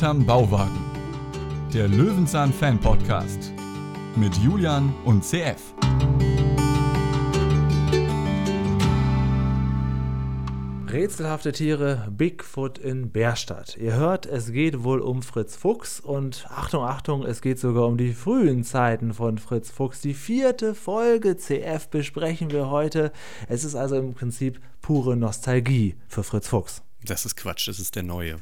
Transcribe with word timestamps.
Hinterm 0.00 0.24
Bauwagen. 0.24 0.80
Der 1.74 1.86
Löwenzahn 1.86 2.54
Fan 2.54 2.80
Podcast 2.80 3.52
mit 4.16 4.34
Julian 4.38 4.94
und 5.04 5.22
CF. 5.22 5.74
Rätselhafte 10.90 11.52
Tiere, 11.52 12.08
Bigfoot 12.10 12.78
in 12.78 13.10
Bärstadt. 13.12 13.76
Ihr 13.76 13.92
hört, 13.92 14.24
es 14.24 14.52
geht 14.52 14.84
wohl 14.84 15.02
um 15.02 15.20
Fritz 15.20 15.54
Fuchs 15.56 16.00
und 16.00 16.46
Achtung, 16.48 16.82
Achtung, 16.82 17.26
es 17.26 17.42
geht 17.42 17.58
sogar 17.58 17.86
um 17.86 17.98
die 17.98 18.14
frühen 18.14 18.64
Zeiten 18.64 19.12
von 19.12 19.36
Fritz 19.36 19.70
Fuchs. 19.70 20.00
Die 20.00 20.14
vierte 20.14 20.74
Folge 20.74 21.36
CF 21.36 21.88
besprechen 21.88 22.50
wir 22.52 22.70
heute. 22.70 23.12
Es 23.50 23.64
ist 23.64 23.74
also 23.74 23.96
im 23.96 24.14
Prinzip 24.14 24.62
pure 24.80 25.14
Nostalgie 25.14 25.96
für 26.08 26.24
Fritz 26.24 26.48
Fuchs. 26.48 26.80
Das 27.04 27.26
ist 27.26 27.36
Quatsch, 27.36 27.68
das 27.68 27.78
ist 27.78 27.96
der 27.96 28.02
neue. 28.02 28.38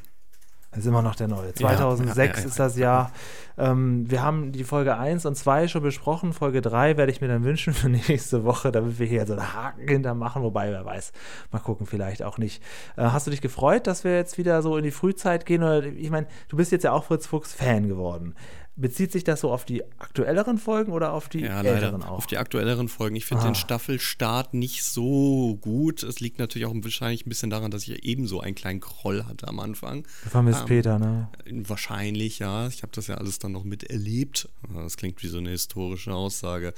Das 0.71 0.81
ist 0.81 0.85
immer 0.85 1.01
noch 1.01 1.15
der 1.15 1.27
neue. 1.27 1.53
2006 1.53 2.17
ja, 2.17 2.43
ja, 2.43 2.47
ist 2.47 2.59
das 2.59 2.77
Jahr. 2.77 3.11
Ähm, 3.57 4.09
wir 4.09 4.21
haben 4.21 4.51
die 4.51 4.63
Folge 4.63 4.97
1 4.97 5.25
und 5.25 5.35
2 5.35 5.67
schon 5.67 5.81
besprochen. 5.81 6.31
Folge 6.31 6.61
3 6.61 6.95
werde 6.95 7.11
ich 7.11 7.21
mir 7.21 7.27
dann 7.27 7.43
wünschen 7.43 7.73
für 7.73 7.89
nächste 7.89 8.43
Woche, 8.43 8.71
damit 8.71 8.99
wir 8.99 9.07
hier 9.07 9.25
so 9.25 9.33
einen 9.33 9.53
Haken 9.53 9.87
hinter 9.87 10.13
machen. 10.13 10.43
Wobei, 10.43 10.71
wer 10.71 10.85
weiß, 10.85 11.11
mal 11.51 11.59
gucken, 11.59 11.87
vielleicht 11.87 12.21
auch 12.21 12.37
nicht. 12.37 12.61
Äh, 12.97 13.01
hast 13.01 13.25
du 13.25 13.31
dich 13.31 13.41
gefreut, 13.41 13.87
dass 13.87 14.03
wir 14.03 14.15
jetzt 14.15 14.37
wieder 14.37 14.61
so 14.61 14.77
in 14.77 14.83
die 14.83 14.91
Frühzeit 14.91 15.47
gehen? 15.47 15.63
Oder, 15.63 15.83
ich 15.83 16.11
meine, 16.11 16.27
du 16.49 16.57
bist 16.57 16.71
jetzt 16.71 16.83
ja 16.83 16.91
auch 16.91 17.05
Fritz 17.05 17.25
Fuchs 17.25 17.51
Fan 17.51 17.87
geworden. 17.87 18.35
Bezieht 18.79 19.11
sich 19.11 19.25
das 19.25 19.41
so 19.41 19.51
auf 19.51 19.65
die 19.65 19.83
aktuelleren 19.99 20.57
Folgen 20.57 20.93
oder 20.93 21.11
auf 21.11 21.27
die 21.27 21.41
ja, 21.41 21.61
älteren 21.61 22.01
auch? 22.01 22.19
Auf 22.19 22.27
die 22.27 22.37
aktuelleren 22.37 22.87
Folgen. 22.87 23.17
Ich 23.17 23.25
finde 23.25 23.43
den 23.43 23.55
Staffelstart 23.55 24.53
nicht 24.53 24.85
so 24.85 25.57
gut. 25.59 26.01
Es 26.01 26.21
liegt 26.21 26.39
natürlich 26.39 26.65
auch 26.65 26.73
wahrscheinlich 26.73 27.25
ein 27.25 27.29
bisschen 27.29 27.49
daran, 27.49 27.71
dass 27.71 27.85
ich 27.87 28.05
ebenso 28.05 28.39
einen 28.39 28.55
kleinen 28.55 28.79
Kroll 28.79 29.25
hatte 29.25 29.49
am 29.49 29.59
Anfang. 29.59 30.07
Vermisst 30.29 30.61
ähm, 30.61 30.65
Peter, 30.67 30.97
ne? 30.97 31.27
Wahrscheinlich, 31.49 32.39
ja. 32.39 32.67
Ich 32.67 32.81
habe 32.81 32.93
das 32.93 33.07
ja 33.07 33.15
alles 33.15 33.37
dann 33.39 33.51
noch 33.51 33.65
miterlebt. 33.65 34.47
Das 34.73 34.95
klingt 34.95 35.21
wie 35.23 35.27
so 35.27 35.39
eine 35.39 35.49
historische 35.49 36.13
Aussage. 36.13 36.73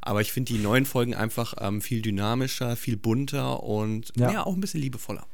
Aber 0.00 0.20
ich 0.20 0.32
finde 0.32 0.52
die 0.52 0.60
neuen 0.60 0.86
Folgen 0.86 1.16
einfach 1.16 1.54
ähm, 1.60 1.80
viel 1.80 2.00
dynamischer, 2.00 2.76
viel 2.76 2.96
bunter 2.96 3.64
und 3.64 4.12
ja. 4.16 4.30
ja, 4.30 4.46
auch 4.46 4.54
ein 4.54 4.60
bisschen 4.60 4.80
liebevoller. 4.80 5.26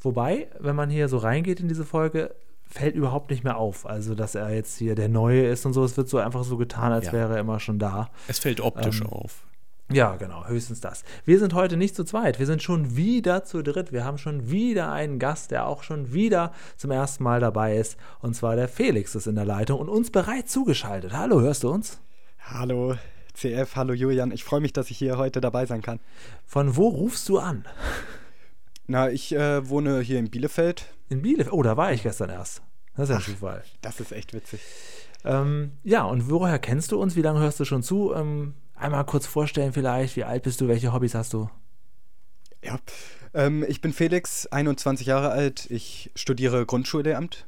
Wobei, 0.00 0.48
wenn 0.60 0.76
man 0.76 0.90
hier 0.90 1.08
so 1.08 1.18
reingeht 1.18 1.60
in 1.60 1.68
diese 1.68 1.84
Folge, 1.84 2.34
fällt 2.74 2.96
überhaupt 2.96 3.30
nicht 3.30 3.44
mehr 3.44 3.56
auf. 3.56 3.86
Also, 3.86 4.16
dass 4.16 4.34
er 4.34 4.52
jetzt 4.52 4.76
hier 4.76 4.96
der 4.96 5.08
Neue 5.08 5.46
ist 5.46 5.64
und 5.64 5.72
so. 5.72 5.84
Es 5.84 5.96
wird 5.96 6.08
so 6.08 6.18
einfach 6.18 6.42
so 6.42 6.56
getan, 6.56 6.92
als 6.92 7.06
ja. 7.06 7.12
wäre 7.12 7.34
er 7.34 7.40
immer 7.40 7.60
schon 7.60 7.78
da. 7.78 8.10
Es 8.26 8.40
fällt 8.40 8.60
optisch 8.60 9.00
ähm, 9.00 9.06
auf. 9.06 9.46
Ja, 9.92 10.16
genau, 10.16 10.46
höchstens 10.48 10.80
das. 10.80 11.04
Wir 11.24 11.38
sind 11.38 11.54
heute 11.54 11.76
nicht 11.76 11.94
zu 11.94 12.04
zweit, 12.04 12.38
wir 12.38 12.46
sind 12.46 12.62
schon 12.62 12.96
wieder 12.96 13.44
zu 13.44 13.62
dritt. 13.62 13.92
Wir 13.92 14.04
haben 14.04 14.18
schon 14.18 14.50
wieder 14.50 14.90
einen 14.90 15.18
Gast, 15.18 15.50
der 15.50 15.66
auch 15.66 15.82
schon 15.82 16.12
wieder 16.12 16.52
zum 16.76 16.90
ersten 16.90 17.22
Mal 17.22 17.38
dabei 17.38 17.76
ist. 17.76 17.96
Und 18.20 18.34
zwar 18.34 18.56
der 18.56 18.66
Felix 18.66 19.14
ist 19.14 19.26
in 19.26 19.36
der 19.36 19.44
Leitung 19.44 19.78
und 19.78 19.88
uns 19.88 20.10
bereits 20.10 20.50
zugeschaltet. 20.50 21.12
Hallo, 21.12 21.40
hörst 21.42 21.62
du 21.62 21.70
uns? 21.70 22.00
Hallo, 22.40 22.96
CF, 23.34 23.76
hallo 23.76 23.92
Julian. 23.92 24.32
Ich 24.32 24.42
freue 24.42 24.60
mich, 24.60 24.72
dass 24.72 24.90
ich 24.90 24.98
hier 24.98 25.18
heute 25.18 25.40
dabei 25.40 25.66
sein 25.66 25.82
kann. 25.82 26.00
Von 26.46 26.76
wo 26.76 26.88
rufst 26.88 27.28
du 27.28 27.38
an? 27.38 27.66
Na, 28.86 29.10
ich 29.10 29.34
äh, 29.34 29.68
wohne 29.68 30.00
hier 30.00 30.18
in 30.18 30.30
Bielefeld. 30.30 30.93
In 31.08 31.22
Bielefeld? 31.22 31.52
Oh, 31.52 31.62
da 31.62 31.76
war 31.76 31.92
ich 31.92 32.02
gestern 32.02 32.30
erst. 32.30 32.62
Das 32.96 33.04
ist 33.04 33.10
ja 33.10 33.16
ein 33.16 33.22
Zufall. 33.22 33.64
Das 33.82 34.00
ist 34.00 34.12
echt 34.12 34.32
witzig. 34.32 34.60
Ähm, 35.24 35.72
ja, 35.82 36.04
und 36.04 36.30
woher 36.30 36.58
kennst 36.58 36.92
du 36.92 37.00
uns? 37.00 37.16
Wie 37.16 37.22
lange 37.22 37.40
hörst 37.40 37.58
du 37.58 37.64
schon 37.64 37.82
zu? 37.82 38.12
Ähm, 38.14 38.54
einmal 38.74 39.04
kurz 39.04 39.26
vorstellen 39.26 39.72
vielleicht. 39.72 40.16
Wie 40.16 40.24
alt 40.24 40.42
bist 40.42 40.60
du? 40.60 40.68
Welche 40.68 40.92
Hobbys 40.92 41.14
hast 41.14 41.32
du? 41.32 41.50
Ja, 42.62 42.78
ähm, 43.34 43.64
ich 43.68 43.80
bin 43.80 43.92
Felix, 43.92 44.46
21 44.46 45.06
Jahre 45.06 45.30
alt. 45.30 45.70
Ich 45.70 46.10
studiere 46.14 46.64
Grundschullehramt. 46.66 47.46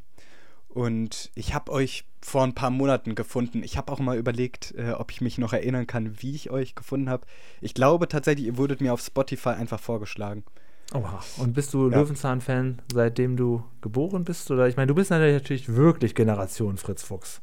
Und 0.68 1.30
ich 1.34 1.54
habe 1.54 1.72
euch 1.72 2.04
vor 2.20 2.42
ein 2.42 2.54
paar 2.54 2.70
Monaten 2.70 3.14
gefunden. 3.14 3.62
Ich 3.62 3.78
habe 3.78 3.90
auch 3.92 3.98
mal 3.98 4.18
überlegt, 4.18 4.74
äh, 4.76 4.90
ob 4.90 5.10
ich 5.10 5.20
mich 5.20 5.38
noch 5.38 5.52
erinnern 5.52 5.86
kann, 5.86 6.20
wie 6.20 6.34
ich 6.34 6.50
euch 6.50 6.74
gefunden 6.74 7.08
habe. 7.08 7.26
Ich 7.60 7.72
glaube 7.72 8.08
tatsächlich, 8.08 8.46
ihr 8.46 8.58
wurdet 8.58 8.80
mir 8.80 8.92
auf 8.92 9.00
Spotify 9.00 9.50
einfach 9.50 9.80
vorgeschlagen. 9.80 10.44
Oha. 10.94 11.22
Und 11.38 11.54
bist 11.54 11.74
du 11.74 11.90
ja. 11.90 11.98
Löwenzahn-Fan, 11.98 12.80
seitdem 12.92 13.36
du 13.36 13.64
geboren 13.80 14.24
bist? 14.24 14.50
Oder 14.50 14.68
ich 14.68 14.76
meine, 14.76 14.86
du 14.86 14.94
bist 14.94 15.10
natürlich 15.10 15.74
wirklich 15.74 16.14
Generation 16.14 16.76
Fritz 16.76 17.02
Fuchs. 17.02 17.40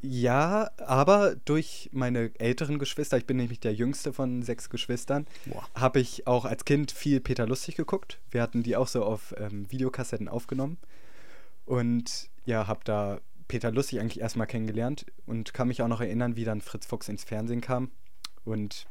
Ja, 0.00 0.70
aber 0.78 1.34
durch 1.44 1.90
meine 1.92 2.30
älteren 2.38 2.78
Geschwister, 2.78 3.18
ich 3.18 3.26
bin 3.26 3.36
nämlich 3.36 3.58
der 3.58 3.74
jüngste 3.74 4.12
von 4.12 4.42
sechs 4.42 4.70
Geschwistern, 4.70 5.26
habe 5.74 5.98
ich 5.98 6.26
auch 6.26 6.44
als 6.44 6.64
Kind 6.64 6.92
viel 6.92 7.20
Peter 7.20 7.46
Lustig 7.46 7.74
geguckt. 7.74 8.20
Wir 8.30 8.40
hatten 8.40 8.62
die 8.62 8.76
auch 8.76 8.86
so 8.86 9.04
auf 9.04 9.34
ähm, 9.38 9.70
Videokassetten 9.70 10.28
aufgenommen. 10.28 10.78
Und 11.66 12.30
ja, 12.46 12.68
habe 12.68 12.80
da 12.84 13.18
Peter 13.48 13.72
Lustig 13.72 13.98
eigentlich 14.00 14.20
erstmal 14.20 14.46
kennengelernt 14.46 15.04
und 15.26 15.52
kann 15.52 15.68
mich 15.68 15.82
auch 15.82 15.88
noch 15.88 16.00
erinnern, 16.00 16.36
wie 16.36 16.44
dann 16.44 16.60
Fritz 16.60 16.86
Fuchs 16.86 17.08
ins 17.08 17.24
Fernsehen 17.24 17.60
kam. 17.60 17.90
Und 18.44 18.86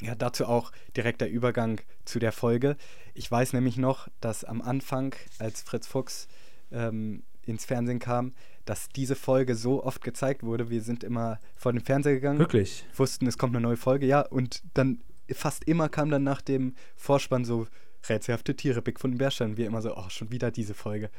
ja, 0.00 0.14
dazu 0.14 0.46
auch 0.46 0.72
direkt 0.96 1.20
der 1.20 1.30
Übergang 1.30 1.80
zu 2.04 2.18
der 2.18 2.32
Folge. 2.32 2.76
Ich 3.14 3.30
weiß 3.30 3.52
nämlich 3.52 3.76
noch, 3.76 4.08
dass 4.20 4.44
am 4.44 4.62
Anfang, 4.62 5.14
als 5.38 5.62
Fritz 5.62 5.86
Fuchs 5.86 6.28
ähm, 6.70 7.22
ins 7.44 7.64
Fernsehen 7.64 7.98
kam, 7.98 8.32
dass 8.64 8.88
diese 8.88 9.16
Folge 9.16 9.54
so 9.54 9.84
oft 9.84 10.02
gezeigt 10.02 10.42
wurde. 10.42 10.70
Wir 10.70 10.82
sind 10.82 11.04
immer 11.04 11.38
vor 11.56 11.72
den 11.72 11.80
Fernseher 11.80 12.14
gegangen. 12.14 12.38
Wirklich? 12.38 12.86
Wussten, 12.94 13.26
es 13.26 13.38
kommt 13.38 13.54
eine 13.54 13.62
neue 13.62 13.76
Folge, 13.76 14.06
ja. 14.06 14.20
Und 14.20 14.62
dann 14.74 15.02
fast 15.30 15.64
immer 15.64 15.88
kam 15.88 16.10
dann 16.10 16.24
nach 16.24 16.40
dem 16.40 16.74
Vorspann 16.96 17.44
so 17.44 17.66
rätselhafte 18.08 18.56
Tiere, 18.56 18.82
Big 18.82 19.00
von 19.00 19.18
Bärstein. 19.18 19.56
Wir 19.56 19.66
immer 19.66 19.82
so, 19.82 19.96
oh, 19.96 20.08
schon 20.08 20.30
wieder 20.30 20.50
diese 20.50 20.74
Folge. 20.74 21.10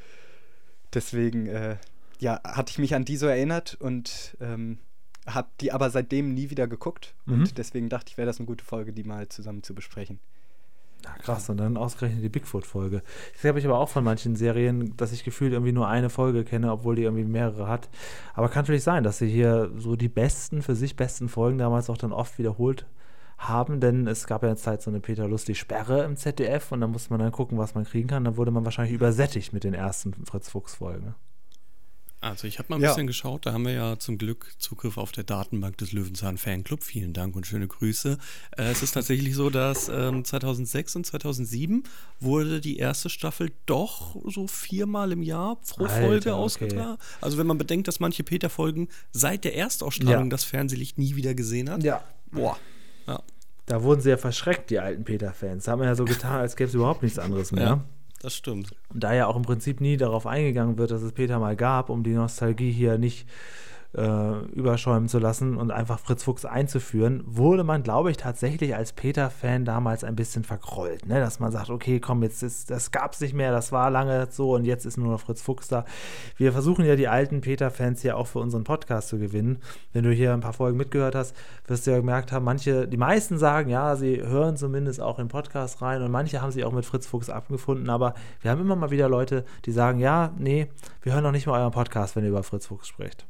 Deswegen, 0.94 1.48
äh, 1.48 1.78
ja, 2.20 2.40
hatte 2.44 2.72
ich 2.72 2.80
mich 2.80 2.96
an 2.96 3.06
die 3.06 3.18
so 3.18 3.28
erinnert 3.28 3.76
und 3.80 4.38
ähm, 4.40 4.80
habe 5.28 5.50
die 5.62 5.72
aber 5.72 5.90
seitdem 5.90 6.34
nie 6.34 6.50
wieder 6.50 6.68
geguckt 6.68 7.16
mhm. 7.26 7.34
und 7.34 7.58
deswegen 7.58 7.90
dachte 7.90 8.10
ich, 8.10 8.18
wäre 8.18 8.26
das 8.26 8.40
eine 8.40 8.48
gute 8.48 8.66
Folge, 8.66 8.94
die 8.94 9.04
mal 9.04 9.28
zusammen 9.30 9.64
zu 9.64 9.74
besprechen. 9.74 10.20
Ja, 11.04 11.12
krass, 11.22 11.50
und 11.50 11.58
dann 11.58 11.76
ausgerechnet 11.76 12.24
die 12.24 12.30
Bigfoot-Folge. 12.30 13.04
Das 13.34 13.44
habe 13.44 13.60
ich 13.60 13.66
aber 13.66 13.78
auch 13.78 13.90
von 13.90 14.06
manchen 14.06 14.38
Serien, 14.38 14.96
dass 14.96 15.12
ich 15.12 15.26
gefühlt 15.26 15.52
irgendwie 15.52 15.74
nur 15.74 15.88
eine 15.88 16.10
Folge 16.10 16.46
kenne, 16.46 16.72
obwohl 16.72 16.96
die 16.96 17.04
irgendwie 17.04 17.26
mehrere 17.26 17.68
hat. 17.68 17.90
Aber 18.34 18.48
kann 18.48 18.64
natürlich 18.64 18.84
sein, 18.84 19.04
dass 19.04 19.18
sie 19.18 19.30
hier 19.30 19.70
so 19.78 19.98
die 19.98 20.08
besten, 20.08 20.62
für 20.62 20.76
sich 20.76 20.96
besten 20.96 21.28
Folgen 21.28 21.58
damals 21.58 21.90
auch 21.90 21.98
dann 21.98 22.14
oft 22.14 22.38
wiederholt 22.40 22.86
haben, 23.38 23.82
denn 23.82 24.08
es 24.08 24.28
gab 24.28 24.44
ja 24.44 24.50
eine 24.50 24.58
Zeit 24.58 24.82
so 24.82 24.92
eine 24.92 25.02
Peter 25.02 25.28
Lustig-Sperre 25.28 26.06
im 26.06 26.16
ZDF 26.16 26.72
und 26.72 26.80
da 26.80 26.88
musste 26.88 27.10
man 27.10 27.20
dann 27.20 27.34
gucken, 27.34 27.58
was 27.58 27.76
man 27.76 27.84
kriegen 27.84 28.08
kann. 28.08 28.24
Dann 28.24 28.38
wurde 28.38 28.52
man 28.52 28.64
wahrscheinlich 28.64 28.96
übersättigt 28.96 29.52
mit 29.52 29.66
den 29.66 29.74
ersten 29.74 30.14
Fritz 30.26 30.50
Fuchs-Folgen. 30.50 31.16
Also 32.24 32.48
ich 32.48 32.58
habe 32.58 32.70
mal 32.70 32.78
ein 32.78 32.82
ja. 32.82 32.90
bisschen 32.90 33.06
geschaut, 33.06 33.46
da 33.46 33.52
haben 33.52 33.66
wir 33.66 33.74
ja 33.74 34.00
zum 34.00 34.18
Glück 34.18 34.54
Zugriff 34.58 34.98
auf 34.98 35.12
der 35.12 35.26
Datenbank 35.26 35.78
des 35.78 35.92
Löwenzahn 35.92 36.38
Fanclub. 36.38 36.82
Vielen 36.82 37.12
Dank 37.12 37.36
und 37.36 37.46
schöne 37.46 37.68
Grüße. 37.68 38.18
Äh, 38.58 38.64
es 38.64 38.82
ist 38.82 38.94
tatsächlich 38.94 39.36
so, 39.36 39.50
dass 39.50 39.90
ähm, 39.90 40.24
2006 40.24 40.96
und 40.96 41.06
2007 41.06 41.84
wurde 42.22 42.62
die 42.62 42.78
erste 42.78 43.10
Staffel 43.10 43.52
doch 43.66 44.16
so 44.26 44.48
viermal 44.48 45.12
im 45.12 45.22
Jahr 45.22 45.58
pro 45.58 45.84
Alter, 45.84 46.02
Folge 46.02 46.36
ausgetragen. 46.36 46.94
Okay. 46.94 47.18
Also 47.20 47.38
wenn 47.38 47.48
man 47.48 47.58
bedenkt, 47.58 47.90
dass 47.90 48.00
manche 48.00 48.24
Peter-Folgen 48.24 48.88
seit 49.12 49.44
der 49.44 49.58
Erstausstrahlung 49.58 50.26
ja. 50.26 50.30
das 50.30 50.46
Fernsehlicht 50.46 50.98
nie 50.98 51.18
wieder 51.18 51.36
gesehen 51.36 51.70
hat. 51.70 51.84
Ja. 51.84 52.06
Boah. 52.32 52.58
Ja. 53.06 53.22
Da 53.66 53.84
wurden 53.84 54.00
sie 54.00 54.10
ja 54.10 54.18
verschreckt, 54.18 54.70
die 54.70 54.80
alten 54.80 55.04
Peter-Fans. 55.04 55.66
Da 55.66 55.74
haben 55.74 55.80
wir 55.80 55.88
ja 55.88 55.96
so 55.96 56.06
getan, 56.06 56.40
als 56.40 56.56
gäbe 56.56 56.70
es 56.70 56.74
überhaupt 56.74 57.04
nichts 57.04 57.20
anderes 57.20 57.52
mehr. 57.52 57.64
Ja 57.64 57.86
das 58.24 58.36
stimmt. 58.36 58.74
Und 58.94 59.04
da 59.04 59.14
ja 59.14 59.28
auch 59.28 59.36
im 59.36 59.42
Prinzip 59.44 59.82
nie 59.82 59.98
darauf 59.98 60.26
eingegangen 60.26 60.78
wird, 60.78 60.92
dass 60.92 61.02
es 61.02 61.12
Peter 61.12 61.40
mal 61.40 61.56
gab, 61.56 61.90
um 61.90 62.04
die 62.04 62.14
Nostalgie 62.14 62.72
hier 62.72 62.98
nicht 62.98 63.28
äh, 63.96 64.40
überschäumen 64.54 65.08
zu 65.08 65.20
lassen 65.20 65.58
und 65.58 65.72
einfach 65.72 66.00
Fritz 66.00 66.24
Fuchs 66.24 66.46
einzuführen, 66.46 67.24
wurde 67.26 67.64
man, 67.64 67.84
glaube 67.84 68.12
ich, 68.12 68.18
tatsächlich 68.18 68.76
als 68.76 68.94
Peter-Fan 68.94 69.66
damals 69.66 70.04
ein 70.04 70.16
bisschen 70.16 70.44
vergrollt. 70.44 71.06
Ne? 71.06 71.20
Dass 71.20 71.40
man 71.40 71.52
sagt, 71.52 71.70
okay, 71.70 72.00
komm, 72.00 72.24
jetzt 72.24 72.42
ist, 72.44 72.72
das 72.72 72.92
gab 72.92 73.14
es 73.14 73.22
nicht 73.22 73.34
mehr, 73.34 73.52
das 73.52 73.72
war 73.72 73.92
lange 73.92 74.28
so 74.32 74.56
und 74.56 74.66
jetzt 74.66 74.86
ist 74.86 74.98
nur 74.98 75.12
noch 75.12 75.20
Fritz 75.20 75.42
Fuchs 75.42 75.68
da. 75.68 75.86
Wir 76.38 76.52
versuchen 76.52 76.86
ja 76.86 76.96
die 76.96 77.08
alten 77.08 77.42
Peter-Fans 77.42 78.02
hier 78.02 78.18
auch 78.18 78.28
für 78.28 78.40
unseren 78.40 78.64
Podcast 78.64 79.10
zu 79.10 79.20
gewinnen. 79.20 79.60
Wenn 79.92 80.04
du 80.04 80.12
hier 80.12 80.34
ein 80.34 80.42
paar 80.42 80.54
Folgen 80.54 80.78
mitgehört 80.78 81.16
hast, 81.16 81.36
wirst 81.68 81.86
du 81.86 81.92
ja 81.92 81.98
gemerkt 81.98 82.32
haben, 82.32 82.46
manche, 82.46 82.88
die 82.88 82.98
meisten 82.98 83.38
sagen, 83.38 83.70
ja, 83.70 83.96
sie 83.96 84.22
hören 84.22 84.58
zumindest 84.58 85.02
auch 85.02 85.20
in 85.20 85.28
Podcast 85.28 85.82
rein 85.82 86.02
und 86.02 86.12
manche 86.12 86.42
haben 86.42 86.52
sich 86.52 86.66
auch 86.66 86.74
mit 86.74 86.86
Fritz 86.86 87.06
Fuchs 87.06 87.30
abgefunden, 87.30 87.90
aber 87.90 88.16
wir 88.42 88.52
haben 88.52 88.62
immer 88.62 88.76
mal 88.76 88.92
wieder 88.92 89.08
Leute, 89.08 89.46
die 89.66 89.72
sagen, 89.72 90.00
ja, 90.00 90.34
nee, 90.38 90.68
wir 91.02 91.14
hören 91.14 91.24
noch 91.24 91.32
nicht 91.32 91.46
mal 91.46 91.60
euren 91.60 91.72
Podcast, 91.72 92.16
wenn 92.16 92.24
ihr 92.24 92.30
über 92.30 92.44
Fritz 92.44 92.66
Fuchs 92.66 92.88
spricht. 92.88 93.28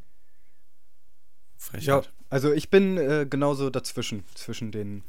Frechheit. 1.63 2.05
Ja, 2.05 2.11
also 2.29 2.51
ich 2.51 2.69
bin 2.69 2.97
äh, 2.97 3.25
genauso 3.29 3.69
dazwischen, 3.69 4.23
zwischen 4.35 4.71
den 4.71 5.03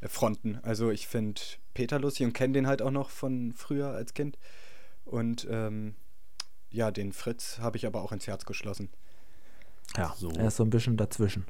äh, 0.00 0.08
Fronten. 0.08 0.58
Also 0.62 0.90
ich 0.90 1.06
finde 1.06 1.40
Peter 1.72 1.98
lustig 1.98 2.26
und 2.26 2.32
kenne 2.32 2.52
den 2.52 2.66
halt 2.66 2.82
auch 2.82 2.90
noch 2.90 3.10
von 3.10 3.52
früher 3.56 3.88
als 3.88 4.14
Kind. 4.14 4.38
Und 5.04 5.46
ähm, 5.50 5.94
ja, 6.70 6.90
den 6.90 7.12
Fritz 7.12 7.58
habe 7.58 7.76
ich 7.76 7.86
aber 7.86 8.02
auch 8.02 8.12
ins 8.12 8.26
Herz 8.26 8.44
geschlossen. 8.44 8.90
Ja, 9.96 10.14
so. 10.16 10.30
er 10.30 10.48
ist 10.48 10.56
so 10.56 10.64
ein 10.64 10.70
bisschen 10.70 10.96
dazwischen. 10.96 11.46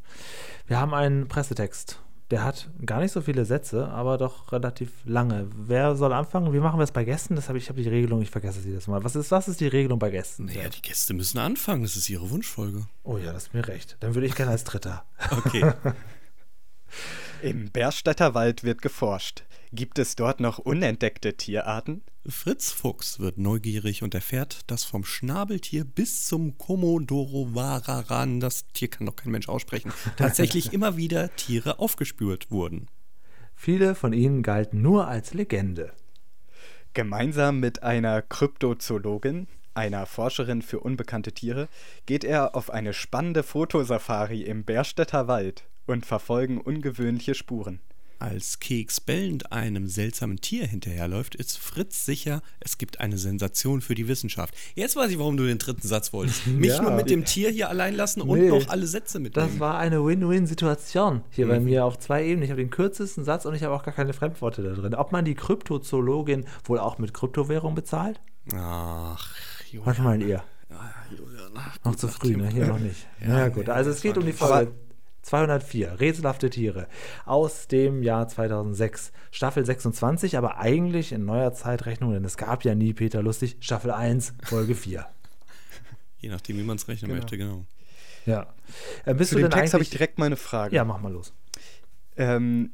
Wir 0.66 0.80
haben 0.80 0.92
einen 0.92 1.28
Pressetext 1.28 2.00
Der 2.30 2.42
hat 2.42 2.70
gar 2.84 3.00
nicht 3.00 3.12
so 3.12 3.20
viele 3.20 3.44
Sätze, 3.44 3.88
aber 3.88 4.16
doch 4.16 4.50
relativ 4.50 4.90
lange. 5.04 5.48
Wer 5.54 5.94
soll 5.94 6.12
anfangen? 6.12 6.52
Wie 6.52 6.58
machen 6.58 6.78
wir 6.78 6.84
es 6.84 6.92
bei 6.92 7.04
Gästen? 7.04 7.36
Das 7.36 7.48
hab 7.48 7.56
ich, 7.56 7.64
ich 7.64 7.68
habe 7.68 7.82
die 7.82 7.88
Regelung, 7.88 8.22
ich 8.22 8.30
vergesse 8.30 8.60
sie 8.60 8.70
jedes 8.70 8.86
Mal. 8.86 9.04
Was 9.04 9.14
ist, 9.14 9.30
was 9.30 9.46
ist 9.46 9.60
die 9.60 9.68
Regelung 9.68 9.98
bei 9.98 10.10
Gästen? 10.10 10.46
Naja, 10.46 10.68
die 10.68 10.80
Gäste 10.80 11.12
müssen 11.12 11.38
anfangen. 11.38 11.82
Das 11.82 11.96
ist 11.96 12.08
ihre 12.08 12.30
Wunschfolge. 12.30 12.86
Oh 13.02 13.18
ja, 13.18 13.32
das 13.32 13.44
ist 13.44 13.54
mir 13.54 13.68
recht. 13.68 13.96
Dann 14.00 14.14
würde 14.14 14.26
ich 14.26 14.34
gerne 14.34 14.52
als 14.52 14.64
Dritter. 14.64 15.04
Okay. 15.30 15.72
Im 17.42 17.70
Berstädter 17.70 18.32
Wald 18.34 18.64
wird 18.64 18.80
geforscht. 18.80 19.44
Gibt 19.72 19.98
es 19.98 20.16
dort 20.16 20.40
noch 20.40 20.58
unentdeckte 20.58 21.36
Tierarten? 21.36 22.02
Fritz 22.26 22.70
Fuchs 22.70 23.20
wird 23.20 23.36
neugierig 23.36 24.02
und 24.02 24.14
erfährt, 24.14 24.70
dass 24.70 24.84
vom 24.84 25.04
Schnabeltier 25.04 25.84
bis 25.84 26.26
zum 26.26 26.56
Komodoro 26.56 27.54
Vararan, 27.54 28.40
das 28.40 28.66
Tier 28.68 28.88
kann 28.88 29.06
doch 29.06 29.16
kein 29.16 29.30
Mensch 29.30 29.48
aussprechen, 29.48 29.92
tatsächlich 30.16 30.72
immer 30.72 30.96
wieder 30.96 31.34
Tiere 31.36 31.78
aufgespürt 31.78 32.50
wurden. 32.50 32.88
Viele 33.54 33.94
von 33.94 34.14
ihnen 34.14 34.42
galten 34.42 34.80
nur 34.80 35.06
als 35.06 35.34
Legende. 35.34 35.92
Gemeinsam 36.94 37.60
mit 37.60 37.82
einer 37.82 38.22
Kryptozoologin, 38.22 39.46
einer 39.74 40.06
Forscherin 40.06 40.62
für 40.62 40.80
unbekannte 40.80 41.32
Tiere, 41.32 41.68
geht 42.06 42.24
er 42.24 42.54
auf 42.54 42.70
eine 42.70 42.94
spannende 42.94 43.42
Fotosafari 43.42 44.42
im 44.42 44.64
Berstädter 44.64 45.28
Wald 45.28 45.68
und 45.86 46.06
verfolgen 46.06 46.58
ungewöhnliche 46.58 47.34
Spuren. 47.34 47.80
Als 48.24 48.58
Keks 48.58 49.02
bellend 49.02 49.52
einem 49.52 49.86
seltsamen 49.86 50.40
Tier 50.40 50.66
hinterherläuft, 50.66 51.34
ist 51.34 51.58
Fritz 51.58 52.06
sicher, 52.06 52.40
es 52.58 52.78
gibt 52.78 52.98
eine 52.98 53.18
Sensation 53.18 53.82
für 53.82 53.94
die 53.94 54.08
Wissenschaft. 54.08 54.54
Jetzt 54.74 54.96
weiß 54.96 55.10
ich, 55.10 55.18
warum 55.18 55.36
du 55.36 55.44
den 55.44 55.58
dritten 55.58 55.86
Satz 55.86 56.10
wolltest. 56.14 56.46
Mich 56.46 56.70
ja. 56.70 56.80
nur 56.80 56.92
mit 56.92 57.10
dem 57.10 57.26
Tier 57.26 57.50
hier 57.50 57.68
allein 57.68 57.94
lassen 57.94 58.22
und 58.22 58.40
nee, 58.40 58.48
noch 58.48 58.66
alle 58.70 58.86
Sätze 58.86 59.20
mitnehmen. 59.20 59.50
Das 59.50 59.60
war 59.60 59.76
eine 59.76 60.02
Win-Win-Situation 60.02 61.20
hier 61.28 61.44
mhm. 61.44 61.50
bei 61.50 61.60
mir 61.60 61.84
auf 61.84 61.98
zwei 61.98 62.24
Ebenen. 62.24 62.44
Ich 62.44 62.50
habe 62.50 62.62
den 62.62 62.70
kürzesten 62.70 63.24
Satz 63.26 63.44
und 63.44 63.54
ich 63.54 63.62
habe 63.62 63.74
auch 63.74 63.82
gar 63.82 63.92
keine 63.92 64.14
Fremdworte 64.14 64.62
da 64.62 64.72
drin. 64.72 64.94
Ob 64.94 65.12
man 65.12 65.26
die 65.26 65.34
Kryptozoologin 65.34 66.46
wohl 66.64 66.78
auch 66.78 66.96
mit 66.96 67.12
Kryptowährung 67.12 67.74
bezahlt? 67.74 68.22
Ach, 68.54 69.34
Julian. 69.70 69.86
Was 69.86 69.98
meint 69.98 70.22
ihr? 70.22 70.42
Ja, 70.70 70.94
Julian, 71.10 71.52
noch 71.84 71.96
zu 71.96 72.08
früh, 72.08 72.38
ne? 72.38 72.48
Hier 72.48 72.68
noch 72.68 72.78
nicht. 72.78 73.06
Ja, 73.20 73.28
naja, 73.28 73.48
gut. 73.48 73.68
Also 73.68 73.90
es 73.90 74.00
geht 74.00 74.16
um 74.16 74.24
die 74.24 74.32
Folge 74.32 74.72
204, 75.24 76.00
Rätselhafte 76.00 76.50
Tiere, 76.50 76.86
aus 77.24 77.66
dem 77.66 78.02
Jahr 78.02 78.28
2006, 78.28 79.12
Staffel 79.30 79.64
26, 79.64 80.36
aber 80.36 80.58
eigentlich 80.58 81.12
in 81.12 81.24
neuer 81.24 81.52
Zeitrechnung, 81.52 82.12
denn 82.12 82.24
es 82.24 82.36
gab 82.36 82.64
ja 82.64 82.74
nie 82.74 82.92
Peter 82.92 83.22
Lustig, 83.22 83.56
Staffel 83.60 83.90
1, 83.90 84.34
Folge 84.44 84.74
4. 84.74 85.06
Je 86.18 86.28
nachdem, 86.28 86.58
wie 86.58 86.62
man 86.62 86.76
es 86.76 86.86
rechnen 86.88 87.08
genau. 87.08 87.20
möchte, 87.20 87.38
genau. 87.38 87.64
Ja. 88.26 88.46
Äh, 89.04 89.14
bist 89.14 89.32
Zu 89.32 89.38
dem 89.38 89.50
Text 89.50 89.74
habe 89.74 89.82
ich 89.82 89.90
direkt 89.90 90.18
meine 90.18 90.36
Frage. 90.36 90.74
Ja, 90.74 90.84
mach 90.84 91.00
mal 91.00 91.12
los. 91.12 91.32
Ähm, 92.16 92.72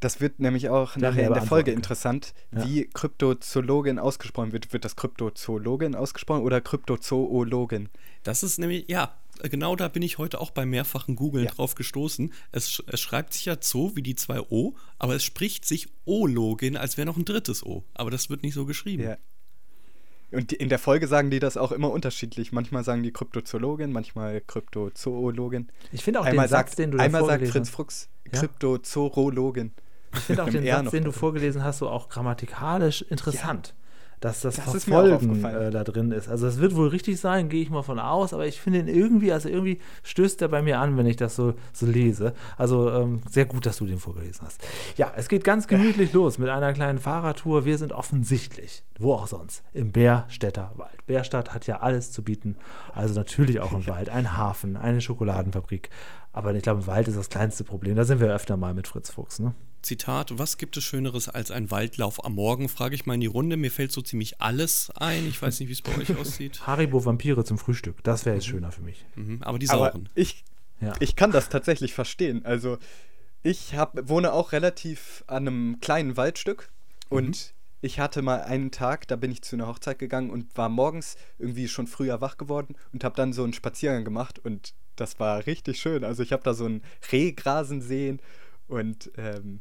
das 0.00 0.20
wird 0.20 0.40
nämlich 0.40 0.68
auch 0.68 0.96
ja, 0.96 1.10
nachher 1.10 1.28
in 1.28 1.32
der 1.32 1.42
Folge 1.42 1.70
interessant, 1.70 2.34
ja. 2.50 2.64
wie 2.64 2.86
Kryptozoologin 2.92 4.00
ausgesprochen 4.00 4.52
wird. 4.52 4.72
Wird 4.72 4.84
das 4.84 4.96
Kryptozoologin 4.96 5.94
ausgesprochen 5.94 6.42
oder 6.42 6.60
Kryptozoologin? 6.60 7.88
Das 8.24 8.42
ist 8.42 8.58
nämlich, 8.58 8.88
ja, 8.88 9.14
genau 9.48 9.76
da 9.76 9.88
bin 9.88 10.02
ich 10.02 10.18
heute 10.18 10.40
auch 10.40 10.50
bei 10.50 10.66
mehrfachen 10.66 11.16
Googeln 11.16 11.46
ja. 11.46 11.50
drauf 11.50 11.74
gestoßen. 11.74 12.32
Es, 12.52 12.82
es, 12.86 13.00
schreibt 13.00 13.34
sich 13.34 13.46
ja 13.46 13.56
Zoo 13.60 13.92
wie 13.94 14.02
die 14.02 14.14
zwei 14.14 14.40
O, 14.40 14.74
aber 14.98 15.14
es 15.16 15.24
spricht 15.24 15.64
sich 15.64 15.88
O-Login, 16.04 16.76
als 16.76 16.96
wäre 16.96 17.06
noch 17.06 17.16
ein 17.16 17.24
drittes 17.24 17.64
O. 17.64 17.84
Aber 17.94 18.10
das 18.10 18.30
wird 18.30 18.42
nicht 18.42 18.54
so 18.54 18.66
geschrieben. 18.66 19.02
Ja. 19.02 19.16
Und 20.30 20.50
die, 20.50 20.56
in 20.56 20.68
der 20.68 20.78
Folge 20.78 21.06
sagen 21.08 21.30
die 21.30 21.40
das 21.40 21.56
auch 21.56 21.72
immer 21.72 21.90
unterschiedlich. 21.90 22.52
Manchmal 22.52 22.84
sagen 22.84 23.02
die 23.02 23.12
Kryptozoologin, 23.12 23.92
manchmal 23.92 24.40
Kryptozoologin. 24.40 25.70
Ich 25.92 26.02
finde 26.02 26.20
auch 26.20 26.24
einmal 26.24 26.46
den 26.46 26.50
sagt, 26.50 26.70
Satz, 26.70 26.76
den 26.76 26.90
du 26.90 26.98
Einmal 26.98 27.24
sagt 27.24 27.46
Fritz 27.48 27.68
Fuchs 27.68 28.08
ja? 28.32 28.38
Kryptozoologin. 28.38 29.72
Ich 30.14 30.20
finde 30.20 30.44
auch 30.44 30.48
den 30.50 30.64
Satz, 30.64 30.90
den 30.90 31.04
du 31.04 31.12
vorgelesen 31.12 31.62
hast, 31.62 31.78
so 31.78 31.88
auch 31.88 32.08
grammatikalisch 32.08 33.02
interessant. 33.02 33.68
Ja 33.68 33.81
dass 34.24 34.40
das, 34.40 34.56
das 34.56 34.84
Verfolgen 34.84 35.44
äh, 35.44 35.70
da 35.70 35.82
drin 35.84 36.12
ist. 36.12 36.28
Also 36.28 36.46
es 36.46 36.58
wird 36.58 36.76
wohl 36.76 36.88
richtig 36.88 37.20
sein, 37.20 37.48
gehe 37.48 37.60
ich 37.60 37.70
mal 37.70 37.82
von 37.82 37.98
aus, 37.98 38.32
aber 38.32 38.46
ich 38.46 38.60
finde 38.60 38.78
ihn 38.80 38.88
irgendwie, 38.88 39.32
also 39.32 39.48
irgendwie 39.48 39.80
stößt 40.04 40.40
er 40.42 40.48
bei 40.48 40.62
mir 40.62 40.78
an, 40.78 40.96
wenn 40.96 41.06
ich 41.06 41.16
das 41.16 41.34
so, 41.34 41.54
so 41.72 41.86
lese. 41.86 42.32
Also 42.56 42.90
ähm, 42.90 43.20
sehr 43.28 43.46
gut, 43.46 43.66
dass 43.66 43.78
du 43.78 43.86
den 43.86 43.98
vorgelesen 43.98 44.46
hast. 44.46 44.62
Ja, 44.96 45.12
es 45.16 45.28
geht 45.28 45.42
ganz 45.42 45.66
gemütlich 45.66 46.12
los 46.12 46.38
mit 46.38 46.48
einer 46.48 46.72
kleinen 46.72 46.98
Fahrradtour. 46.98 47.64
Wir 47.64 47.78
sind 47.78 47.92
offensichtlich, 47.92 48.84
wo 48.98 49.14
auch 49.14 49.26
sonst, 49.26 49.64
im 49.72 49.90
Bärstädter 49.90 50.70
Wald. 50.76 51.04
Bärstadt 51.06 51.52
hat 51.52 51.66
ja 51.66 51.80
alles 51.80 52.12
zu 52.12 52.22
bieten, 52.22 52.56
also 52.94 53.14
natürlich 53.14 53.60
auch 53.60 53.72
im 53.72 53.86
Wald. 53.88 54.08
Ein 54.08 54.36
Hafen, 54.36 54.76
eine 54.76 55.00
Schokoladenfabrik. 55.00 55.90
Aber 56.32 56.54
ich 56.54 56.62
glaube, 56.62 56.82
im 56.82 56.86
Wald 56.86 57.08
ist 57.08 57.18
das 57.18 57.28
kleinste 57.28 57.64
Problem. 57.64 57.96
Da 57.96 58.04
sind 58.04 58.20
wir 58.20 58.32
öfter 58.32 58.56
mal 58.56 58.72
mit 58.72 58.86
Fritz 58.86 59.10
Fuchs, 59.10 59.40
ne? 59.40 59.52
Zitat, 59.82 60.38
was 60.38 60.58
gibt 60.58 60.76
es 60.76 60.84
Schöneres 60.84 61.28
als 61.28 61.50
ein 61.50 61.70
Waldlauf 61.72 62.24
am 62.24 62.34
Morgen? 62.34 62.68
Frage 62.68 62.94
ich 62.94 63.04
mal 63.04 63.14
in 63.14 63.20
die 63.20 63.26
Runde. 63.26 63.56
Mir 63.56 63.70
fällt 63.70 63.90
so 63.90 64.00
ziemlich 64.00 64.40
alles 64.40 64.92
ein. 64.94 65.26
Ich 65.26 65.42
weiß 65.42 65.58
nicht, 65.58 65.68
wie 65.68 65.72
es 65.72 65.82
bei 65.82 65.96
euch 65.98 66.16
aussieht. 66.18 66.66
Haribo 66.66 67.04
Vampire 67.04 67.44
zum 67.44 67.58
Frühstück. 67.58 68.02
Das 68.04 68.24
wäre 68.24 68.36
jetzt 68.36 68.46
mhm. 68.46 68.50
schöner 68.52 68.72
für 68.72 68.82
mich. 68.82 69.04
Mhm, 69.16 69.42
aber 69.42 69.58
die 69.58 69.66
sauren. 69.66 70.08
Aber 70.08 70.10
ich, 70.14 70.44
ja. 70.80 70.94
ich 71.00 71.16
kann 71.16 71.32
das 71.32 71.48
tatsächlich 71.48 71.94
verstehen. 71.94 72.44
Also, 72.44 72.78
ich 73.42 73.74
hab, 73.74 74.08
wohne 74.08 74.32
auch 74.32 74.52
relativ 74.52 75.24
an 75.26 75.48
einem 75.48 75.80
kleinen 75.80 76.16
Waldstück 76.16 76.70
und 77.08 77.28
mhm. 77.28 77.54
ich 77.80 77.98
hatte 77.98 78.22
mal 78.22 78.42
einen 78.42 78.70
Tag, 78.70 79.08
da 79.08 79.16
bin 79.16 79.32
ich 79.32 79.42
zu 79.42 79.56
einer 79.56 79.66
Hochzeit 79.66 79.98
gegangen 79.98 80.30
und 80.30 80.56
war 80.56 80.68
morgens 80.68 81.16
irgendwie 81.40 81.66
schon 81.66 81.88
früher 81.88 82.20
wach 82.20 82.36
geworden 82.36 82.76
und 82.92 83.02
habe 83.02 83.16
dann 83.16 83.32
so 83.32 83.42
einen 83.42 83.52
Spaziergang 83.52 84.04
gemacht 84.04 84.38
und 84.38 84.74
das 84.94 85.18
war 85.18 85.44
richtig 85.46 85.80
schön. 85.80 86.04
Also, 86.04 86.22
ich 86.22 86.32
habe 86.32 86.44
da 86.44 86.54
so 86.54 86.66
ein 86.66 86.82
Reh 87.10 87.32
grasen 87.32 87.82
sehen 87.82 88.20
und 88.68 89.10
ähm, 89.16 89.60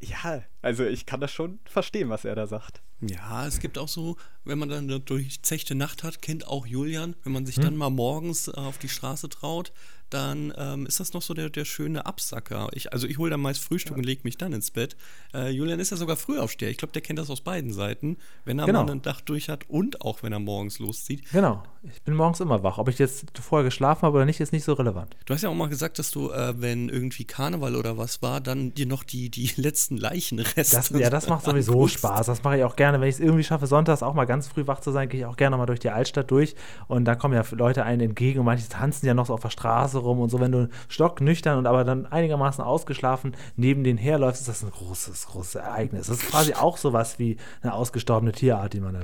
ja, 0.00 0.42
also 0.62 0.84
ich 0.84 1.06
kann 1.06 1.20
das 1.20 1.32
schon 1.32 1.58
verstehen, 1.64 2.08
was 2.08 2.24
er 2.24 2.34
da 2.34 2.46
sagt. 2.46 2.82
Ja, 3.00 3.46
es 3.46 3.60
gibt 3.60 3.76
auch 3.78 3.88
so, 3.88 4.16
wenn 4.44 4.58
man 4.58 4.68
dann 4.68 4.84
eine 4.84 5.00
durchzechte 5.00 5.74
Nacht 5.74 6.02
hat, 6.02 6.22
kennt 6.22 6.46
auch 6.46 6.66
Julian, 6.66 7.16
wenn 7.22 7.32
man 7.32 7.46
sich 7.46 7.56
hm. 7.56 7.64
dann 7.64 7.76
mal 7.76 7.90
morgens 7.90 8.48
auf 8.48 8.78
die 8.78 8.88
Straße 8.88 9.28
traut, 9.28 9.72
dann 10.14 10.52
ähm, 10.56 10.86
ist 10.86 11.00
das 11.00 11.12
noch 11.12 11.22
so 11.22 11.34
der, 11.34 11.50
der 11.50 11.64
schöne 11.64 12.06
Absacker. 12.06 12.68
Ich, 12.72 12.92
also 12.92 13.08
ich 13.08 13.18
hole 13.18 13.30
dann 13.30 13.40
meist 13.40 13.60
Frühstück 13.60 13.92
ja. 13.92 13.98
und 13.98 14.04
lege 14.04 14.20
mich 14.22 14.38
dann 14.38 14.52
ins 14.52 14.70
Bett. 14.70 14.96
Äh, 15.34 15.50
Julian 15.50 15.80
ist 15.80 15.90
ja 15.90 15.96
sogar 15.96 16.16
Frühaufsteher. 16.16 16.70
Ich 16.70 16.76
glaube, 16.76 16.92
der 16.92 17.02
kennt 17.02 17.18
das 17.18 17.30
aus 17.30 17.40
beiden 17.40 17.72
Seiten, 17.72 18.16
wenn 18.44 18.60
er 18.60 18.66
genau. 18.66 18.84
mal 18.84 18.92
ein 18.92 19.02
Dach 19.02 19.20
durch 19.20 19.48
hat 19.48 19.68
und 19.68 20.02
auch 20.02 20.22
wenn 20.22 20.32
er 20.32 20.38
morgens 20.38 20.78
loszieht. 20.78 21.30
Genau. 21.32 21.64
Ich 21.82 22.00
bin 22.02 22.14
morgens 22.14 22.40
immer 22.40 22.62
wach. 22.62 22.78
Ob 22.78 22.88
ich 22.88 22.98
jetzt 22.98 23.26
vorher 23.40 23.64
geschlafen 23.64 24.02
habe 24.02 24.16
oder 24.16 24.24
nicht, 24.24 24.40
ist 24.40 24.52
nicht 24.52 24.64
so 24.64 24.74
relevant. 24.74 25.16
Du 25.26 25.34
hast 25.34 25.42
ja 25.42 25.48
auch 25.48 25.54
mal 25.54 25.68
gesagt, 25.68 25.98
dass 25.98 26.12
du, 26.12 26.30
äh, 26.30 26.54
wenn 26.60 26.88
irgendwie 26.88 27.24
Karneval 27.24 27.74
oder 27.74 27.98
was 27.98 28.22
war, 28.22 28.40
dann 28.40 28.72
dir 28.72 28.86
noch 28.86 29.02
die, 29.02 29.30
die 29.30 29.50
letzten 29.56 29.96
Leichenreste. 29.96 30.76
Das, 30.76 30.90
ja, 30.90 31.10
das 31.10 31.28
macht 31.28 31.44
sowieso 31.44 31.72
anguckst. 31.72 31.98
Spaß. 31.98 32.26
Das 32.26 32.44
mache 32.44 32.58
ich 32.58 32.64
auch 32.64 32.76
gerne. 32.76 33.00
Wenn 33.00 33.08
ich 33.08 33.16
es 33.16 33.20
irgendwie 33.20 33.44
schaffe, 33.44 33.66
sonntags 33.66 34.04
auch 34.04 34.14
mal 34.14 34.26
ganz 34.26 34.46
früh 34.46 34.66
wach 34.68 34.80
zu 34.80 34.92
sein, 34.92 35.08
gehe 35.08 35.20
ich 35.20 35.26
auch 35.26 35.36
gerne 35.36 35.56
mal 35.56 35.66
durch 35.66 35.80
die 35.80 35.90
Altstadt 35.90 36.30
durch. 36.30 36.54
Und 36.86 37.04
da 37.04 37.16
kommen 37.16 37.34
ja 37.34 37.44
Leute 37.50 37.84
einen 37.84 38.00
entgegen 38.00 38.38
und 38.38 38.46
manche 38.46 38.68
tanzen 38.68 39.06
ja 39.06 39.14
noch 39.14 39.26
so 39.26 39.34
auf 39.34 39.40
der 39.40 39.50
Straße 39.50 40.03
rum 40.04 40.20
und 40.20 40.30
so. 40.30 40.40
Wenn 40.40 40.52
du 40.52 40.68
stocknüchtern 40.88 41.58
und 41.58 41.66
aber 41.66 41.84
dann 41.84 42.06
einigermaßen 42.06 42.62
ausgeschlafen 42.62 43.36
neben 43.56 43.84
denen 43.84 43.98
herläufst, 43.98 44.42
ist 44.42 44.48
das 44.48 44.62
ein 44.62 44.70
großes, 44.70 45.26
großes 45.28 45.56
Ereignis. 45.56 46.06
Das 46.06 46.22
ist 46.22 46.30
quasi 46.30 46.54
auch 46.54 46.76
sowas 46.76 47.18
wie 47.18 47.36
eine 47.62 47.74
ausgestorbene 47.74 48.32
Tierart, 48.32 48.72
die 48.72 48.80
man 48.80 48.96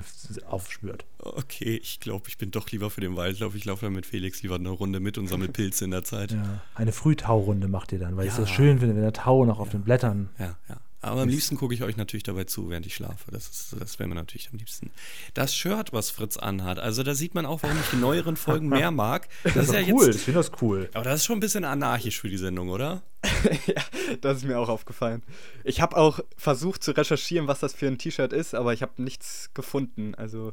aufspürt. 0.48 1.04
Okay, 1.18 1.78
ich 1.82 2.00
glaube, 2.00 2.28
ich 2.28 2.38
bin 2.38 2.50
doch 2.50 2.70
lieber 2.70 2.90
für 2.90 3.00
den 3.00 3.16
Waldlauf. 3.16 3.54
Ich 3.54 3.64
laufe 3.64 3.86
dann 3.86 3.94
mit 3.94 4.06
Felix 4.06 4.42
lieber 4.42 4.54
eine 4.54 4.70
Runde 4.70 5.00
mit 5.00 5.18
und 5.18 5.28
sammle 5.28 5.48
Pilze 5.48 5.84
in 5.84 5.90
der 5.90 6.04
Zeit. 6.04 6.32
Ja, 6.32 6.60
eine 6.74 6.92
Frühtaurunde 6.92 7.68
macht 7.68 7.92
ihr 7.92 7.98
dann, 7.98 8.16
weil 8.16 8.26
ja. 8.26 8.32
ich 8.32 8.38
es 8.38 8.48
so 8.48 8.52
schön 8.52 8.78
finde, 8.78 8.94
wenn 8.94 9.02
der 9.02 9.12
Tau 9.12 9.44
noch 9.44 9.60
auf 9.60 9.70
den 9.70 9.82
Blättern. 9.82 10.30
Ja, 10.38 10.56
ja. 10.68 10.76
Aber 11.02 11.22
am 11.22 11.28
liebsten 11.28 11.56
gucke 11.56 11.72
ich 11.72 11.82
euch 11.82 11.96
natürlich 11.96 12.24
dabei 12.24 12.44
zu, 12.44 12.68
während 12.68 12.84
ich 12.86 12.94
schlafe. 12.94 13.30
Das, 13.30 13.74
das 13.78 13.98
wäre 13.98 14.08
mir 14.08 14.14
natürlich 14.14 14.50
am 14.52 14.58
liebsten. 14.58 14.90
Das 15.32 15.54
Shirt, 15.54 15.92
was 15.92 16.10
Fritz 16.10 16.36
anhat, 16.36 16.78
also 16.78 17.02
da 17.02 17.14
sieht 17.14 17.34
man 17.34 17.46
auch, 17.46 17.62
warum 17.62 17.78
ich 17.80 17.88
die 17.90 17.96
neueren 17.96 18.36
Folgen 18.36 18.68
mehr 18.68 18.90
mag. 18.90 19.28
Das, 19.44 19.54
das 19.54 19.66
ist, 19.68 19.72
ja 19.72 19.80
cool, 19.94 20.06
jetzt, 20.06 20.16
ich 20.16 20.22
finde 20.22 20.40
das 20.40 20.52
cool. 20.60 20.90
Aber 20.92 21.04
das 21.04 21.20
ist 21.20 21.24
schon 21.24 21.38
ein 21.38 21.40
bisschen 21.40 21.64
anarchisch 21.64 22.20
für 22.20 22.28
die 22.28 22.36
Sendung, 22.36 22.68
oder? 22.68 23.02
ja, 23.66 23.82
das 24.20 24.38
ist 24.38 24.44
mir 24.44 24.58
auch 24.58 24.68
aufgefallen. 24.68 25.22
Ich 25.64 25.80
habe 25.80 25.96
auch 25.96 26.20
versucht 26.36 26.82
zu 26.82 26.92
recherchieren, 26.92 27.48
was 27.48 27.60
das 27.60 27.72
für 27.72 27.86
ein 27.86 27.98
T-Shirt 27.98 28.32
ist, 28.32 28.54
aber 28.54 28.74
ich 28.74 28.82
habe 28.82 29.02
nichts 29.02 29.50
gefunden. 29.54 30.14
Also 30.14 30.52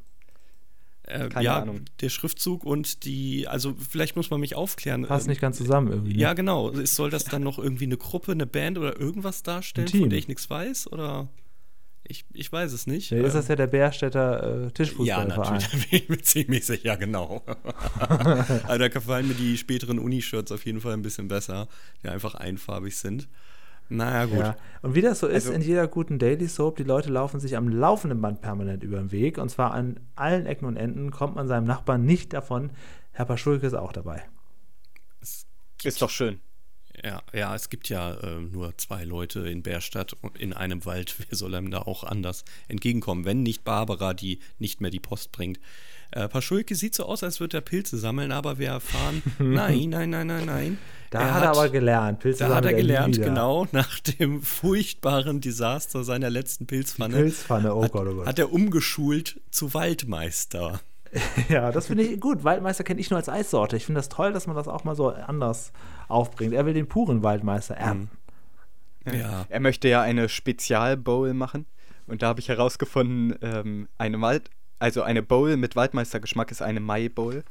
äh, 1.08 1.30
Keine 1.30 1.46
ja, 1.46 1.62
Ahnung. 1.62 1.82
der 2.02 2.10
Schriftzug 2.10 2.64
und 2.64 3.06
die, 3.06 3.48
also 3.48 3.76
vielleicht 3.90 4.16
muss 4.16 4.30
man 4.30 4.40
mich 4.40 4.56
aufklären. 4.56 5.06
Passt 5.06 5.28
ähm, 5.28 5.32
nicht 5.32 5.42
ganz 5.42 5.58
zusammen 5.58 5.92
irgendwie. 5.92 6.14
Ne? 6.14 6.20
Ja, 6.20 6.34
genau. 6.34 6.74
Soll 6.84 7.10
das 7.10 7.24
dann 7.24 7.44
noch 7.44 7.58
irgendwie 7.58 7.86
eine 7.86 7.98
Gruppe, 7.98 8.34
eine 8.34 8.46
Band 8.46 8.78
oder 8.78 9.00
irgendwas 9.00 9.44
darstellen, 9.44 9.88
von 9.88 10.10
der 10.10 10.20
ich 10.20 10.28
nichts 10.28 10.50
weiß? 10.50 10.92
Oder? 10.92 11.30
Ich, 12.10 12.26
ich 12.34 12.52
weiß 12.52 12.72
es 12.72 12.88
nicht. 12.88 13.12
Ja, 13.12 13.18
ist 13.20 13.34
das 13.34 13.50
ja 13.50 13.56
der 13.56 13.68
Bärstädter 13.68 14.68
äh, 14.68 14.72
Tischfußballverein. 14.72 15.30
Ja, 15.30 15.38
natürlich, 15.38 15.68
da 15.68 15.78
bin 15.78 16.00
ich 16.00 16.10
mir 16.10 16.18
ziemlich 16.22 16.66
sicher, 16.66 16.96
genau. 16.98 17.44
also 18.00 18.78
da 18.78 18.88
gefallen 18.88 19.28
mir 19.28 19.34
die 19.34 19.58
späteren 19.58 20.00
Uni-Shirts 20.00 20.52
auf 20.52 20.66
jeden 20.66 20.80
Fall 20.80 20.94
ein 20.94 21.02
bisschen 21.02 21.28
besser, 21.28 21.68
die 22.04 22.10
einfach 22.10 22.36
einfarbig 22.36 22.96
sind. 22.96 23.28
Naja, 23.90 24.26
gut. 24.26 24.40
Ja. 24.40 24.58
Und 24.82 24.96
wie 24.96 25.02
das 25.02 25.20
so 25.20 25.28
ist 25.28 25.48
also, 25.48 25.54
in 25.54 25.62
jeder 25.62 25.88
guten 25.88 26.20
Daily 26.20 26.48
Soap, 26.48 26.76
die 26.76 26.84
Leute 26.84 27.10
laufen 27.10 27.40
sich 27.40 27.56
am 27.56 27.70
laufenden 27.70 28.22
Band 28.22 28.42
permanent 28.42 28.84
über 28.84 28.98
den 28.98 29.12
Weg. 29.12 29.38
Und 29.38 29.50
zwar 29.50 29.72
an 29.72 30.00
allen 30.16 30.46
Ecken 30.46 30.66
und 30.66 30.76
Enden 30.76 31.12
kommt 31.12 31.36
man 31.36 31.48
seinem 31.48 31.66
Nachbarn 31.66 32.06
nicht 32.06 32.34
davon. 32.34 32.72
Herr 33.12 33.26
Paschulke 33.26 33.66
ist 33.68 33.74
auch 33.74 33.94
dabei. 33.94 34.24
Ist 35.84 36.02
doch 36.02 36.10
schön. 36.10 36.40
Ja, 37.04 37.22
ja, 37.32 37.54
es 37.54 37.70
gibt 37.70 37.90
ja 37.90 38.16
äh, 38.16 38.40
nur 38.42 38.76
zwei 38.78 39.04
Leute 39.04 39.42
in 39.48 39.62
Bärstadt 39.62 40.18
in 40.38 40.54
einem 40.54 40.86
Wald. 40.86 41.16
Wer 41.30 41.38
soll 41.38 41.54
einem 41.54 41.72
da 41.72 41.80
auch 41.80 42.04
anders 42.04 42.44
entgegenkommen, 42.68 43.26
wenn 43.26 43.44
nicht 43.44 43.64
Barbara, 43.64 44.14
die 44.14 44.40
nicht 44.58 44.82
mehr 44.82 44.92
die 44.92 45.00
Post 45.00 45.32
bringt? 45.32 45.60
Äh, 46.12 46.28
Paschulke 46.28 46.76
sieht 46.76 46.96
so 46.96 47.06
aus, 47.06 47.24
als 47.24 47.40
würde 47.40 47.58
er 47.58 47.62
Pilze 47.62 47.98
sammeln, 47.98 48.32
aber 48.32 48.58
wir 48.60 48.70
erfahren, 48.70 49.22
nein, 49.40 49.90
nein, 49.90 50.10
nein, 50.10 50.28
nein, 50.28 50.46
nein. 50.46 50.78
Da 51.10 51.22
er 51.22 51.34
hat 51.34 51.44
er 51.44 51.50
aber 51.52 51.70
gelernt. 51.70 52.20
Pilze 52.20 52.46
da 52.46 52.56
hat 52.56 52.66
er 52.66 52.74
gelernt, 52.74 53.16
genau, 53.22 53.68
nach 53.72 54.00
dem 54.00 54.42
furchtbaren 54.42 55.40
Desaster 55.40 56.04
seiner 56.04 56.30
letzten 56.30 56.68
Pilzpfanne. 56.68 57.16
Die 57.16 57.24
Pilzpfanne, 57.24 57.74
oh 57.74 57.84
hat, 57.84 57.92
Gott, 57.92 58.08
oh 58.08 58.16
Gott. 58.16 58.28
Hat 58.28 58.40
er 58.40 58.52
umgeschult 58.52 59.40
zu 59.52 59.74
Waldmeister. 59.74 60.82
ja, 61.50 61.72
das 61.72 61.88
finde 61.88 62.04
ich 62.04 62.20
gut. 62.20 62.44
Waldmeister 62.44 62.84
kenne 62.84 63.00
ich 63.00 63.10
nur 63.10 63.18
als 63.18 63.30
Eissorte. 63.30 63.78
Ich 63.78 63.86
finde 63.86 64.00
das 64.00 64.10
toll, 64.10 64.34
dass 64.34 64.48
man 64.48 64.56
das 64.56 64.68
auch 64.68 64.84
mal 64.84 64.96
so 64.96 65.10
anders 65.10 65.72
aufbringt. 66.10 66.54
Er 66.54 66.66
will 66.66 66.74
den 66.74 66.88
puren 66.88 67.24
Waldmeister 67.24 67.76
ernten. 67.76 68.10
Ja. 69.06 69.46
Er 69.48 69.60
möchte 69.62 69.88
ja 69.88 70.02
eine 70.02 70.28
Spezialbowl 70.28 71.34
machen. 71.34 71.66
Und 72.08 72.22
da 72.22 72.28
habe 72.28 72.40
ich 72.40 72.50
herausgefunden, 72.50 73.38
ähm, 73.42 73.88
eine 73.98 74.20
Wald, 74.22 74.50
also 74.80 75.02
eine 75.02 75.24
Bowl 75.24 75.58
mit 75.58 75.76
Waldmeistergeschmack 75.76 76.52
ist 76.52 76.62
eine 76.62 76.80
Mai 76.80 77.10
Bowl. 77.10 77.44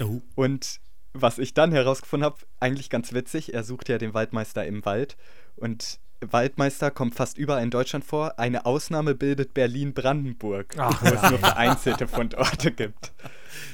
Oh. 0.00 0.20
Und 0.34 0.80
was 1.12 1.38
ich 1.38 1.54
dann 1.54 1.72
herausgefunden 1.72 2.24
habe, 2.24 2.36
eigentlich 2.60 2.90
ganz 2.90 3.12
witzig, 3.12 3.54
er 3.54 3.64
sucht 3.64 3.88
ja 3.88 3.98
den 3.98 4.14
Waldmeister 4.14 4.64
im 4.66 4.84
Wald 4.84 5.16
und 5.56 5.98
Waldmeister 6.20 6.90
kommt 6.90 7.14
fast 7.14 7.38
überall 7.38 7.62
in 7.62 7.70
Deutschland 7.70 8.04
vor. 8.04 8.38
Eine 8.38 8.66
Ausnahme 8.66 9.14
bildet 9.14 9.54
Berlin-Brandenburg, 9.54 10.74
wo 10.76 11.06
ja. 11.06 11.22
es 11.22 11.30
nur 11.30 11.38
vereinzelte 11.38 12.08
Fundorte 12.08 12.72
gibt. 12.72 13.12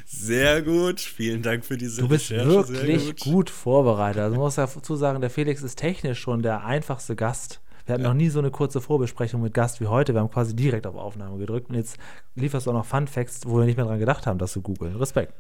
Sehr 0.05 0.63
gut, 0.63 1.01
vielen 1.01 1.43
Dank 1.43 1.65
für 1.65 1.77
diese 1.79 2.03
Du 2.03 2.09
bist 2.09 2.31
Recherche. 2.31 2.69
wirklich 2.69 3.17
gut. 3.17 3.23
gut. 3.23 3.51
vorbereitet. 3.51 4.23
Also 4.23 4.37
man 4.37 4.45
muss 4.45 4.57
dazu 4.57 4.97
sagen, 4.97 5.21
der 5.21 5.31
Felix 5.31 5.63
ist 5.63 5.77
technisch 5.77 6.21
schon 6.21 6.43
der 6.43 6.65
einfachste 6.65 7.17
Gast. 7.17 7.61
Wir 7.87 7.95
hatten 7.95 8.03
ja. 8.03 8.09
noch 8.09 8.17
nie 8.17 8.29
so 8.31 8.39
eine 8.39 8.51
kurze 8.51 8.81
Vorbesprechung 8.81 9.43
mit 9.43 9.53
Gast 9.53 9.81
wie 9.81 9.87
heute. 9.87 10.15
Wir 10.15 10.21
haben 10.21 10.31
quasi 10.31 10.57
direkt 10.57 10.87
auf 10.87 10.97
Aufnahme 10.97 11.39
gedrückt 11.39 11.69
und 11.69 11.75
jetzt 11.75 11.99
lieferst 12.35 12.67
du 12.67 12.71
auch 12.71 12.75
noch 12.75 12.87
Fun 12.87 13.07
Facts, 13.07 13.43
wo 13.47 13.59
wir 13.59 13.67
nicht 13.67 13.77
mehr 13.77 13.87
dran 13.87 13.99
gedacht 13.99 14.27
haben, 14.27 14.39
das 14.39 14.53
zu 14.53 14.63
googeln. 14.63 14.97
Respekt. 14.97 15.35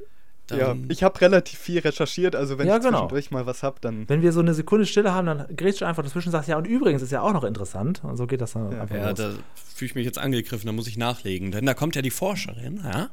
Dann 0.47 0.59
ja, 0.59 0.77
ich 0.89 1.03
habe 1.03 1.19
relativ 1.23 1.59
viel 1.59 1.79
recherchiert, 1.79 2.37
also 2.37 2.59
wenn 2.59 2.67
ja, 2.67 2.77
ich 2.77 2.83
genau. 2.83 2.99
zwischendurch 2.99 3.31
mal 3.31 3.47
was 3.47 3.63
habe, 3.63 3.77
dann. 3.81 4.07
Wenn 4.11 4.21
wir 4.21 4.31
so 4.31 4.41
eine 4.41 4.53
Sekunde 4.53 4.85
Stille 4.85 5.15
haben, 5.15 5.27
dann 5.27 5.47
grätst 5.57 5.81
du 5.81 5.87
einfach 5.87 6.03
dazwischen 6.03 6.29
und 6.29 6.33
sagst, 6.33 6.51
ja, 6.51 6.59
und 6.59 6.67
übrigens 6.67 7.01
ist 7.01 7.13
ja 7.13 7.23
auch 7.23 7.33
noch 7.33 7.45
interessant. 7.45 8.05
Und 8.05 8.19
so 8.19 8.27
geht 8.27 8.43
das 8.43 8.53
dann 8.53 8.71
ja. 8.71 8.83
einfach. 8.83 8.95
Ja, 8.95 9.09
los. 9.09 9.19
da 9.19 9.31
fühle 9.75 9.89
ich 9.89 9.95
mich 9.95 10.05
jetzt 10.05 10.19
angegriffen, 10.19 10.67
da 10.67 10.73
muss 10.73 10.87
ich 10.87 10.99
nachlegen. 10.99 11.51
Denn 11.51 11.65
da 11.65 11.73
kommt 11.73 11.97
ja 11.97 12.03
die 12.03 12.11
Forscherin, 12.11 12.83
ja? 12.85 13.09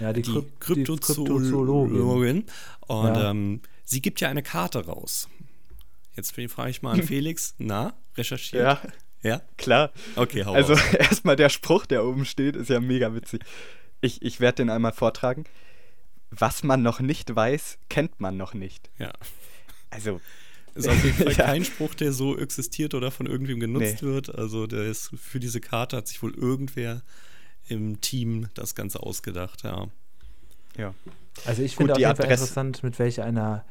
Ja, 0.00 0.12
die, 0.12 0.20
die 0.20 0.44
Kryptozoologin. 0.60 2.44
Und 2.88 3.14
ja. 3.14 3.30
ähm, 3.30 3.62
sie 3.84 4.02
gibt 4.02 4.20
ja 4.20 4.28
eine 4.28 4.42
Karte 4.42 4.84
raus. 4.84 5.28
Jetzt 6.16 6.34
frage 6.50 6.70
ich 6.70 6.82
mal 6.82 6.92
an 6.92 7.02
Felix, 7.06 7.54
na, 7.58 7.94
recherchiert? 8.16 8.62
Ja. 8.62 8.80
Ja? 9.22 9.42
Klar. 9.56 9.92
Okay, 10.14 10.44
hau 10.44 10.54
Also 10.54 10.74
erstmal 10.98 11.36
der 11.36 11.48
Spruch, 11.48 11.86
der 11.86 12.04
oben 12.04 12.24
steht, 12.24 12.56
ist 12.56 12.70
ja 12.70 12.80
mega 12.80 13.14
witzig. 13.14 13.42
Ich, 14.00 14.22
ich 14.22 14.40
werde 14.40 14.56
den 14.56 14.70
einmal 14.70 14.92
vortragen 14.92 15.44
was 16.30 16.62
man 16.62 16.82
noch 16.82 17.00
nicht 17.00 17.34
weiß, 17.34 17.78
kennt 17.88 18.20
man 18.20 18.36
noch 18.36 18.54
nicht. 18.54 18.90
Ja. 18.98 19.12
Also. 19.90 20.20
Ist 20.74 20.88
auf 20.88 21.04
jeden 21.04 21.16
Fall 21.16 21.32
ja. 21.36 21.46
kein 21.46 21.64
Spruch, 21.64 21.94
der 21.94 22.12
so 22.12 22.36
existiert 22.36 22.94
oder 22.94 23.10
von 23.10 23.26
irgendwem 23.26 23.60
genutzt 23.60 24.02
nee. 24.02 24.08
wird. 24.08 24.34
Also 24.34 24.66
der 24.66 24.84
ist 24.84 25.10
für 25.16 25.40
diese 25.40 25.60
Karte 25.60 25.96
hat 25.96 26.08
sich 26.08 26.22
wohl 26.22 26.34
irgendwer 26.34 27.02
im 27.68 28.00
Team 28.00 28.48
das 28.54 28.74
Ganze 28.74 29.00
ausgedacht, 29.00 29.62
ja. 29.64 29.88
Ja. 30.76 30.94
Also 31.46 31.62
ich 31.62 31.76
finde 31.76 31.94
auf 31.94 31.98
jeden 31.98 32.14
Fall 32.14 32.26
interessant, 32.30 32.82
mit 32.82 32.98
welcher 32.98 33.24
einer 33.24 33.64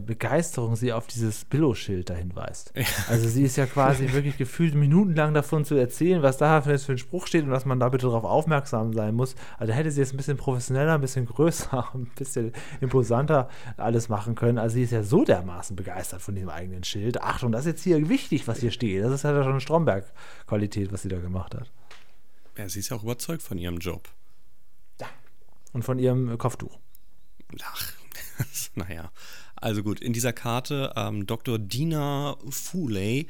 Begeisterung 0.00 0.74
sie 0.74 0.92
auf 0.92 1.06
dieses 1.06 1.44
Billo-Schild 1.44 2.10
da 2.10 2.14
hinweist. 2.14 2.72
Ja. 2.74 2.84
Also 3.08 3.28
sie 3.28 3.42
ist 3.42 3.56
ja 3.56 3.66
quasi 3.66 4.12
wirklich 4.12 4.36
gefühlt 4.36 4.74
minutenlang 4.74 5.34
davon 5.34 5.64
zu 5.64 5.74
erzählen, 5.74 6.22
was 6.22 6.38
da 6.38 6.62
für 6.62 6.72
ein 6.72 6.98
Spruch 6.98 7.26
steht 7.26 7.44
und 7.44 7.50
dass 7.50 7.66
man 7.66 7.78
da 7.78 7.90
bitte 7.90 8.06
darauf 8.06 8.24
aufmerksam 8.24 8.92
sein 8.94 9.14
muss. 9.14 9.36
Also 9.58 9.72
hätte 9.72 9.90
sie 9.90 10.00
jetzt 10.00 10.14
ein 10.14 10.16
bisschen 10.16 10.38
professioneller, 10.38 10.94
ein 10.94 11.00
bisschen 11.00 11.26
größer, 11.26 11.90
ein 11.94 12.06
bisschen 12.16 12.52
imposanter 12.80 13.48
alles 13.76 14.08
machen 14.08 14.34
können. 14.34 14.58
Also 14.58 14.74
sie 14.74 14.82
ist 14.82 14.92
ja 14.92 15.02
so 15.02 15.24
dermaßen 15.24 15.76
begeistert 15.76 16.22
von 16.22 16.34
dem 16.34 16.48
eigenen 16.48 16.82
Schild. 16.82 17.20
Achtung, 17.20 17.52
das 17.52 17.62
ist 17.62 17.66
jetzt 17.66 17.82
hier 17.84 18.08
wichtig, 18.08 18.48
was 18.48 18.60
hier 18.60 18.70
steht. 18.70 19.04
Das 19.04 19.12
ist 19.12 19.24
halt 19.24 19.44
schon 19.44 19.60
Stromberg-Qualität, 19.60 20.90
was 20.90 21.02
sie 21.02 21.08
da 21.08 21.18
gemacht 21.18 21.54
hat. 21.54 21.70
Ja, 22.56 22.68
sie 22.68 22.80
ist 22.80 22.88
ja 22.88 22.96
auch 22.96 23.02
überzeugt 23.02 23.42
von 23.42 23.58
ihrem 23.58 23.78
Job. 23.78 24.08
Ja. 25.00 25.06
Und 25.72 25.84
von 25.84 25.98
ihrem 25.98 26.38
Kopftuch. 26.38 26.78
Ach, 27.62 27.92
naja. 28.74 29.10
Also 29.56 29.82
gut, 29.82 30.00
in 30.00 30.12
dieser 30.12 30.32
Karte 30.32 30.92
ähm, 30.96 31.26
Dr. 31.26 31.58
Dina 31.58 32.36
Fuley. 32.48 33.26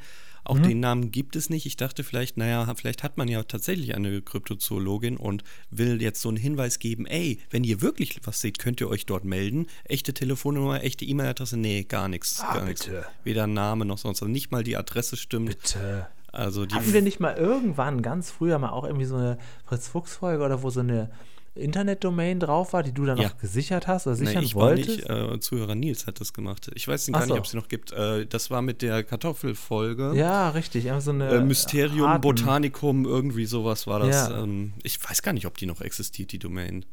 Auch 0.47 0.55
mhm. 0.55 0.63
den 0.63 0.79
Namen 0.79 1.11
gibt 1.11 1.35
es 1.35 1.49
nicht. 1.49 1.65
Ich 1.65 1.75
dachte 1.75 2.05
vielleicht, 2.05 2.37
naja, 2.37 2.73
vielleicht 2.75 3.03
hat 3.03 3.17
man 3.17 3.27
ja 3.27 3.43
tatsächlich 3.43 3.95
eine 3.95 4.21
Kryptozoologin 4.21 5.17
und 5.17 5.43
will 5.71 6.01
jetzt 6.01 6.21
so 6.21 6.29
einen 6.29 6.37
Hinweis 6.37 6.79
geben, 6.79 7.05
ey, 7.05 7.39
wenn 7.49 7.65
ihr 7.65 7.81
wirklich 7.81 8.21
was 8.23 8.39
seht, 8.39 8.57
könnt 8.57 8.79
ihr 8.79 8.87
euch 8.87 9.05
dort 9.05 9.25
melden. 9.25 9.67
Echte 9.83 10.13
Telefonnummer, 10.13 10.83
echte 10.83 11.03
E-Mail-Adresse, 11.03 11.57
nee, 11.57 11.83
gar 11.83 12.07
nichts. 12.07 12.39
Ah, 12.39 12.53
gar 12.53 12.65
bitte. 12.65 12.91
Nichts. 12.91 13.09
Weder 13.25 13.45
Name 13.45 13.83
noch 13.83 13.97
sonst. 13.97 14.21
Also 14.21 14.31
nicht 14.31 14.51
mal 14.51 14.63
die 14.63 14.77
Adresse 14.77 15.17
stimmt. 15.17 15.49
Bitte. 15.49 16.07
Also 16.31 16.65
die 16.65 16.75
Hatten 16.75 16.93
wir 16.93 17.01
nicht 17.01 17.19
mal 17.19 17.35
irgendwann 17.35 18.01
ganz 18.01 18.31
früher 18.31 18.57
mal 18.57 18.69
auch 18.69 18.85
irgendwie 18.85 19.05
so 19.05 19.15
eine 19.15 19.37
Fritz-Fuchs-Folge 19.65 20.43
oder 20.45 20.63
wo 20.63 20.69
so 20.69 20.79
eine 20.79 21.09
Internetdomain 21.57 22.39
drauf 22.39 22.73
war, 22.73 22.83
die 22.83 22.93
du 22.93 23.05
dann 23.05 23.17
ja. 23.17 23.29
noch 23.29 23.37
gesichert 23.37 23.87
hast 23.87 24.07
oder 24.07 24.15
sichern 24.15 24.39
nee, 24.39 24.45
ich 24.45 24.55
wolltest? 24.55 25.09
War 25.09 25.27
nicht, 25.27 25.35
äh, 25.35 25.39
Zuhörer 25.39 25.75
Nils 25.75 26.07
hat 26.07 26.19
das 26.21 26.33
gemacht. 26.33 26.69
Ich 26.73 26.87
weiß 26.87 27.07
gar 27.11 27.21
so. 27.21 27.33
nicht, 27.33 27.39
ob 27.39 27.45
es 27.45 27.51
sie 27.51 27.57
noch 27.57 27.67
gibt. 27.67 27.91
Äh, 27.91 28.25
das 28.25 28.49
war 28.49 28.61
mit 28.61 28.81
der 28.81 29.03
Kartoffelfolge. 29.03 30.13
Ja, 30.15 30.49
richtig. 30.49 30.87
So 30.99 31.11
äh, 31.11 31.41
Mysterium 31.41 32.09
Harten. 32.09 32.21
Botanicum, 32.21 33.05
irgendwie 33.05 33.45
sowas 33.45 33.87
war 33.87 33.99
das. 33.99 34.29
Ja. 34.29 34.43
Ähm, 34.43 34.73
ich 34.83 35.03
weiß 35.03 35.21
gar 35.21 35.33
nicht, 35.33 35.45
ob 35.45 35.57
die 35.57 35.65
noch 35.65 35.81
existiert, 35.81 36.31
die 36.31 36.39
Domain. 36.39 36.85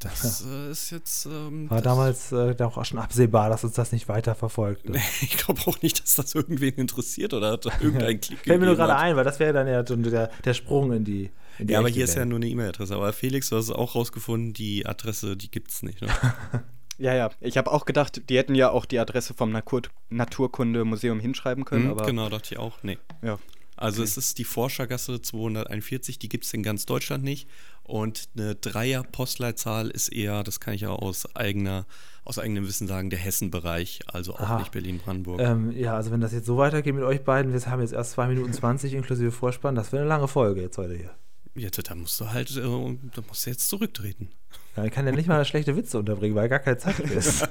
Das 0.00 0.46
äh, 0.46 0.70
ist 0.70 0.90
jetzt. 0.90 1.26
Ähm, 1.26 1.68
War 1.68 1.82
damals 1.82 2.32
äh, 2.32 2.56
auch 2.58 2.84
schon 2.86 2.98
absehbar, 2.98 3.50
dass 3.50 3.64
uns 3.64 3.74
das 3.74 3.92
nicht 3.92 4.08
weiter 4.08 4.34
verfolgt. 4.34 4.88
Nee, 4.88 4.98
ich 5.20 5.36
glaube 5.36 5.60
auch 5.66 5.80
nicht, 5.82 6.02
dass 6.02 6.14
das 6.14 6.34
irgendwen 6.34 6.74
interessiert 6.76 7.34
oder 7.34 7.52
hat 7.52 7.66
irgendein 7.82 8.20
Klick 8.20 8.40
Fällt 8.40 8.60
mir 8.60 8.66
nur 8.66 8.76
gerade 8.76 8.96
ein, 8.96 9.16
weil 9.16 9.24
das 9.24 9.38
wäre 9.38 9.52
dann 9.52 9.68
ja 9.68 9.82
der, 9.82 10.30
der 10.44 10.54
Sprung 10.54 10.92
in 10.92 11.04
die. 11.04 11.30
Ja, 11.68 11.78
aber 11.78 11.88
hier 11.88 11.98
Welt. 11.98 12.08
ist 12.08 12.16
ja 12.16 12.24
nur 12.24 12.36
eine 12.36 12.48
E-Mail-Adresse. 12.48 12.94
Aber 12.94 13.12
Felix, 13.12 13.48
du 13.50 13.56
hast 13.56 13.70
auch 13.70 13.94
rausgefunden, 13.94 14.52
die 14.52 14.86
Adresse, 14.86 15.36
die 15.36 15.50
gibt 15.50 15.70
es 15.70 15.82
nicht. 15.82 16.00
Ne? 16.00 16.08
ja, 16.98 17.14
ja. 17.14 17.30
Ich 17.40 17.56
habe 17.56 17.70
auch 17.70 17.84
gedacht, 17.84 18.28
die 18.28 18.36
hätten 18.36 18.54
ja 18.54 18.70
auch 18.70 18.84
die 18.84 18.98
Adresse 18.98 19.34
vom 19.34 19.50
Natur 19.50 19.82
Naturkundemuseum 20.10 21.20
hinschreiben 21.20 21.64
können. 21.64 21.84
Mhm, 21.84 21.90
aber 21.90 22.06
genau, 22.06 22.28
dachte 22.28 22.54
ich 22.54 22.58
auch. 22.58 22.82
Nee. 22.82 22.98
Ja. 23.22 23.38
Also 23.80 24.02
okay. 24.02 24.10
es 24.10 24.16
ist 24.18 24.38
die 24.38 24.44
Forschergasse 24.44 25.22
241, 25.22 26.18
die 26.18 26.28
gibt 26.28 26.44
es 26.44 26.52
in 26.52 26.62
ganz 26.62 26.84
Deutschland 26.84 27.24
nicht. 27.24 27.48
Und 27.82 28.28
eine 28.36 28.54
Dreier-Postleitzahl 28.54 29.88
ist 29.88 30.08
eher, 30.08 30.44
das 30.44 30.60
kann 30.60 30.74
ich 30.74 30.82
ja 30.82 30.90
aus 30.90 31.34
eigener, 31.34 31.86
aus 32.24 32.38
eigenem 32.38 32.66
Wissen 32.68 32.86
sagen, 32.86 33.10
der 33.10 33.18
Hessen-Bereich, 33.18 34.00
also 34.06 34.34
auch 34.34 34.40
Aha. 34.40 34.58
nicht 34.58 34.70
Berlin-Brandenburg. 34.70 35.40
Ähm, 35.40 35.72
ja, 35.72 35.96
also 35.96 36.10
wenn 36.10 36.20
das 36.20 36.32
jetzt 36.32 36.46
so 36.46 36.58
weitergeht 36.58 36.94
mit 36.94 37.02
euch 37.02 37.24
beiden, 37.24 37.52
wir 37.52 37.60
haben 37.66 37.80
jetzt 37.80 37.94
erst 37.94 38.12
2 38.12 38.28
Minuten 38.28 38.52
20 38.52 38.92
inklusive 38.92 39.32
Vorspann, 39.32 39.74
das 39.74 39.92
wäre 39.92 40.02
eine 40.02 40.08
lange 40.08 40.28
Folge 40.28 40.60
jetzt 40.60 40.76
heute 40.78 40.94
hier. 40.94 41.14
Jetzt, 41.54 41.90
da 41.90 41.94
musst 41.94 42.20
du 42.20 42.30
halt, 42.30 42.50
äh, 42.56 42.60
da 42.62 43.22
musst 43.26 43.46
du 43.46 43.50
jetzt 43.50 43.68
zurücktreten. 43.68 44.30
Ja, 44.76 44.84
ich 44.84 44.92
kann 44.92 45.06
ja 45.06 45.12
nicht 45.12 45.28
mal 45.28 45.44
schlechte 45.44 45.76
Witze 45.76 45.98
unterbringen, 45.98 46.36
weil 46.36 46.48
gar 46.48 46.60
keine 46.60 46.78
Zeit 46.78 47.00
ist. 47.00 47.48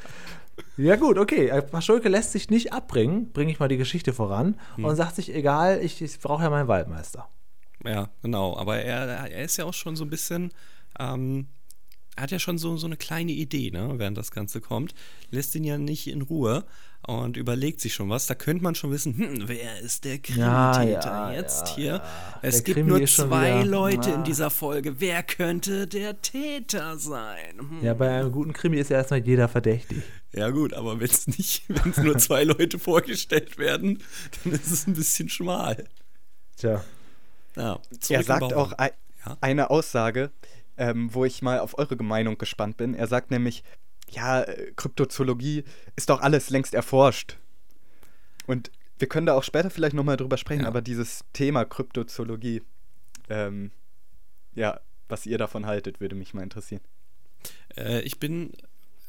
ja 0.76 0.96
gut, 0.96 1.18
okay. 1.18 1.50
Paschulke 1.62 2.08
lässt 2.08 2.32
sich 2.32 2.48
nicht 2.48 2.72
abbringen, 2.72 3.32
bringe 3.32 3.52
ich 3.52 3.60
mal 3.60 3.68
die 3.68 3.76
Geschichte 3.76 4.12
voran 4.12 4.58
hm. 4.76 4.84
und 4.84 4.96
sagt 4.96 5.16
sich, 5.16 5.34
egal, 5.34 5.80
ich, 5.82 6.00
ich 6.00 6.18
brauche 6.20 6.42
ja 6.42 6.50
meinen 6.50 6.68
Waldmeister. 6.68 7.28
Ja, 7.84 8.08
genau. 8.22 8.56
Aber 8.56 8.78
er, 8.78 9.30
er 9.30 9.44
ist 9.44 9.56
ja 9.56 9.64
auch 9.66 9.74
schon 9.74 9.94
so 9.94 10.04
ein 10.04 10.10
bisschen, 10.10 10.52
ähm, 10.98 11.48
er 12.18 12.22
hat 12.22 12.32
ja 12.32 12.40
schon 12.40 12.58
so, 12.58 12.76
so 12.76 12.86
eine 12.86 12.96
kleine 12.96 13.30
Idee, 13.30 13.70
ne, 13.70 13.94
während 13.96 14.18
das 14.18 14.32
Ganze 14.32 14.60
kommt. 14.60 14.92
Lässt 15.30 15.54
ihn 15.54 15.62
ja 15.62 15.78
nicht 15.78 16.08
in 16.08 16.22
Ruhe 16.22 16.64
und 17.06 17.36
überlegt 17.36 17.80
sich 17.80 17.94
schon 17.94 18.10
was. 18.10 18.26
Da 18.26 18.34
könnte 18.34 18.64
man 18.64 18.74
schon 18.74 18.90
wissen, 18.90 19.16
hm, 19.16 19.44
wer 19.46 19.78
ist 19.78 20.04
der 20.04 20.18
Krimitäter 20.18 20.42
ja, 20.42 21.30
ja, 21.30 21.32
jetzt 21.32 21.68
ja, 21.68 21.74
hier? 21.76 22.02
Es 22.42 22.56
der 22.56 22.64
gibt 22.64 22.74
Krimi 22.78 22.88
nur 22.88 23.06
zwei 23.06 23.62
Leute 23.62 24.10
in 24.10 24.24
dieser 24.24 24.50
Folge. 24.50 25.00
Wer 25.00 25.22
könnte 25.22 25.86
der 25.86 26.20
Täter 26.20 26.98
sein? 26.98 27.56
Hm. 27.56 27.84
Ja, 27.84 27.94
bei 27.94 28.10
einem 28.10 28.32
guten 28.32 28.52
Krimi 28.52 28.78
ist 28.78 28.90
ja 28.90 28.96
erstmal 28.96 29.24
jeder 29.24 29.46
verdächtig. 29.46 30.02
Ja, 30.32 30.50
gut, 30.50 30.74
aber 30.74 30.98
wenn 30.98 31.08
es 31.08 31.28
nicht, 31.28 31.62
wenn 31.68 31.92
es 31.92 31.98
nur 31.98 32.18
zwei 32.18 32.42
Leute 32.42 32.80
vorgestellt 32.80 33.58
werden, 33.58 34.02
dann 34.42 34.54
ist 34.54 34.72
es 34.72 34.88
ein 34.88 34.94
bisschen 34.94 35.28
schmal. 35.28 35.84
Tja. 36.56 36.84
Ja, 37.54 37.78
er 38.08 38.22
sagt 38.24 38.52
auch 38.54 38.72
ein, 38.72 38.90
ja? 39.24 39.36
eine 39.40 39.70
Aussage, 39.70 40.32
ähm, 40.78 41.12
wo 41.12 41.24
ich 41.24 41.42
mal 41.42 41.58
auf 41.58 41.76
eure 41.76 41.96
Meinung 42.02 42.38
gespannt 42.38 42.76
bin. 42.76 42.94
Er 42.94 43.06
sagt 43.06 43.30
nämlich, 43.30 43.64
ja, 44.10 44.42
äh, 44.42 44.72
Kryptozoologie 44.76 45.64
ist 45.96 46.08
doch 46.08 46.20
alles 46.20 46.50
längst 46.50 46.74
erforscht. 46.74 47.36
Und 48.46 48.70
wir 48.98 49.08
können 49.08 49.26
da 49.26 49.34
auch 49.34 49.44
später 49.44 49.70
vielleicht 49.70 49.94
nochmal 49.94 50.16
drüber 50.16 50.38
sprechen, 50.38 50.62
ja. 50.62 50.68
aber 50.68 50.80
dieses 50.80 51.24
Thema 51.32 51.64
Kryptozoologie, 51.64 52.62
ähm, 53.28 53.70
ja, 54.54 54.80
was 55.08 55.26
ihr 55.26 55.38
davon 55.38 55.66
haltet, 55.66 56.00
würde 56.00 56.14
mich 56.14 56.34
mal 56.34 56.42
interessieren. 56.42 56.80
Äh, 57.76 58.00
ich 58.00 58.18
bin 58.18 58.52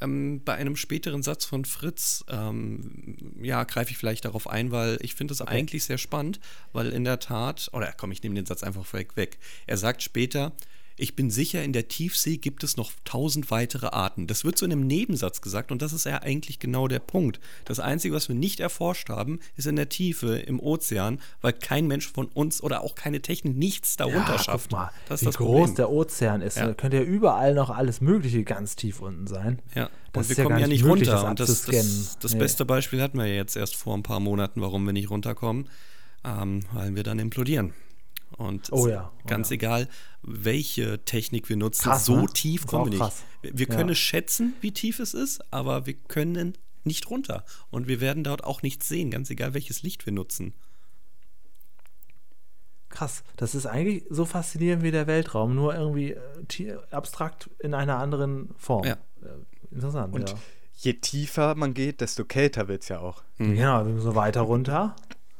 ähm, 0.01 0.43
bei 0.43 0.55
einem 0.55 0.75
späteren 0.75 1.23
Satz 1.23 1.45
von 1.45 1.65
Fritz, 1.65 2.23
ähm, 2.29 3.35
ja, 3.41 3.63
greife 3.63 3.91
ich 3.91 3.97
vielleicht 3.97 4.25
darauf 4.25 4.47
ein, 4.47 4.71
weil 4.71 4.97
ich 5.01 5.15
finde 5.15 5.33
es 5.33 5.41
okay. 5.41 5.51
eigentlich 5.51 5.83
sehr 5.85 5.97
spannend, 5.97 6.39
weil 6.73 6.89
in 6.89 7.03
der 7.03 7.19
Tat, 7.19 7.69
oder 7.73 7.93
komm, 7.95 8.11
ich 8.11 8.23
nehme 8.23 8.35
den 8.35 8.45
Satz 8.45 8.63
einfach 8.63 8.91
weg, 8.93 9.15
weg. 9.15 9.39
Er 9.65 9.77
sagt 9.77 10.01
später, 10.01 10.53
ich 10.99 11.15
bin 11.15 11.31
sicher, 11.31 11.63
in 11.63 11.73
der 11.73 11.87
Tiefsee 11.87 12.37
gibt 12.37 12.63
es 12.63 12.75
noch 12.75 12.91
tausend 13.05 13.51
weitere 13.51 13.87
Arten. 13.87 14.27
Das 14.27 14.43
wird 14.43 14.57
so 14.57 14.65
in 14.65 14.71
einem 14.71 14.85
Nebensatz 14.85 15.41
gesagt 15.41 15.71
und 15.71 15.81
das 15.81 15.93
ist 15.93 16.05
ja 16.05 16.21
eigentlich 16.21 16.59
genau 16.59 16.87
der 16.87 16.99
Punkt. 16.99 17.39
Das 17.65 17.79
Einzige, 17.79 18.13
was 18.13 18.27
wir 18.27 18.35
nicht 18.35 18.59
erforscht 18.59 19.09
haben, 19.09 19.39
ist 19.55 19.65
in 19.65 19.77
der 19.77 19.89
Tiefe, 19.89 20.37
im 20.37 20.59
Ozean, 20.59 21.19
weil 21.41 21.53
kein 21.53 21.87
Mensch 21.87 22.11
von 22.11 22.27
uns 22.27 22.61
oder 22.61 22.83
auch 22.83 22.95
keine 22.95 23.21
Technik 23.21 23.55
nichts 23.55 23.95
darunter 23.95 24.33
ja, 24.33 24.39
schafft. 24.39 24.69
Guck 24.69 24.79
mal, 24.79 24.91
das 25.07 25.21
ist 25.21 25.21
wie 25.21 25.25
das 25.27 25.37
groß 25.37 25.59
Problem. 25.59 25.75
der 25.75 25.89
Ozean 25.89 26.41
ist. 26.41 26.57
Ja. 26.57 26.67
Da 26.67 26.73
könnte 26.73 26.97
ja 26.97 27.03
überall 27.03 27.53
noch 27.53 27.69
alles 27.69 28.01
Mögliche 28.01 28.43
ganz 28.43 28.75
tief 28.75 28.99
unten 28.99 29.27
sein. 29.27 29.59
Ja. 29.75 29.89
Das 30.11 30.29
und 30.29 30.37
wir 30.37 30.43
kommen 30.43 30.59
ja 30.59 30.67
nicht 30.67 30.83
runter. 30.83 31.29
Und 31.29 31.39
das, 31.39 31.63
das, 31.65 32.17
das 32.19 32.33
nee. 32.33 32.39
beste 32.39 32.65
Beispiel 32.65 33.01
hatten 33.01 33.17
wir 33.17 33.27
ja 33.27 33.35
jetzt 33.35 33.55
erst 33.55 33.75
vor 33.75 33.95
ein 33.95 34.03
paar 34.03 34.19
Monaten, 34.19 34.61
warum 34.61 34.85
wir 34.85 34.93
nicht 34.93 35.09
runterkommen, 35.09 35.69
ähm, 36.25 36.61
weil 36.73 36.95
wir 36.95 37.03
dann 37.03 37.19
implodieren. 37.19 37.73
Und 38.38 38.71
oh 38.71 38.88
ja, 38.88 39.12
oh 39.13 39.27
ganz 39.27 39.50
ja. 39.50 39.55
egal, 39.55 39.88
welche 40.21 41.03
Technik 41.03 41.50
wir 41.50 41.57
nutzen, 41.57 41.83
krass, 41.83 42.05
so 42.05 42.21
ne? 42.21 42.27
tief 42.27 42.67
kommen 42.67 42.91
wir 42.91 43.00
nicht. 43.00 43.24
Wir, 43.41 43.65
können 43.67 43.89
ja. 43.89 43.95
schätzen, 43.95 44.53
wie 44.62 44.71
tief 44.71 45.00
es 45.00 45.13
ist, 45.13 45.41
aber 45.51 45.86
wir 45.86 45.93
können 45.93 46.57
nicht 46.83 47.09
runter. 47.09 47.43
Und 47.69 47.88
wir 47.88 48.01
werden 48.01 48.24
dort 48.24 48.43
auch 48.43 48.62
nichts 48.62 48.88
sehen, 48.88 49.12
ganz 49.12 49.29
egal, 49.29 49.53
welches 49.53 49.83
Licht 49.83 50.05
wir 50.05 50.13
nutzen. 50.13 50.53
Krass, 52.89 53.24
das 53.38 53.53
ist 53.55 53.67
eigentlich 53.67 54.05
so 54.09 54.25
faszinierend 54.25 54.83
wie 54.83 54.91
der 54.91 55.05
Weltraum, 55.05 55.53
nur 55.53 55.75
irgendwie 55.75 56.12
äh, 56.12 56.77
abstrakt 56.89 57.50
in 57.59 57.74
einer 57.74 57.98
anderen 57.98 58.50
Form. 58.57 58.86
Ja. 58.86 58.98
Äh, 59.21 59.74
interessant, 59.74 60.13
Und 60.13 60.29
ja. 60.29 60.36
je 60.75 60.93
tiefer 60.93 61.55
man 61.55 61.75
geht, 61.75 62.01
desto 62.01 62.25
kälter 62.25 62.67
wird 62.67 62.81
es 62.81 62.89
ja 62.89 63.00
auch. 63.00 63.24
Mhm. 63.38 63.55
Genau, 63.55 64.00
so 64.00 64.15
weiter 64.15 64.41
runter. 64.41 64.95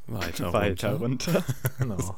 Weiter, 0.06 0.54
weiter 0.54 0.94
runter. 0.94 1.34
runter. 1.34 1.54
genau. 1.80 1.98
so. 1.98 2.16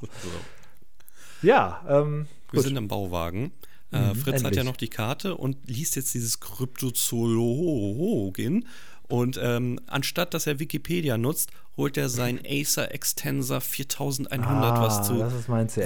Ja, 1.42 1.82
ähm, 1.88 2.28
wir 2.52 2.58
gut. 2.58 2.68
sind 2.68 2.78
im 2.78 2.88
Bauwagen. 2.88 3.52
Äh, 3.92 4.00
mhm, 4.00 4.16
Fritz 4.16 4.36
endlich. 4.36 4.46
hat 4.46 4.56
ja 4.56 4.64
noch 4.64 4.78
die 4.78 4.88
Karte 4.88 5.36
und 5.36 5.58
liest 5.68 5.96
jetzt 5.96 6.14
dieses 6.14 6.40
Kryptozoologin. 6.40 8.68
Und 9.10 9.38
ähm, 9.44 9.80
anstatt 9.88 10.34
dass 10.34 10.48
er 10.48 10.60
Wikipedia 10.60 11.18
nutzt, 11.18 11.52
holt 11.76 11.98
er 11.98 12.08
sein 12.08 12.40
Acer 12.48 12.94
Extensor 12.94 13.60
4100, 13.60 14.48
ah, 14.48 14.82
was 14.82 15.06
zu 15.06 15.30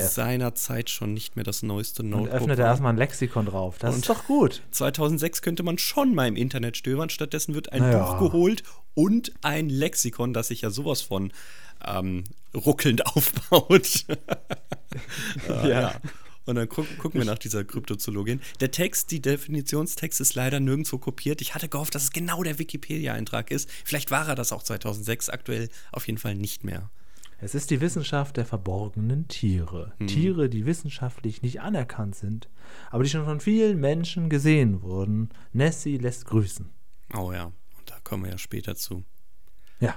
seiner 0.08 0.54
Zeit 0.54 0.92
schon 0.92 1.16
nicht 1.16 1.36
mehr 1.36 1.44
das 1.44 1.64
neueste 1.64 2.04
Notebook 2.04 2.32
Und 2.32 2.36
öffnet 2.36 2.60
er 2.60 2.68
erstmal 2.68 2.94
ein 2.94 2.98
Lexikon 2.98 3.48
drauf. 3.48 3.80
Das 3.80 3.96
und 3.96 4.02
ist 4.02 4.10
doch 4.10 4.26
gut. 4.26 4.62
2006 4.70 5.42
könnte 5.42 5.64
man 5.64 5.80
schon 5.80 6.14
mal 6.14 6.28
im 6.28 6.36
Internet 6.36 6.78
stöbern. 6.78 7.10
Stattdessen 7.10 7.56
wird 7.56 7.72
ein 7.72 7.82
naja. 7.82 8.12
Buch 8.12 8.20
geholt 8.20 8.62
und 8.96 9.32
ein 9.42 9.70
Lexikon, 9.70 10.34
das 10.34 10.48
sich 10.48 10.62
ja 10.62 10.72
sowas 10.72 11.02
von 11.02 11.32
ähm, 11.86 12.24
ruckelnd 12.56 13.06
aufbaut. 13.16 14.06
ja. 15.48 15.68
ja. 15.68 16.02
Und 16.48 16.56
dann 16.56 16.70
gucken, 16.70 17.14
wir 17.14 17.26
nach 17.26 17.40
dieser 17.40 17.64
Kryptozoologin. 17.64 18.40
Der 18.60 18.70
Text, 18.70 19.10
die 19.10 19.20
Definitionstext 19.20 20.22
ist 20.22 20.36
leider 20.36 20.60
nirgendwo 20.60 21.00
kopiert. 21.00 21.42
Ich 21.42 21.56
hatte 21.56 21.68
gehofft, 21.68 21.96
dass 21.96 22.04
es 22.04 22.12
genau 22.12 22.44
der 22.44 22.60
Wikipedia-Eintrag 22.60 23.50
ist. 23.50 23.68
Vielleicht 23.84 24.12
war 24.12 24.28
er 24.28 24.36
das 24.36 24.52
auch 24.52 24.62
2006, 24.62 25.30
aktuell 25.30 25.70
auf 25.92 26.06
jeden 26.06 26.20
Fall 26.20 26.36
nicht 26.36 26.64
mehr. 26.64 26.92
Es 27.40 27.56
ist 27.56 27.72
die 27.72 27.82
Wissenschaft 27.82 28.38
der 28.38 28.46
verborgenen 28.46 29.28
Tiere. 29.28 29.94
Hm. 29.98 30.08
Tiere, 30.08 30.50
die 30.50 30.66
wissenschaftlich 30.66 31.42
nicht 31.42 31.62
anerkannt 31.62 32.16
sind, 32.16 32.48
aber 32.92 33.04
die 33.04 33.10
schon 33.10 33.26
von 33.26 33.40
vielen 33.40 33.80
Menschen 33.80 34.30
gesehen 34.30 34.84
wurden. 34.84 35.30
Nessie 35.52 35.98
lässt 35.98 36.26
grüßen. 36.26 36.70
Oh 37.14 37.32
ja, 37.34 37.52
kommen 38.06 38.24
wir 38.24 38.32
ja 38.32 38.38
später 38.38 38.76
zu. 38.78 39.04
Ja. 39.82 39.96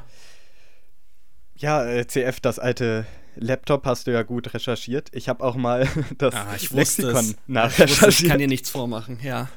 Ja, 1.54 1.84
äh, 1.84 2.06
CF, 2.06 2.40
das 2.40 2.58
alte 2.58 3.06
Laptop 3.36 3.86
hast 3.86 4.06
du 4.06 4.12
ja 4.12 4.22
gut 4.22 4.52
recherchiert. 4.54 5.08
Ich 5.12 5.28
habe 5.28 5.44
auch 5.44 5.56
mal 5.56 5.88
das 6.18 6.34
ah, 6.34 6.54
ich 6.56 6.71
Lexikon 6.71 7.36
nachrecherchiert. 7.47 8.12
Ich, 8.12 8.23
ich 8.25 8.28
kann 8.28 8.38
dir 8.38 8.49
nichts 8.49 8.71
vormachen, 8.71 9.18
ja. 9.23 9.49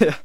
ja. 0.00 0.14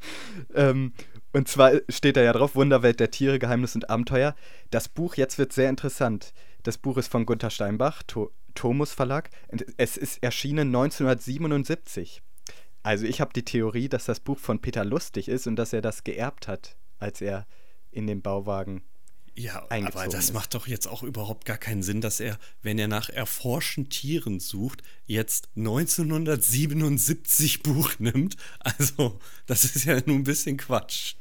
Ähm, 0.54 0.94
und 1.34 1.48
zwar 1.48 1.74
steht 1.90 2.16
da 2.16 2.22
ja 2.22 2.34
drauf: 2.34 2.56
Wunderwelt 2.56 3.00
der 3.00 3.12
Tiere, 3.12 3.38
Geheimnis 3.38 3.76
und 3.76 3.90
Abenteuer. 3.90 4.36
Das 4.72 4.88
Buch, 4.88 5.16
jetzt 5.16 5.38
wird 5.38 5.54
sehr 5.54 5.70
interessant. 5.70 6.34
Das 6.64 6.78
Buch 6.78 6.98
ist 6.98 7.12
von 7.12 7.26
Gunther 7.26 7.50
Steinbach, 7.50 8.02
to 8.04 8.32
Thomus 8.56 8.94
Verlag. 8.94 9.30
Es 9.78 9.98
ist 9.98 10.24
erschienen 10.24 10.70
1977. 10.70 12.22
Also, 12.82 13.06
ich 13.06 13.20
habe 13.20 13.34
die 13.34 13.44
Theorie, 13.44 13.90
dass 13.90 14.06
das 14.06 14.20
Buch 14.20 14.40
von 14.40 14.60
Peter 14.62 14.86
Lustig 14.86 15.28
ist 15.28 15.48
und 15.48 15.58
dass 15.58 15.74
er 15.74 15.82
das 15.82 16.04
geerbt 16.04 16.48
hat, 16.48 16.77
als 17.00 17.22
er 17.22 17.48
in 17.92 18.08
den 18.08 18.22
Bauwagen 18.22 18.84
ja, 19.40 19.68
aber 19.70 20.08
das 20.08 20.26
ist. 20.26 20.34
macht 20.34 20.56
doch 20.56 20.66
jetzt 20.66 20.88
auch 20.88 21.04
überhaupt 21.04 21.46
gar 21.46 21.60
keinen 21.60 21.84
Sinn, 21.84 22.02
dass 22.02 22.20
er, 22.20 22.40
wenn 22.64 22.80
er 22.80 22.88
nach 22.88 23.10
erforschten 23.10 23.88
Tieren 23.88 24.40
sucht, 24.40 24.82
jetzt 25.06 25.50
1977 25.56 27.62
Buch 27.62 27.92
nimmt. 28.00 28.36
Also, 28.60 29.20
das 29.46 29.64
ist 29.64 29.86
ja 29.86 30.02
nur 30.08 30.16
ein 30.16 30.24
bisschen 30.24 30.58
Quatsch. 30.58 31.14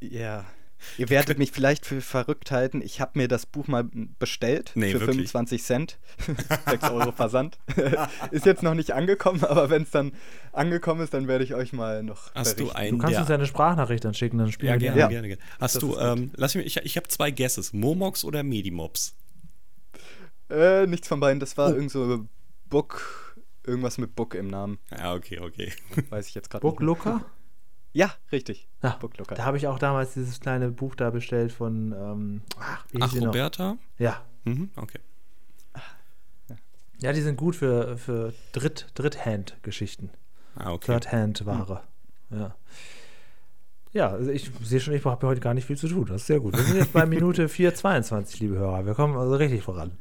Ja. 0.00 0.44
Ihr 0.98 1.10
werdet 1.10 1.38
mich 1.38 1.52
vielleicht 1.52 1.86
für 1.86 2.00
verrückt 2.00 2.50
halten. 2.50 2.82
Ich 2.82 3.00
habe 3.00 3.18
mir 3.18 3.28
das 3.28 3.46
Buch 3.46 3.68
mal 3.68 3.84
bestellt 4.18 4.72
nee, 4.74 4.92
für 4.92 5.00
wirklich? 5.00 5.30
25 5.30 5.62
Cent. 5.62 5.98
6 6.68 6.90
Euro 6.90 7.12
Versand. 7.12 7.58
ist 8.30 8.46
jetzt 8.46 8.62
noch 8.62 8.74
nicht 8.74 8.92
angekommen, 8.92 9.44
aber 9.44 9.70
wenn 9.70 9.82
es 9.82 9.90
dann 9.90 10.12
angekommen 10.52 11.00
ist, 11.02 11.14
dann 11.14 11.28
werde 11.28 11.44
ich 11.44 11.54
euch 11.54 11.72
mal 11.72 12.02
noch. 12.02 12.34
Hast 12.34 12.56
berichten. 12.56 12.74
du 12.74 12.78
einen? 12.78 12.98
Du 12.98 13.04
kannst 13.04 13.20
uns 13.20 13.30
eine 13.30 13.46
Sprachnachricht 13.46 14.04
dann 14.04 14.14
schicken, 14.14 14.38
dann 14.38 14.52
spielen 14.52 14.72
ja, 14.72 14.76
gerne, 14.76 15.00
ja. 15.00 15.08
gerne, 15.08 15.28
gerne. 15.28 15.42
Hast 15.60 15.76
das 15.76 15.80
du, 15.80 15.98
ähm, 15.98 16.30
lass 16.36 16.54
mich, 16.54 16.66
ich, 16.66 16.76
ich 16.76 16.96
habe 16.96 17.08
zwei 17.08 17.30
Guesses: 17.30 17.72
Momox 17.72 18.24
oder 18.24 18.42
Medimops? 18.42 19.14
Äh, 20.50 20.86
nichts 20.86 21.08
von 21.08 21.20
beiden. 21.20 21.40
Das 21.40 21.56
war 21.56 21.70
oh. 21.70 21.74
irgend 21.74 21.90
so 21.90 22.26
Book, 22.68 23.36
irgendwas 23.64 23.98
mit 23.98 24.14
Book 24.14 24.34
im 24.34 24.48
Namen. 24.48 24.78
Ja, 24.90 25.14
okay, 25.14 25.40
okay. 25.40 25.72
Weiß 26.10 26.28
ich 26.28 26.34
jetzt 26.34 26.50
gerade 26.50 26.66
nicht. 26.66 26.76
Book 26.76 26.82
Looker? 26.82 27.24
Ja, 27.92 28.12
richtig. 28.30 28.68
Ja, 28.82 28.98
da 29.28 29.44
habe 29.44 29.56
ich 29.58 29.66
auch 29.66 29.78
damals 29.78 30.14
dieses 30.14 30.40
kleine 30.40 30.70
Buch 30.70 30.94
da 30.94 31.10
bestellt 31.10 31.52
von 31.52 31.92
ähm, 31.92 32.42
ach, 32.58 32.84
ach 33.00 33.14
Roberta? 33.14 33.76
Ja. 33.98 34.22
Mhm, 34.44 34.70
okay. 34.76 34.98
Ja, 37.00 37.12
die 37.12 37.20
sind 37.20 37.36
gut 37.36 37.56
für, 37.56 37.98
für 37.98 38.32
Dritt, 38.52 38.86
Dritthand-Geschichten. 38.94 40.10
Ah, 40.54 40.72
okay. 40.72 40.92
Third-Hand-Ware. 40.92 41.82
Mhm. 42.30 42.38
Ja. 42.38 42.54
Ja, 43.92 44.08
also 44.08 44.30
ich 44.30 44.50
sehe 44.62 44.80
schon, 44.80 44.94
ich 44.94 45.04
habe 45.04 45.26
heute 45.26 45.40
gar 45.40 45.52
nicht 45.52 45.66
viel 45.66 45.76
zu 45.76 45.88
tun. 45.88 46.06
Das 46.06 46.22
ist 46.22 46.26
sehr 46.28 46.40
gut. 46.40 46.56
Wir 46.56 46.64
sind 46.64 46.76
jetzt 46.76 46.92
bei 46.92 47.04
Minute 47.04 47.48
4,22, 47.48 48.38
liebe 48.40 48.56
Hörer. 48.56 48.86
Wir 48.86 48.94
kommen 48.94 49.16
also 49.16 49.34
richtig 49.34 49.62
voran. 49.62 49.98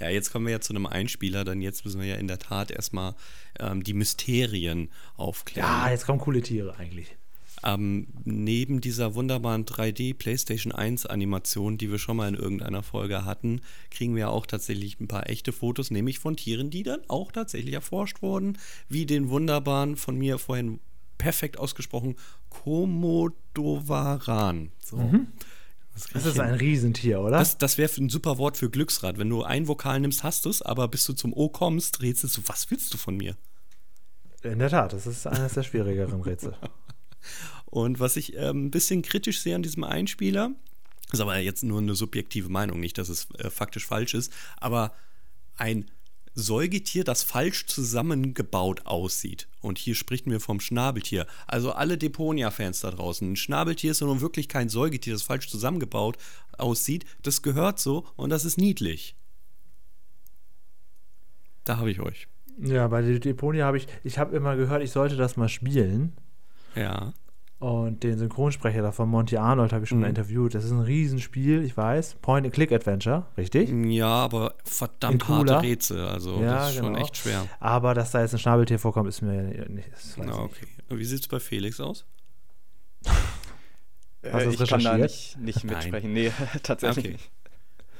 Ja, 0.00 0.08
jetzt 0.08 0.32
kommen 0.32 0.46
wir 0.46 0.52
ja 0.52 0.60
zu 0.60 0.72
einem 0.72 0.86
Einspieler, 0.86 1.44
denn 1.44 1.60
jetzt 1.60 1.84
müssen 1.84 2.00
wir 2.00 2.08
ja 2.08 2.16
in 2.16 2.28
der 2.28 2.38
Tat 2.38 2.70
erstmal 2.70 3.14
ähm, 3.58 3.82
die 3.82 3.94
Mysterien 3.94 4.90
aufklären. 5.16 5.68
Ja, 5.68 5.90
jetzt 5.90 6.06
kommen 6.06 6.18
coole 6.18 6.42
Tiere 6.42 6.76
eigentlich. 6.76 7.16
Ähm, 7.64 8.08
neben 8.24 8.80
dieser 8.80 9.14
wunderbaren 9.14 9.64
3D 9.64 10.14
PlayStation 10.14 10.72
1 10.72 11.06
Animation, 11.06 11.78
die 11.78 11.92
wir 11.92 11.98
schon 11.98 12.16
mal 12.16 12.28
in 12.28 12.34
irgendeiner 12.34 12.82
Folge 12.82 13.24
hatten, 13.24 13.60
kriegen 13.90 14.16
wir 14.16 14.30
auch 14.30 14.46
tatsächlich 14.46 14.98
ein 14.98 15.06
paar 15.06 15.30
echte 15.30 15.52
Fotos, 15.52 15.92
nämlich 15.92 16.18
von 16.18 16.36
Tieren, 16.36 16.70
die 16.70 16.82
dann 16.82 17.02
auch 17.06 17.30
tatsächlich 17.30 17.74
erforscht 17.74 18.20
wurden, 18.20 18.58
wie 18.88 19.06
den 19.06 19.28
wunderbaren, 19.28 19.96
von 19.96 20.16
mir 20.16 20.38
vorhin 20.38 20.80
perfekt 21.18 21.56
ausgesprochen, 21.58 22.16
Komodowaran. 22.50 23.12
So. 24.82 24.96
Mhm. 24.96 25.28
Das, 25.94 26.08
das 26.12 26.26
ist 26.26 26.40
ein 26.40 26.54
Riesentier, 26.54 27.20
oder? 27.20 27.38
Das, 27.38 27.58
das 27.58 27.76
wäre 27.76 27.90
ein 27.98 28.08
super 28.08 28.38
Wort 28.38 28.56
für 28.56 28.70
Glücksrad. 28.70 29.18
Wenn 29.18 29.28
du 29.28 29.42
ein 29.42 29.68
Vokal 29.68 30.00
nimmst, 30.00 30.22
hast 30.22 30.44
du 30.44 30.50
es, 30.50 30.62
aber 30.62 30.88
bis 30.88 31.04
du 31.04 31.12
zum 31.12 31.32
O 31.34 31.48
kommst, 31.48 32.00
rätselst 32.00 32.36
du, 32.38 32.42
was 32.46 32.70
willst 32.70 32.94
du 32.94 32.98
von 32.98 33.16
mir? 33.16 33.36
In 34.42 34.58
der 34.58 34.70
Tat, 34.70 34.92
das 34.92 35.06
ist 35.06 35.26
eines 35.26 35.54
der 35.54 35.62
schwierigeren 35.62 36.22
Rätsel. 36.22 36.56
Und 37.66 38.00
was 38.00 38.16
ich 38.16 38.34
äh, 38.34 38.50
ein 38.50 38.70
bisschen 38.70 39.02
kritisch 39.02 39.40
sehe 39.40 39.54
an 39.54 39.62
diesem 39.62 39.84
Einspieler, 39.84 40.52
ist 41.12 41.20
aber 41.20 41.38
jetzt 41.38 41.62
nur 41.62 41.78
eine 41.78 41.94
subjektive 41.94 42.48
Meinung, 42.48 42.80
nicht, 42.80 42.98
dass 42.98 43.08
es 43.08 43.28
äh, 43.38 43.50
faktisch 43.50 43.86
falsch 43.86 44.14
ist, 44.14 44.32
aber 44.58 44.94
ein 45.56 45.90
Säugetier, 46.34 47.04
das 47.04 47.22
falsch 47.22 47.66
zusammengebaut 47.66 48.86
aussieht. 48.86 49.48
Und 49.60 49.78
hier 49.78 49.94
sprechen 49.94 50.30
wir 50.30 50.40
vom 50.40 50.60
Schnabeltier. 50.60 51.26
Also 51.46 51.72
alle 51.72 51.98
Deponia-Fans 51.98 52.80
da 52.80 52.90
draußen. 52.90 53.32
Ein 53.32 53.36
Schnabeltier 53.36 53.90
ist 53.90 54.00
nun 54.00 54.20
wirklich 54.20 54.48
kein 54.48 54.68
Säugetier, 54.68 55.12
das 55.12 55.22
falsch 55.22 55.48
zusammengebaut 55.48 56.16
aussieht. 56.56 57.04
Das 57.22 57.42
gehört 57.42 57.78
so 57.78 58.06
und 58.16 58.30
das 58.30 58.44
ist 58.44 58.58
niedlich. 58.58 59.14
Da 61.64 61.76
habe 61.76 61.90
ich 61.90 62.00
euch. 62.00 62.28
Ja, 62.58 62.88
bei 62.88 63.02
der 63.02 63.18
Deponia 63.18 63.66
habe 63.66 63.76
ich, 63.76 63.86
ich 64.04 64.18
habe 64.18 64.36
immer 64.36 64.56
gehört, 64.56 64.82
ich 64.82 64.90
sollte 64.90 65.16
das 65.16 65.36
mal 65.36 65.48
spielen. 65.48 66.12
Ja. 66.74 67.14
Und 67.62 68.02
den 68.02 68.18
Synchronsprecher 68.18 68.82
da 68.82 68.90
von 68.90 69.08
Monty 69.08 69.36
Arnold 69.36 69.72
habe 69.72 69.84
ich 69.84 69.88
schon 69.88 69.98
mhm. 69.98 70.02
mal 70.02 70.08
interviewt. 70.08 70.52
Das 70.52 70.64
ist 70.64 70.72
ein 70.72 70.80
Riesenspiel, 70.80 71.62
ich 71.62 71.76
weiß. 71.76 72.16
Point-and-Click-Adventure, 72.20 73.26
richtig? 73.36 73.72
Ja, 73.86 74.08
aber 74.08 74.54
verdammt 74.64 75.28
harte 75.28 75.62
Rätsel. 75.62 76.04
Also 76.04 76.42
ja, 76.42 76.54
das 76.54 76.70
ist 76.70 76.80
genau. 76.80 76.88
schon 76.88 76.96
echt 76.96 77.16
schwer. 77.18 77.46
Aber 77.60 77.94
dass 77.94 78.10
da 78.10 78.20
jetzt 78.20 78.32
ein 78.32 78.40
Schnabeltier 78.40 78.80
vorkommt, 78.80 79.08
ist 79.08 79.22
mir 79.22 79.68
nicht. 79.68 79.88
Na, 80.16 80.40
okay. 80.40 80.66
Und 80.88 80.98
wie 80.98 81.04
sieht 81.04 81.20
es 81.20 81.28
bei 81.28 81.38
Felix 81.38 81.78
aus? 81.78 82.04
Hast 83.04 84.44
äh, 84.44 84.50
ich 84.50 84.68
kann 84.68 84.82
da 84.82 84.98
nicht, 84.98 85.38
nicht 85.38 85.62
mitsprechen. 85.62 86.12
Nein. 86.12 86.24
Nee, 86.24 86.32
tatsächlich 86.64 87.14
okay. 87.14 87.18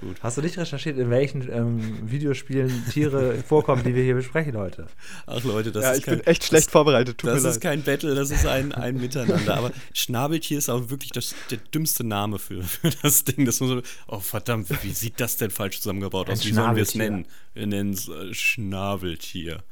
Gut. 0.03 0.17
Hast 0.21 0.37
du 0.37 0.43
nicht 0.43 0.59
recherchiert, 0.59 0.99
in 0.99 1.11
welchen 1.11 1.49
ähm, 1.49 2.11
Videospielen 2.11 2.87
Tiere 2.91 3.37
vorkommen, 3.47 3.85
die 3.85 3.95
wir 3.95 4.03
hier 4.03 4.17
besprechen 4.17 4.57
heute? 4.57 4.89
Ach 5.27 5.45
Leute, 5.45 5.71
das 5.71 5.85
ja, 5.85 5.93
ist 5.93 5.99
ich 5.99 6.05
kein, 6.05 6.19
bin 6.19 6.27
echt 6.27 6.45
schlecht 6.45 6.67
das, 6.67 6.73
vorbereitet. 6.73 7.19
Tut 7.19 7.31
das 7.31 7.45
ist 7.45 7.61
kein 7.61 7.85
Battle, 7.85 8.17
das 8.17 8.33
ist 8.33 8.45
ein, 8.45 8.73
ein 8.73 8.97
Miteinander. 8.97 9.57
Aber 9.57 9.71
Schnabeltier 9.93 10.59
ist 10.59 10.69
auch 10.69 10.91
wirklich 10.91 11.13
das, 11.13 11.37
der 11.53 11.59
dümmste 11.59 12.03
Name 12.03 12.41
für, 12.41 12.65
für 12.65 12.91
das 13.03 13.23
Ding. 13.23 13.47
Das 13.47 13.61
muss 13.61 13.71
so, 13.71 13.83
oh 14.09 14.19
verdammt, 14.19 14.69
wie 14.83 14.93
sieht 14.93 15.21
das 15.21 15.37
denn 15.37 15.53
falsch 15.53 15.81
zusammengebaut 15.81 16.29
aus? 16.29 16.45
Wie 16.45 16.53
sollen 16.53 16.75
wir 16.75 16.83
es 16.83 16.97
nennen? 16.97 17.27
Wir 17.55 17.69
nennen 17.69 17.93
es 17.93 18.09
äh, 18.09 18.35
Schnabeltier. 18.35 19.63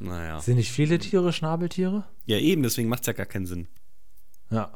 Naja. 0.00 0.40
Sind 0.40 0.56
nicht 0.56 0.72
viele 0.72 0.98
Tiere 0.98 1.32
Schnabeltiere? 1.32 2.04
Ja, 2.26 2.38
eben, 2.38 2.64
deswegen 2.64 2.88
macht 2.88 3.02
es 3.02 3.06
ja 3.06 3.12
gar 3.12 3.26
keinen 3.26 3.46
Sinn. 3.46 3.68
Ja. 4.50 4.72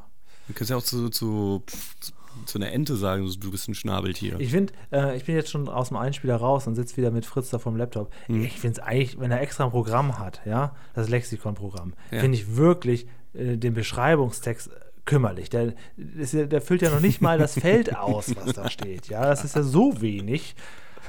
Du 0.46 0.54
kannst 0.54 0.70
ja 0.70 0.76
auch 0.76 0.82
zu, 0.82 1.08
zu, 1.08 1.64
zu 1.98 2.12
einer 2.58 2.72
Ente 2.72 2.96
sagen, 2.96 3.30
du 3.38 3.50
bist 3.50 3.68
ein 3.68 3.74
Schnabeltier. 3.74 4.38
Ich 4.40 4.50
finde, 4.50 4.72
äh, 4.90 5.16
ich 5.16 5.24
bin 5.24 5.34
jetzt 5.34 5.50
schon 5.50 5.68
aus 5.68 5.88
dem 5.88 5.96
Einspieler 5.96 6.36
raus 6.36 6.66
und 6.66 6.74
sitze 6.74 6.96
wieder 6.96 7.10
mit 7.10 7.26
Fritz 7.26 7.50
da 7.50 7.58
vom 7.58 7.76
Laptop. 7.76 8.12
Hm. 8.26 8.44
Ich 8.44 8.58
finde 8.58 8.80
es 8.80 8.86
eigentlich, 8.86 9.20
wenn 9.20 9.30
er 9.30 9.40
extra 9.40 9.64
ein 9.64 9.70
Programm 9.70 10.18
hat, 10.18 10.40
ja, 10.44 10.74
das 10.94 11.08
Lexikon-Programm, 11.08 11.94
ja. 12.10 12.20
finde 12.20 12.38
ich 12.38 12.56
wirklich 12.56 13.06
äh, 13.34 13.56
den 13.56 13.74
Beschreibungstext 13.74 14.70
kümmerlich. 15.04 15.50
Der, 15.50 15.74
der 15.96 16.60
füllt 16.60 16.82
ja 16.82 16.90
noch 16.90 17.00
nicht 17.00 17.20
mal 17.20 17.38
das 17.38 17.54
Feld 17.58 17.96
aus, 17.96 18.34
was 18.36 18.54
da 18.54 18.70
steht. 18.70 19.08
Ja, 19.08 19.26
das 19.26 19.44
ist 19.44 19.56
ja 19.56 19.62
so 19.62 20.00
wenig. 20.00 20.54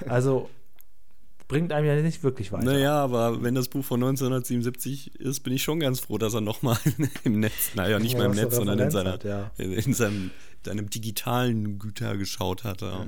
Also 0.08 0.50
bringt 1.48 1.72
einem 1.72 1.88
ja 1.88 1.96
nicht 2.02 2.24
wirklich 2.24 2.52
weiter. 2.52 2.66
Naja, 2.66 2.96
aber 2.96 3.44
wenn 3.44 3.56
das 3.56 3.68
Buch 3.68 3.84
von 3.84 4.02
1977 4.02 5.20
ist, 5.20 5.42
bin 5.42 5.54
ich 5.54 5.64
schon 5.64 5.80
ganz 5.80 6.00
froh, 6.00 6.18
dass 6.18 6.34
er 6.34 6.42
nochmal 6.42 6.78
im 7.24 7.40
Netz, 7.40 7.72
naja, 7.76 8.00
nicht 8.00 8.14
ja, 8.14 8.20
mal 8.20 8.26
im 8.26 8.32
Netz, 8.32 8.56
sondern 8.56 8.80
in, 8.80 8.92
seiner, 8.92 9.14
hat, 9.14 9.24
ja. 9.24 9.52
in 9.58 9.94
seinem, 9.94 10.32
seinem 10.66 10.90
digitalen 10.90 11.80
Güter 11.80 12.18
geschaut 12.18 12.64
hat. 12.64 12.82
Ja. 12.82 13.08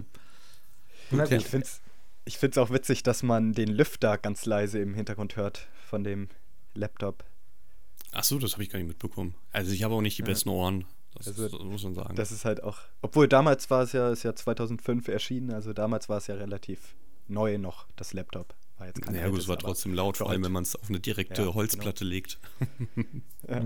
Okay. 1.11 1.37
Ich 1.37 1.45
finde 1.45 1.65
es 1.65 1.81
ich 2.25 2.39
find's 2.39 2.57
auch 2.57 2.71
witzig, 2.71 3.03
dass 3.03 3.23
man 3.23 3.53
den 3.53 3.69
Lüfter 3.69 4.17
ganz 4.17 4.45
leise 4.45 4.79
im 4.79 4.95
Hintergrund 4.95 5.35
hört 5.35 5.67
von 5.87 6.03
dem 6.03 6.27
Laptop. 6.73 7.23
Ach 8.11 8.23
so, 8.23 8.39
das 8.39 8.53
habe 8.53 8.63
ich 8.63 8.69
gar 8.69 8.79
nicht 8.79 8.87
mitbekommen. 8.87 9.35
Also 9.51 9.71
ich 9.71 9.83
habe 9.83 9.93
auch 9.93 10.01
nicht 10.01 10.17
die 10.17 10.23
besten 10.23 10.49
Ohren. 10.49 10.85
Das, 11.13 11.27
also, 11.27 11.47
das, 11.47 11.59
muss 11.59 11.83
man 11.83 11.93
sagen. 11.93 12.15
Das 12.15 12.31
ist 12.31 12.43
halt 12.43 12.63
auch, 12.63 12.79
obwohl 13.01 13.27
damals 13.27 13.69
war 13.69 13.83
es 13.83 13.93
ja, 13.93 14.09
ist 14.11 14.23
ja 14.23 14.35
2005 14.35 15.07
erschienen, 15.07 15.51
also 15.51 15.71
damals 15.71 16.09
war 16.09 16.17
es 16.17 16.27
ja 16.27 16.35
relativ 16.35 16.95
neu 17.27 17.57
noch, 17.57 17.87
das 17.95 18.13
Laptop. 18.13 18.55
War 18.77 18.87
jetzt 18.87 19.01
kein 19.01 19.15
ja, 19.15 19.29
gut, 19.29 19.39
es 19.39 19.47
war 19.47 19.57
trotzdem 19.57 19.93
laut, 19.93 20.17
vor 20.17 20.29
allem 20.29 20.43
wenn 20.43 20.51
man 20.51 20.63
es 20.63 20.75
auf 20.75 20.89
eine 20.89 20.99
direkte 20.99 21.43
ja, 21.43 21.53
Holzplatte 21.53 22.03
genau. 22.03 22.13
legt. 22.13 22.39
ja. 23.47 23.61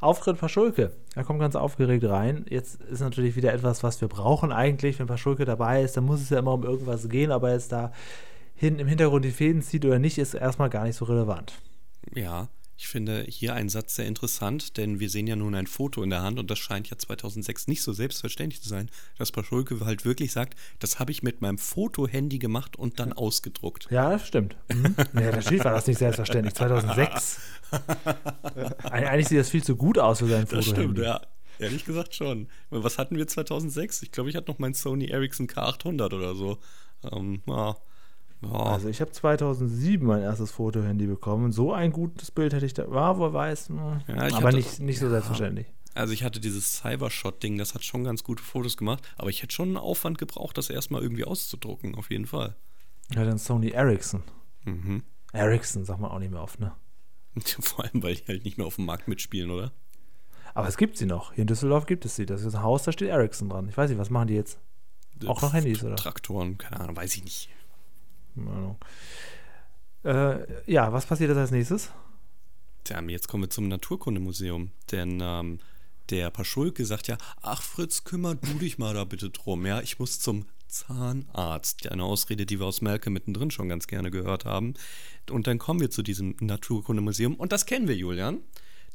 Auftritt 0.00 0.38
Paschulke. 0.38 0.92
Er 1.14 1.24
kommt 1.24 1.40
ganz 1.40 1.54
aufgeregt 1.54 2.04
rein. 2.04 2.46
Jetzt 2.48 2.80
ist 2.82 3.00
natürlich 3.00 3.36
wieder 3.36 3.52
etwas, 3.52 3.82
was 3.82 4.00
wir 4.00 4.08
brauchen 4.08 4.50
eigentlich. 4.50 4.98
Wenn 4.98 5.06
Paschulke 5.06 5.44
dabei 5.44 5.82
ist, 5.82 5.96
dann 5.96 6.04
muss 6.04 6.22
es 6.22 6.30
ja 6.30 6.38
immer 6.38 6.54
um 6.54 6.64
irgendwas 6.64 7.08
gehen, 7.08 7.30
aber 7.30 7.52
jetzt 7.52 7.70
da 7.70 7.92
hinten 8.54 8.80
im 8.80 8.88
Hintergrund 8.88 9.24
die 9.24 9.30
Fäden 9.30 9.62
zieht 9.62 9.84
oder 9.84 9.98
nicht, 9.98 10.18
ist 10.18 10.34
erstmal 10.34 10.70
gar 10.70 10.84
nicht 10.84 10.96
so 10.96 11.04
relevant. 11.04 11.52
Ja, 12.14 12.48
ich 12.80 12.88
finde 12.88 13.26
hier 13.28 13.52
einen 13.52 13.68
Satz 13.68 13.96
sehr 13.96 14.06
interessant, 14.06 14.78
denn 14.78 15.00
wir 15.00 15.10
sehen 15.10 15.26
ja 15.26 15.36
nun 15.36 15.54
ein 15.54 15.66
Foto 15.66 16.02
in 16.02 16.08
der 16.08 16.22
Hand 16.22 16.38
und 16.38 16.50
das 16.50 16.58
scheint 16.58 16.88
ja 16.88 16.96
2006 16.96 17.68
nicht 17.68 17.82
so 17.82 17.92
selbstverständlich 17.92 18.62
zu 18.62 18.70
sein, 18.70 18.90
dass 19.18 19.32
Paschulke 19.32 19.84
halt 19.84 20.06
wirklich 20.06 20.32
sagt, 20.32 20.58
das 20.78 20.98
habe 20.98 21.12
ich 21.12 21.22
mit 21.22 21.42
meinem 21.42 21.58
Fotohandy 21.58 22.38
gemacht 22.38 22.76
und 22.76 22.98
dann 22.98 23.12
ausgedruckt. 23.12 23.88
Ja, 23.90 24.12
das 24.12 24.26
stimmt. 24.26 24.56
Mhm. 24.72 24.94
Nee, 25.12 25.30
natürlich 25.30 25.62
war 25.62 25.72
das 25.72 25.86
nicht 25.88 25.98
selbstverständlich. 25.98 26.54
2006. 26.54 27.40
Eigentlich 28.90 29.28
sieht 29.28 29.38
das 29.40 29.50
viel 29.50 29.62
zu 29.62 29.76
gut 29.76 29.98
aus 29.98 30.20
für 30.20 30.28
sein 30.28 30.46
Fotohandy. 30.46 30.70
Das 30.70 30.78
stimmt, 30.78 30.98
ja. 31.00 31.20
Ehrlich 31.58 31.84
gesagt 31.84 32.14
schon. 32.14 32.48
Was 32.70 32.96
hatten 32.96 33.18
wir 33.18 33.26
2006? 33.26 34.04
Ich 34.04 34.10
glaube, 34.10 34.30
ich 34.30 34.36
hatte 34.36 34.50
noch 34.50 34.58
mein 34.58 34.72
Sony 34.72 35.08
Ericsson 35.08 35.48
K800 35.48 36.14
oder 36.14 36.34
so. 36.34 36.56
Ähm, 37.12 37.42
ja. 37.46 37.76
Oh. 38.42 38.48
Also 38.48 38.88
ich 38.88 39.00
habe 39.00 39.10
2007 39.10 40.06
mein 40.06 40.22
erstes 40.22 40.50
Fotohandy 40.50 41.06
bekommen. 41.06 41.52
So 41.52 41.72
ein 41.72 41.92
gutes 41.92 42.30
Bild 42.30 42.52
hätte 42.52 42.66
ich 42.66 42.74
da. 42.74 42.90
War, 42.90 43.18
wo 43.18 43.32
weiß. 43.32 43.70
Ja, 44.08 44.16
aber 44.16 44.48
hatte, 44.48 44.56
nicht, 44.56 44.80
nicht 44.80 44.98
so 44.98 45.06
ja. 45.06 45.12
selbstverständlich. 45.12 45.66
Also 45.94 46.12
ich 46.12 46.22
hatte 46.22 46.40
dieses 46.40 46.78
Cybershot-Ding, 46.78 47.58
das 47.58 47.74
hat 47.74 47.84
schon 47.84 48.04
ganz 48.04 48.22
gute 48.22 48.42
Fotos 48.42 48.76
gemacht, 48.76 49.02
aber 49.16 49.28
ich 49.28 49.42
hätte 49.42 49.54
schon 49.54 49.68
einen 49.68 49.76
Aufwand 49.76 50.18
gebraucht, 50.18 50.56
das 50.56 50.70
erstmal 50.70 51.02
irgendwie 51.02 51.24
auszudrucken, 51.24 51.96
auf 51.96 52.10
jeden 52.10 52.26
Fall. 52.26 52.54
Ja, 53.12 53.24
dann 53.24 53.38
Sony 53.38 53.70
Ericsson. 53.70 54.22
Mhm. 54.64 55.02
Ericsson 55.32 55.84
sagt 55.84 56.00
man 56.00 56.10
auch 56.10 56.20
nicht 56.20 56.30
mehr 56.30 56.42
oft, 56.42 56.60
ne? 56.60 56.72
Vor 57.60 57.84
allem, 57.84 58.02
weil 58.02 58.14
die 58.14 58.24
halt 58.26 58.44
nicht 58.44 58.56
mehr 58.56 58.66
auf 58.66 58.76
dem 58.76 58.86
Markt 58.86 59.08
mitspielen, 59.08 59.50
oder? 59.50 59.72
Aber 60.54 60.68
es 60.68 60.76
gibt 60.76 60.96
sie 60.96 61.06
noch. 61.06 61.32
Hier 61.32 61.42
in 61.42 61.48
Düsseldorf 61.48 61.86
gibt 61.86 62.04
es 62.04 62.16
sie. 62.16 62.26
Das 62.26 62.44
ist 62.44 62.54
ein 62.54 62.62
Haus, 62.62 62.84
da 62.84 62.92
steht 62.92 63.08
Ericsson 63.08 63.48
dran. 63.48 63.68
Ich 63.68 63.76
weiß 63.76 63.90
nicht, 63.90 63.98
was 63.98 64.10
machen 64.10 64.28
die 64.28 64.34
jetzt? 64.34 64.58
Auch 65.26 65.42
noch 65.42 65.52
Handys, 65.52 65.84
oder? 65.84 65.96
Traktoren, 65.96 66.56
keine 66.56 66.80
Ahnung, 66.80 66.96
weiß 66.96 67.14
ich 67.16 67.24
nicht. 67.24 67.50
Äh, 70.04 70.70
ja, 70.70 70.92
was 70.92 71.06
passiert 71.06 71.36
als 71.36 71.50
nächstes? 71.50 71.90
Tja, 72.84 73.00
jetzt 73.02 73.28
kommen 73.28 73.44
wir 73.44 73.50
zum 73.50 73.68
Naturkundemuseum. 73.68 74.70
Denn 74.90 75.20
ähm, 75.22 75.58
der 76.10 76.30
Paschulke 76.30 76.84
sagt 76.84 77.08
ja, 77.08 77.18
ach 77.42 77.62
Fritz, 77.62 78.04
kümmer 78.04 78.34
du 78.34 78.54
dich 78.54 78.78
mal 78.78 78.94
da 78.94 79.04
bitte 79.04 79.30
drum. 79.30 79.66
Ja, 79.66 79.80
ich 79.80 79.98
muss 79.98 80.20
zum 80.20 80.46
Zahnarzt. 80.68 81.90
Eine 81.90 82.04
Ausrede, 82.04 82.46
die 82.46 82.60
wir 82.60 82.66
aus 82.66 82.80
Melke 82.80 83.10
mittendrin 83.10 83.50
schon 83.50 83.68
ganz 83.68 83.86
gerne 83.86 84.10
gehört 84.10 84.44
haben. 84.44 84.74
Und 85.30 85.46
dann 85.46 85.58
kommen 85.58 85.80
wir 85.80 85.90
zu 85.90 86.02
diesem 86.02 86.36
Naturkundemuseum. 86.40 87.34
Und 87.34 87.52
das 87.52 87.66
kennen 87.66 87.88
wir, 87.88 87.96
Julian. 87.96 88.38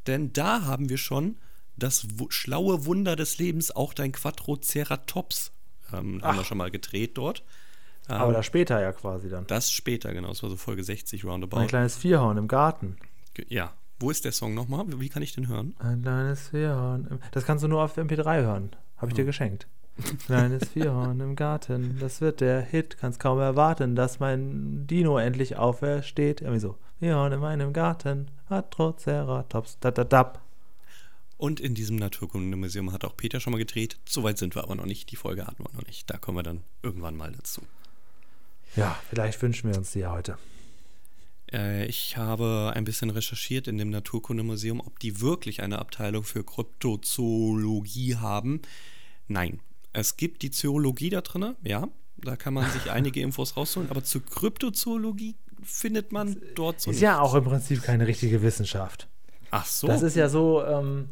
Denn 0.07 0.33
da 0.33 0.63
haben 0.63 0.89
wir 0.89 0.97
schon 0.97 1.37
das 1.77 2.07
schlaue 2.29 2.85
Wunder 2.85 3.15
des 3.15 3.37
Lebens, 3.37 3.71
auch 3.71 3.93
dein 3.93 4.11
Quattroceratops, 4.11 5.51
ähm, 5.91 6.21
haben 6.23 6.37
wir 6.37 6.45
schon 6.45 6.57
mal 6.57 6.71
gedreht 6.71 7.17
dort. 7.17 7.43
Aber 8.07 8.27
ähm, 8.27 8.33
das 8.33 8.45
später 8.45 8.81
ja 8.81 8.91
quasi 8.91 9.29
dann. 9.29 9.47
Das 9.47 9.71
später, 9.71 10.13
genau. 10.13 10.29
Das 10.29 10.43
war 10.43 10.49
so 10.49 10.57
Folge 10.57 10.83
60 10.83 11.25
roundabout. 11.25 11.57
Ein 11.57 11.67
kleines 11.67 11.95
Vierhorn 11.95 12.37
im 12.37 12.47
Garten. 12.47 12.97
Ja. 13.47 13.73
Wo 13.99 14.11
ist 14.11 14.25
der 14.25 14.33
Song 14.33 14.53
nochmal? 14.53 14.85
Wie 14.99 15.07
kann 15.07 15.23
ich 15.23 15.33
den 15.33 15.47
hören? 15.47 15.73
Ein 15.79 16.01
kleines 16.01 16.49
Vierhorn. 16.49 17.19
Das 17.31 17.45
kannst 17.45 17.63
du 17.63 17.69
nur 17.69 17.81
auf 17.81 17.97
MP3 17.97 18.43
hören. 18.43 18.75
Habe 18.97 19.07
ich 19.07 19.13
oh. 19.13 19.17
dir 19.17 19.25
geschenkt. 19.25 19.67
Kleines 20.25 20.67
Vierhorn 20.69 21.21
im 21.21 21.37
Garten, 21.37 21.97
das 21.99 22.19
wird 22.19 22.41
der 22.41 22.61
Hit. 22.61 22.97
Kannst 22.99 23.19
kaum 23.19 23.39
erwarten, 23.39 23.95
dass 23.95 24.19
mein 24.19 24.85
Dino 24.87 25.17
endlich 25.17 25.55
aufersteht. 25.55 26.41
Irgendwie 26.41 26.59
so. 26.59 26.75
Vierhorn 26.99 27.31
in 27.31 27.39
meinem 27.39 27.71
Garten, 27.71 28.29
Atroceratops, 28.49 29.79
da 29.79 29.91
da 29.91 30.03
da. 30.03 30.33
Und 31.37 31.59
in 31.59 31.75
diesem 31.75 31.97
Naturkundemuseum 31.97 32.91
hat 32.91 33.03
auch 33.03 33.17
Peter 33.17 33.39
schon 33.39 33.51
mal 33.51 33.57
gedreht. 33.57 33.97
Soweit 34.07 34.37
sind 34.37 34.55
wir 34.55 34.63
aber 34.63 34.75
noch 34.75 34.85
nicht. 34.85 35.11
Die 35.11 35.17
Folge 35.17 35.45
hatten 35.45 35.63
wir 35.63 35.73
noch 35.73 35.85
nicht. 35.85 36.09
Da 36.09 36.17
kommen 36.17 36.37
wir 36.37 36.43
dann 36.43 36.63
irgendwann 36.81 37.15
mal 37.15 37.31
dazu. 37.31 37.61
Ja, 38.75 38.99
vielleicht 39.09 39.41
wünschen 39.41 39.69
wir 39.69 39.77
uns 39.77 39.91
die 39.91 39.99
ja 39.99 40.11
heute. 40.11 40.37
Äh, 41.51 41.85
ich 41.85 42.17
habe 42.17 42.73
ein 42.75 42.83
bisschen 42.83 43.09
recherchiert 43.09 43.67
in 43.67 43.77
dem 43.77 43.89
Naturkundemuseum, 43.89 44.79
ob 44.81 44.99
die 44.99 45.21
wirklich 45.21 45.61
eine 45.61 45.79
Abteilung 45.79 46.23
für 46.23 46.43
Kryptozoologie 46.43 48.17
haben. 48.17 48.61
Nein. 49.27 49.59
Es 49.93 50.17
gibt 50.17 50.41
die 50.41 50.51
Zoologie 50.51 51.09
da 51.09 51.21
drin, 51.21 51.55
ja. 51.63 51.87
Da 52.17 52.35
kann 52.35 52.53
man 52.53 52.69
sich 52.71 52.91
einige 52.91 53.21
Infos 53.21 53.55
rausholen, 53.55 53.89
aber 53.89 54.03
zur 54.03 54.25
Kryptozoologie 54.25 55.35
findet 55.63 56.11
man 56.11 56.37
dort 56.55 56.81
so. 56.81 56.91
Ist 56.91 56.95
nichts. 56.95 57.01
ja 57.01 57.19
auch 57.19 57.33
im 57.33 57.45
Prinzip 57.45 57.81
keine 57.81 58.07
richtige 58.07 58.41
Wissenschaft. 58.41 59.07
Ach 59.51 59.65
so. 59.65 59.87
Das 59.87 60.01
ist 60.01 60.15
ja 60.15 60.27
so, 60.27 60.65
ähm, 60.65 61.09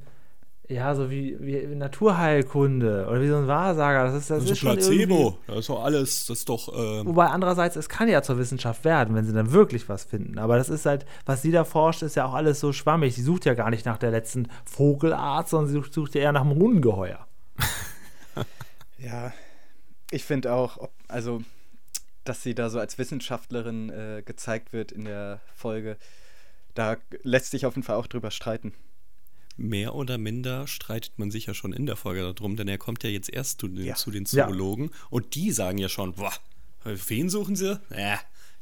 ja, 0.74 0.96
so 0.96 1.10
wie, 1.10 1.38
wie 1.40 1.66
Naturheilkunde 1.76 3.08
oder 3.08 3.22
wie 3.22 3.30
so 3.30 3.38
ein 3.38 3.48
Wahrsager. 3.48 4.06
Das 4.06 4.16
ist, 4.16 4.30
das, 4.30 4.42
das 4.42 4.52
ist, 4.52 4.58
schon 4.60 4.74
Placebo. 4.74 5.38
Das 5.48 5.60
ist 5.60 5.70
doch 5.70 5.84
alles, 5.84 6.26
das 6.26 6.40
ist 6.40 6.50
doch. 6.50 6.68
Ähm 6.70 7.06
Wobei 7.06 7.28
andererseits, 7.28 7.76
es 7.76 7.90
kann 7.90 8.10
ja 8.10 8.22
zur 8.22 8.38
Wissenschaft 8.38 8.84
werden, 8.84 9.16
wenn 9.16 9.26
sie 9.26 9.34
dann 9.34 9.52
wirklich 9.52 9.88
was 9.88 10.04
finden. 10.04 10.40
Aber 10.40 10.58
das 10.58 10.70
ist 10.70 10.86
halt, 10.86 11.06
was 11.26 11.42
sie 11.42 11.52
da 11.52 11.64
forscht, 11.64 12.02
ist 12.02 12.16
ja 12.16 12.26
auch 12.26 12.34
alles 12.34 12.60
so 12.60 12.74
schwammig. 12.74 13.16
Sie 13.16 13.22
sucht 13.22 13.46
ja 13.46 13.54
gar 13.54 13.70
nicht 13.70 13.86
nach 13.86 13.98
der 13.98 14.12
letzten 14.12 14.48
Vogelart, 14.66 15.48
sondern 15.48 15.68
sie 15.68 15.76
sucht, 15.76 15.94
sucht 15.94 16.16
ja 16.16 16.22
eher 16.22 16.32
nach 16.32 16.42
einem 16.42 16.62
Ungeheuer. 16.62 17.28
ja, 18.98 19.32
ich 20.12 20.24
finde 20.24 20.54
auch, 20.54 20.78
ob, 20.78 20.92
also, 21.08 21.42
dass 22.24 22.42
sie 22.42 22.56
da 22.56 22.70
so 22.70 22.80
als 22.80 22.98
Wissenschaftlerin 22.98 23.90
äh, 23.90 24.24
gezeigt 24.26 24.74
wird 24.74 24.92
in 24.92 25.06
der 25.06 25.40
Folge, 25.54 25.98
da 26.74 26.98
lässt 27.22 27.52
sich 27.52 27.66
auf 27.68 27.76
jeden 27.76 27.86
Fall 27.86 27.98
auch 27.98 28.08
drüber 28.08 28.32
streiten 28.32 28.74
mehr 29.56 29.96
oder 29.96 30.18
minder 30.18 30.68
streitet 30.68 31.18
man 31.18 31.32
sich 31.32 31.46
ja 31.46 31.54
schon 31.54 31.74
in 31.74 31.86
der 31.86 31.96
Folge 31.96 32.22
darum, 32.34 32.56
denn 32.56 32.68
er 32.68 32.78
kommt 32.78 33.04
ja 33.04 33.10
jetzt 33.10 33.32
erst 33.32 33.62
zu 33.62 33.68
den, 33.68 33.86
ja. 33.86 33.96
zu 33.96 34.12
den 34.12 34.26
Zoologen 34.26 34.86
ja. 34.86 35.08
und 35.10 35.36
die 35.36 35.52
sagen 35.52 35.78
ja 35.78 35.90
schon, 35.90 36.14
boah, 36.14 36.34
wen 36.84 37.30
suchen 37.30 37.56
sie? 37.56 37.80
Äh, 37.90 38.18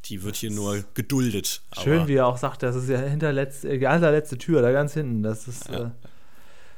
die 0.05 0.23
wird 0.23 0.35
hier 0.35 0.51
nur 0.51 0.83
geduldet. 0.93 1.61
Schön, 1.81 2.07
wie 2.07 2.15
er 2.15 2.27
auch 2.27 2.37
sagt, 2.37 2.63
das 2.63 2.75
ist 2.75 2.89
ja 2.89 2.99
hinterletzte, 2.99 3.77
die 3.77 3.87
allerletzte 3.87 4.37
Tür, 4.37 4.61
da 4.61 4.71
ganz 4.71 4.93
hinten. 4.93 5.23
Das 5.23 5.47
ist. 5.47 5.69
Ja. 5.69 5.85
Äh, 5.85 5.91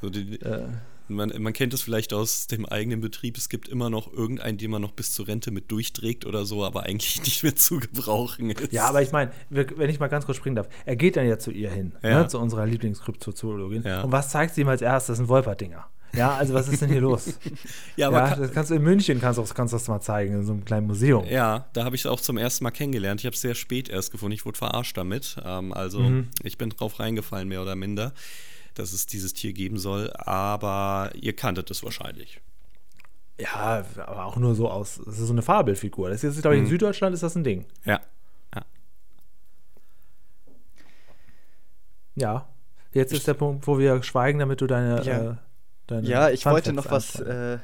so 0.01 0.09
die, 0.09 0.35
äh, 0.41 0.67
Man, 1.15 1.33
man 1.39 1.53
kennt 1.53 1.73
es 1.73 1.81
vielleicht 1.81 2.13
aus 2.13 2.47
dem 2.47 2.65
eigenen 2.65 3.01
Betrieb. 3.01 3.37
Es 3.37 3.49
gibt 3.49 3.67
immer 3.67 3.89
noch 3.89 4.11
irgendeinen, 4.11 4.57
den 4.57 4.71
man 4.71 4.81
noch 4.81 4.91
bis 4.91 5.13
zur 5.13 5.27
Rente 5.27 5.51
mit 5.51 5.71
durchträgt 5.71 6.25
oder 6.25 6.45
so, 6.45 6.63
aber 6.63 6.83
eigentlich 6.83 7.21
nicht 7.23 7.43
mehr 7.43 7.55
zu 7.55 7.79
gebrauchen 7.79 8.49
ist. 8.51 8.71
Ja, 8.71 8.85
aber 8.85 9.01
ich 9.01 9.11
meine, 9.11 9.31
wenn 9.49 9.89
ich 9.89 9.99
mal 9.99 10.07
ganz 10.07 10.25
kurz 10.25 10.37
springen 10.37 10.55
darf, 10.55 10.67
er 10.85 10.95
geht 10.95 11.15
dann 11.15 11.27
ja 11.27 11.39
zu 11.39 11.51
ihr 11.51 11.71
hin, 11.71 11.93
ja. 12.03 12.21
ne, 12.21 12.27
zu 12.27 12.39
unserer 12.39 12.65
Lieblingskryptozoologin. 12.65 13.83
Ja. 13.83 14.01
Und 14.01 14.11
was 14.11 14.29
zeigt 14.29 14.55
sie 14.55 14.61
ihm 14.61 14.67
als 14.67 14.81
erstes? 14.81 15.19
Ein 15.19 15.27
Wolperdinger. 15.27 15.87
Ja, 16.15 16.35
also 16.35 16.53
was 16.53 16.67
ist 16.67 16.81
denn 16.81 16.89
hier 16.89 17.01
los? 17.01 17.39
ja, 17.95 18.07
aber 18.07 18.29
ja, 18.29 18.35
das 18.35 18.51
kannst 18.51 18.69
du 18.69 18.75
in 18.75 18.83
München 18.83 19.19
kannst 19.19 19.39
du 19.39 19.53
kannst 19.53 19.73
das 19.73 19.87
mal 19.87 19.99
zeigen 19.99 20.35
in 20.35 20.43
so 20.43 20.53
einem 20.53 20.63
kleinen 20.63 20.85
Museum. 20.85 21.25
Ja, 21.25 21.65
da 21.73 21.85
habe 21.85 21.95
ich 21.95 22.03
es 22.03 22.05
auch 22.05 22.21
zum 22.21 22.37
ersten 22.37 22.63
Mal 22.63 22.71
kennengelernt. 22.71 23.21
Ich 23.21 23.25
habe 23.25 23.33
es 23.33 23.41
sehr 23.41 23.55
spät 23.55 23.89
erst 23.89 24.11
gefunden. 24.11 24.33
Ich 24.33 24.45
wurde 24.45 24.57
verarscht 24.57 24.95
damit. 24.95 25.37
Ähm, 25.43 25.73
also 25.73 25.99
mhm. 25.99 26.29
ich 26.43 26.57
bin 26.57 26.69
drauf 26.69 26.99
reingefallen 26.99 27.47
mehr 27.47 27.63
oder 27.63 27.75
minder, 27.75 28.13
dass 28.75 28.93
es 28.93 29.05
dieses 29.05 29.33
Tier 29.33 29.53
geben 29.53 29.77
soll. 29.77 30.11
Aber 30.17 31.11
ihr 31.15 31.35
kanntet 31.35 31.71
es 31.71 31.83
wahrscheinlich. 31.83 32.41
Ja, 33.39 33.83
aber 33.97 34.25
auch 34.25 34.37
nur 34.37 34.55
so 34.55 34.69
aus. 34.69 35.01
Das 35.05 35.19
ist 35.19 35.27
so 35.27 35.33
eine 35.33 35.41
Fabelfigur. 35.41 36.09
Das 36.09 36.23
ist 36.23 36.41
glaube 36.41 36.55
ich 36.55 36.59
in 36.59 36.65
mhm. 36.65 36.71
Süddeutschland 36.71 37.13
ist 37.13 37.23
das 37.23 37.35
ein 37.35 37.43
Ding. 37.43 37.65
Ja. 37.83 38.01
Ja. 38.53 38.65
Ja. 42.15 42.47
Jetzt 42.91 43.11
ist 43.11 43.27
der 43.27 43.33
Punkt, 43.33 43.65
wo 43.65 43.79
wir 43.79 44.03
schweigen, 44.03 44.37
damit 44.37 44.61
du 44.61 44.67
deine 44.67 45.03
ja. 45.03 45.31
äh, 45.31 45.35
ja, 46.01 46.29
ich 46.29 46.45
wollte 46.45 46.73
noch 46.73 46.89
was 46.91 47.19
äh, 47.19 47.57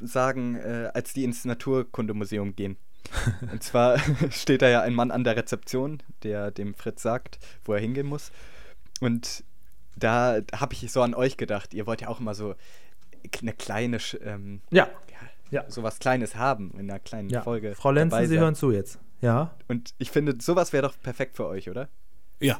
sagen, 0.00 0.56
äh, 0.56 0.90
als 0.92 1.12
die 1.12 1.24
ins 1.24 1.44
Naturkundemuseum 1.44 2.54
gehen. 2.54 2.76
Und 3.52 3.62
zwar 3.62 3.98
steht 4.30 4.62
da 4.62 4.68
ja 4.68 4.82
ein 4.82 4.94
Mann 4.94 5.10
an 5.10 5.24
der 5.24 5.36
Rezeption, 5.36 6.02
der 6.22 6.50
dem 6.50 6.74
Fritz 6.74 7.02
sagt, 7.02 7.38
wo 7.64 7.72
er 7.72 7.80
hingehen 7.80 8.06
muss. 8.06 8.30
Und 9.00 9.44
da 9.96 10.40
habe 10.54 10.74
ich 10.74 10.90
so 10.90 11.02
an 11.02 11.14
euch 11.14 11.36
gedacht. 11.36 11.74
Ihr 11.74 11.86
wollt 11.86 12.00
ja 12.00 12.08
auch 12.08 12.20
immer 12.20 12.34
so 12.34 12.54
eine 13.40 13.52
kleine, 13.52 13.98
ähm, 14.22 14.60
ja. 14.70 14.88
ja, 15.10 15.62
ja, 15.62 15.70
sowas 15.70 15.98
Kleines 15.98 16.36
haben 16.36 16.72
in 16.72 16.90
einer 16.90 16.98
kleinen 16.98 17.28
ja. 17.28 17.42
Folge. 17.42 17.74
Frau 17.74 17.90
Lenzen, 17.90 18.26
Sie 18.26 18.38
hören 18.38 18.54
zu 18.54 18.70
jetzt. 18.70 18.98
Ja. 19.20 19.54
Und 19.68 19.94
ich 19.98 20.10
finde, 20.10 20.36
sowas 20.40 20.72
wäre 20.72 20.86
doch 20.86 21.00
perfekt 21.00 21.36
für 21.36 21.46
euch, 21.46 21.70
oder? 21.70 21.88
Ja, 22.40 22.58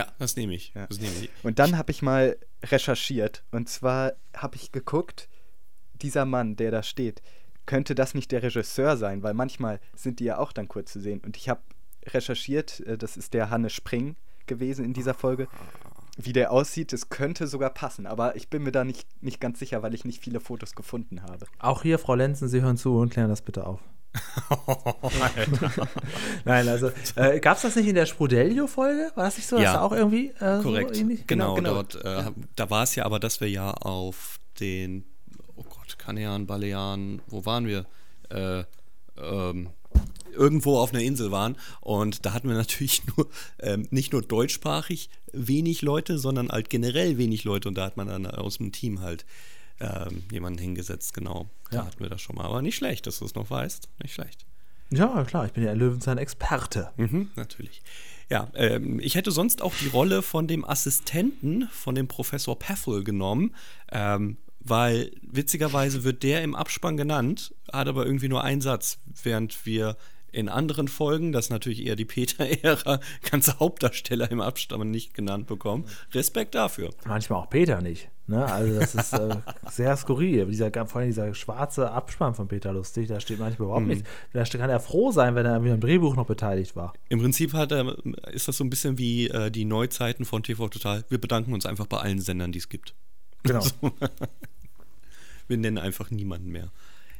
ja, 0.00 0.06
das 0.18 0.36
nehme 0.36 0.54
ich. 0.54 0.72
Ja. 0.74 0.86
Das 0.86 0.98
nehme 0.98 1.12
ich. 1.20 1.30
Und 1.42 1.58
dann 1.58 1.76
habe 1.76 1.90
ich 1.90 2.00
mal 2.00 2.38
recherchiert. 2.62 3.44
Und 3.50 3.68
zwar 3.68 4.14
habe 4.34 4.56
ich 4.56 4.72
geguckt, 4.72 5.28
dieser 6.00 6.24
Mann, 6.24 6.56
der 6.56 6.70
da 6.70 6.82
steht, 6.82 7.20
könnte 7.66 7.94
das 7.94 8.14
nicht 8.14 8.32
der 8.32 8.42
Regisseur 8.42 8.96
sein? 8.96 9.22
Weil 9.22 9.34
manchmal 9.34 9.78
sind 9.94 10.20
die 10.20 10.24
ja 10.24 10.38
auch 10.38 10.52
dann 10.52 10.68
kurz 10.68 10.92
zu 10.92 11.00
sehen. 11.00 11.20
Und 11.24 11.36
ich 11.36 11.48
habe 11.50 11.60
recherchiert, 12.06 12.80
äh, 12.80 12.96
das 12.96 13.16
ist 13.16 13.34
der 13.34 13.50
Hanne 13.50 13.68
Spring 13.68 14.16
gewesen 14.46 14.84
in 14.84 14.94
dieser 14.94 15.14
Folge. 15.14 15.48
Wie 16.22 16.32
der 16.32 16.52
aussieht, 16.52 16.92
das 16.92 17.08
könnte 17.08 17.46
sogar 17.46 17.70
passen, 17.70 18.06
aber 18.06 18.36
ich 18.36 18.48
bin 18.48 18.62
mir 18.62 18.72
da 18.72 18.84
nicht, 18.84 19.06
nicht 19.22 19.40
ganz 19.40 19.58
sicher, 19.58 19.82
weil 19.82 19.94
ich 19.94 20.04
nicht 20.04 20.22
viele 20.22 20.40
Fotos 20.40 20.74
gefunden 20.74 21.22
habe. 21.22 21.46
Auch 21.58 21.82
hier, 21.82 21.98
Frau 21.98 22.14
Lenzen, 22.14 22.48
Sie 22.48 22.60
hören 22.60 22.76
zu 22.76 22.96
und 22.96 23.10
klären 23.10 23.28
das 23.28 23.42
bitte 23.42 23.66
auf. 23.66 23.80
Nein, 26.44 26.68
also 26.68 26.90
äh, 27.14 27.38
gab 27.38 27.56
es 27.56 27.62
das 27.62 27.76
nicht 27.76 27.86
in 27.86 27.94
der 27.94 28.06
Sprudelio-Folge? 28.06 29.12
War 29.14 29.24
das 29.24 29.36
nicht 29.36 29.46
so? 29.46 29.56
Ja, 29.56 29.74
das 29.74 29.82
auch 29.82 29.92
irgendwie 29.92 30.30
äh, 30.40 30.60
korrekt. 30.62 30.96
So 30.96 31.06
genau, 31.06 31.24
genau, 31.26 31.54
genau, 31.54 31.74
dort, 31.74 32.04
äh, 32.04 32.08
ja. 32.08 32.32
da 32.56 32.70
war 32.70 32.82
es 32.82 32.96
ja 32.96 33.04
aber, 33.04 33.20
dass 33.20 33.40
wir 33.40 33.48
ja 33.48 33.70
auf 33.70 34.40
den, 34.58 35.04
oh 35.54 35.62
Gott, 35.62 35.96
Kanären, 35.98 36.46
Balearen, 36.46 37.22
wo 37.28 37.46
waren 37.46 37.66
wir? 37.66 37.86
Äh, 38.30 38.64
ähm, 39.16 39.70
irgendwo 40.32 40.78
auf 40.78 40.92
einer 40.92 41.02
Insel 41.02 41.30
waren 41.30 41.56
und 41.80 42.24
da 42.26 42.32
hatten 42.32 42.48
wir 42.48 42.56
natürlich 42.56 43.02
nur 43.16 43.28
ähm, 43.58 43.86
nicht 43.90 44.12
nur 44.12 44.22
deutschsprachig 44.22 45.10
wenig 45.32 45.82
Leute, 45.82 46.18
sondern 46.18 46.48
halt 46.50 46.70
generell 46.70 47.18
wenig 47.18 47.44
Leute 47.44 47.68
und 47.68 47.76
da 47.76 47.84
hat 47.84 47.96
man 47.96 48.08
dann 48.08 48.26
aus 48.26 48.58
dem 48.58 48.72
Team 48.72 49.00
halt 49.00 49.24
ähm, 49.80 50.24
jemanden 50.30 50.58
hingesetzt, 50.58 51.14
genau. 51.14 51.46
Da 51.70 51.78
ja. 51.78 51.86
hatten 51.86 52.00
wir 52.00 52.10
das 52.10 52.20
schon 52.20 52.36
mal. 52.36 52.44
Aber 52.44 52.62
nicht 52.62 52.76
schlecht, 52.76 53.06
dass 53.06 53.18
du 53.18 53.24
es 53.24 53.34
noch 53.34 53.50
weißt. 53.50 53.88
Nicht 54.02 54.14
schlecht. 54.14 54.44
Ja, 54.90 55.24
klar, 55.24 55.46
ich 55.46 55.52
bin 55.52 55.64
ja 55.64 55.72
Löwenzahn-Experte. 55.72 56.90
Mhm, 56.96 57.30
natürlich. 57.36 57.80
Ja, 58.28 58.48
ähm, 58.54 59.00
ich 59.00 59.14
hätte 59.14 59.30
sonst 59.30 59.62
auch 59.62 59.74
die 59.74 59.88
Rolle 59.88 60.22
von 60.22 60.46
dem 60.46 60.64
Assistenten 60.64 61.68
von 61.72 61.94
dem 61.94 62.08
Professor 62.08 62.58
Peffel 62.58 63.02
genommen, 63.04 63.54
ähm, 63.90 64.36
weil 64.60 65.12
witzigerweise 65.22 66.04
wird 66.04 66.22
der 66.22 66.42
im 66.42 66.54
Abspann 66.54 66.96
genannt, 66.96 67.54
hat 67.72 67.88
aber 67.88 68.04
irgendwie 68.04 68.28
nur 68.28 68.44
einen 68.44 68.60
Satz, 68.60 68.98
während 69.22 69.64
wir 69.64 69.96
in 70.32 70.48
anderen 70.48 70.88
Folgen, 70.88 71.32
das 71.32 71.50
natürlich 71.50 71.86
eher 71.86 71.96
die 71.96 72.04
Peter-Ära, 72.04 73.00
ganze 73.30 73.58
Hauptdarsteller 73.58 74.30
im 74.30 74.40
Abstammen 74.40 74.90
nicht 74.90 75.14
genannt 75.14 75.46
bekommen. 75.46 75.84
Respekt 76.12 76.54
dafür. 76.54 76.90
Manchmal 77.06 77.40
auch 77.40 77.50
Peter 77.50 77.80
nicht. 77.80 78.10
Ne? 78.30 78.46
Also 78.46 78.78
das 78.78 78.94
ist 78.94 79.12
äh, 79.12 79.36
sehr 79.70 79.96
skurril. 79.96 80.46
Dieser, 80.46 80.70
vor 80.86 81.00
allem 81.00 81.10
dieser 81.10 81.34
schwarze 81.34 81.90
Abspann 81.90 82.34
von 82.34 82.46
Peter 82.46 82.72
Lustig, 82.72 83.08
da 83.08 83.18
steht 83.18 83.40
manchmal 83.40 83.66
überhaupt 83.66 83.86
mhm. 83.86 83.88
nichts. 83.88 84.08
Da 84.32 84.44
kann 84.44 84.70
er 84.70 84.78
froh 84.78 85.10
sein, 85.10 85.34
wenn 85.34 85.44
er 85.44 85.54
irgendwie 85.54 85.72
am 85.72 85.80
Drehbuch 85.80 86.14
noch 86.14 86.26
beteiligt 86.26 86.76
war. 86.76 86.92
Im 87.08 87.18
Prinzip 87.18 87.54
hat 87.54 87.72
er, 87.72 87.96
ist 88.32 88.46
das 88.46 88.56
so 88.56 88.62
ein 88.62 88.70
bisschen 88.70 88.98
wie 88.98 89.28
äh, 89.28 89.50
die 89.50 89.64
Neuzeiten 89.64 90.24
von 90.24 90.44
TV 90.44 90.68
Total. 90.68 91.04
Wir 91.08 91.20
bedanken 91.20 91.52
uns 91.52 91.66
einfach 91.66 91.86
bei 91.86 91.98
allen 91.98 92.20
Sendern, 92.20 92.52
die 92.52 92.60
es 92.60 92.68
gibt. 92.68 92.94
Genau. 93.42 93.64
wir 95.48 95.56
nennen 95.56 95.78
einfach 95.78 96.12
niemanden 96.12 96.50
mehr. 96.50 96.70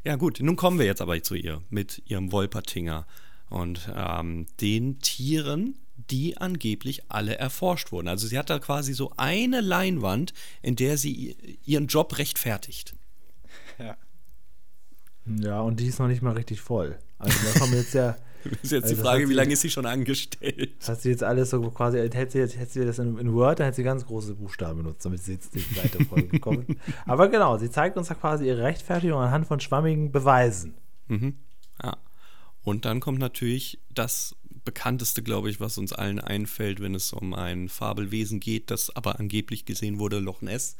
Ja, 0.04 0.16
gut, 0.16 0.40
nun 0.40 0.56
kommen 0.56 0.78
wir 0.78 0.86
jetzt 0.86 1.02
aber 1.02 1.22
zu 1.22 1.34
ihr 1.34 1.62
mit 1.68 2.02
ihrem 2.06 2.32
Wolpertinger 2.32 3.06
und 3.50 3.90
ähm, 3.94 4.46
den 4.60 4.98
Tieren, 5.00 5.78
die 5.96 6.38
angeblich 6.38 7.10
alle 7.10 7.36
erforscht 7.36 7.92
wurden. 7.92 8.08
Also 8.08 8.26
sie 8.26 8.38
hat 8.38 8.48
da 8.48 8.58
quasi 8.58 8.94
so 8.94 9.12
eine 9.16 9.60
Leinwand, 9.60 10.32
in 10.62 10.76
der 10.76 10.96
sie 10.96 11.36
ihren 11.64 11.86
Job 11.86 12.16
rechtfertigt. 12.16 12.94
Ja. 13.78 13.96
Ja, 15.26 15.60
und 15.60 15.80
die 15.80 15.86
ist 15.86 15.98
noch 15.98 16.08
nicht 16.08 16.22
mal 16.22 16.32
richtig 16.32 16.60
voll. 16.60 16.98
Also 17.18 17.36
da 17.44 17.58
kommen 17.58 17.74
jetzt 17.74 17.92
ja 17.92 18.16
ist 18.62 18.72
jetzt 18.72 18.85
also 18.85 18.94
die 18.94 19.00
Frage, 19.00 19.29
wie 19.29 19.35
lange 19.35 19.53
ist 19.53 19.61
sie 19.61 19.70
schon 19.70 19.87
angestellt? 19.87 20.72
Hat 20.87 21.00
sie 21.00 21.11
jetzt 21.11 21.22
alles 21.22 21.50
so 21.50 21.61
quasi, 21.70 21.98
hätte 21.98 22.31
sie, 22.31 22.38
jetzt, 22.38 22.57
hätte 22.57 22.72
sie 22.72 22.85
das 22.85 22.98
in, 22.98 23.18
in, 23.18 23.33
Word, 23.35 23.61
dann 23.61 23.66
hätte 23.66 23.76
sie 23.76 23.83
ganz 23.83 24.07
große 24.07 24.35
Buchstaben 24.35 24.83
benutzt, 24.83 25.05
damit 25.05 25.22
sie 25.22 25.33
jetzt 25.33 25.55
die 25.55 25.61
Seite 25.61 26.05
vollgekommen 26.05 26.66
Aber 27.07 27.29
genau, 27.29 27.59
sie 27.59 27.70
zeigt 27.70 27.96
uns 27.96 28.09
da 28.09 28.14
quasi 28.14 28.46
ihre 28.46 28.62
Rechtfertigung 28.62 29.20
anhand 29.20 29.46
von 29.46 29.61
schwammigen 29.61 30.12
Beweisen. 30.12 30.74
Mhm. 31.09 31.35
Ja. 31.83 31.96
Und 32.62 32.85
dann 32.85 33.00
kommt 33.00 33.18
natürlich 33.18 33.81
das 33.92 34.37
bekannteste, 34.64 35.22
glaube 35.22 35.50
ich, 35.50 35.61
was 35.61 35.79
uns 35.79 35.92
allen 35.92 36.20
einfällt, 36.20 36.81
wenn 36.81 36.94
es 36.94 37.12
um 37.12 37.35
ein 37.35 37.68
Fabelwesen 37.68 38.40
geht, 38.40 38.70
das 38.70 38.94
aber 38.94 39.18
angeblich 39.18 39.64
gesehen 39.64 39.98
wurde, 39.98 40.18
Loch 40.18 40.42
Ness. 40.42 40.76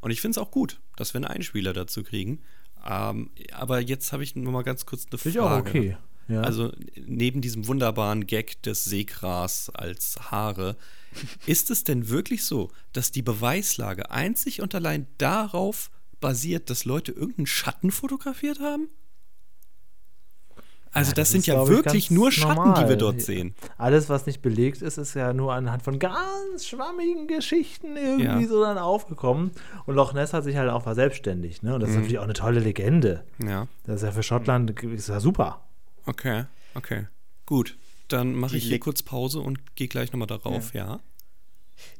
Und 0.00 0.10
ich 0.10 0.20
finde 0.20 0.32
es 0.32 0.38
auch 0.38 0.50
gut, 0.50 0.80
dass 0.96 1.14
wir 1.14 1.18
einen 1.18 1.26
Einspieler 1.26 1.72
dazu 1.72 2.02
kriegen. 2.02 2.40
Ähm, 2.86 3.30
aber 3.52 3.80
jetzt 3.80 4.12
habe 4.12 4.22
ich 4.22 4.36
nur 4.36 4.52
mal 4.52 4.62
ganz 4.62 4.86
kurz 4.86 5.06
eine 5.10 5.18
Frage. 5.18 5.30
Ich 5.30 5.40
auch 5.40 5.58
okay. 5.58 5.96
Ja. 6.28 6.42
Also 6.42 6.72
neben 6.94 7.40
diesem 7.40 7.66
wunderbaren 7.66 8.26
Gag 8.26 8.62
des 8.62 8.84
Seegras 8.84 9.70
als 9.74 10.30
Haare, 10.30 10.76
ist 11.46 11.70
es 11.70 11.84
denn 11.84 12.08
wirklich 12.08 12.44
so, 12.44 12.70
dass 12.92 13.10
die 13.10 13.22
Beweislage 13.22 14.10
einzig 14.10 14.60
und 14.60 14.74
allein 14.74 15.06
darauf 15.16 15.90
basiert, 16.20 16.70
dass 16.70 16.84
Leute 16.84 17.12
irgendeinen 17.12 17.46
Schatten 17.46 17.90
fotografiert 17.90 18.60
haben? 18.60 18.88
Also 20.90 21.10
ja, 21.10 21.14
das, 21.14 21.28
das, 21.28 21.30
sind 21.30 21.40
ist, 21.40 21.46
ja 21.46 21.68
wirklich 21.68 22.10
nur 22.10 22.32
Schatten, 22.32 22.56
normal. 22.56 22.82
die 22.82 22.88
wir 22.88 22.96
dort 22.96 23.20
sehen. 23.20 23.54
Alles, 23.76 24.08
was 24.08 24.26
nicht 24.26 24.40
belegt 24.40 24.80
ist, 24.82 24.96
ist 24.96 25.14
ja 25.14 25.32
nur 25.32 25.52
anhand 25.52 25.82
von 25.82 25.98
ganz 25.98 26.66
schwammigen 26.66 27.26
Geschichten 27.26 27.96
irgendwie 27.96 28.42
ja. 28.42 28.48
so 28.48 28.62
dann 28.62 28.78
aufgekommen. 28.78 29.50
Und 29.86 29.94
Loch 29.94 30.14
Ness 30.14 30.32
hat 30.32 30.44
sich 30.44 30.56
halt 30.56 30.70
auch 30.70 30.82
verselbstständigt. 30.82 31.62
Ne? 31.62 31.74
Und 31.74 31.80
das 31.80 31.90
mhm. 31.90 31.94
ist 31.94 32.00
natürlich 32.00 32.18
auch 32.18 32.24
eine 32.24 32.32
tolle 32.32 32.60
Legende. 32.60 33.24
Ja. 33.38 33.68
Das 33.84 33.96
ist 33.96 34.02
ja 34.02 34.12
für 34.12 34.22
Schottland 34.22 34.82
ist 34.82 35.08
ja 35.08 35.20
super. 35.20 35.60
Okay, 36.08 36.46
okay. 36.74 37.06
Gut. 37.44 37.76
Dann 38.08 38.34
mache 38.34 38.56
ich 38.56 38.64
hier 38.64 38.80
kurz 38.80 39.02
Pause 39.02 39.40
und 39.40 39.76
gehe 39.76 39.88
gleich 39.88 40.10
nochmal 40.10 40.26
darauf, 40.26 40.72
ja. 40.72 40.86
ja. 40.86 41.00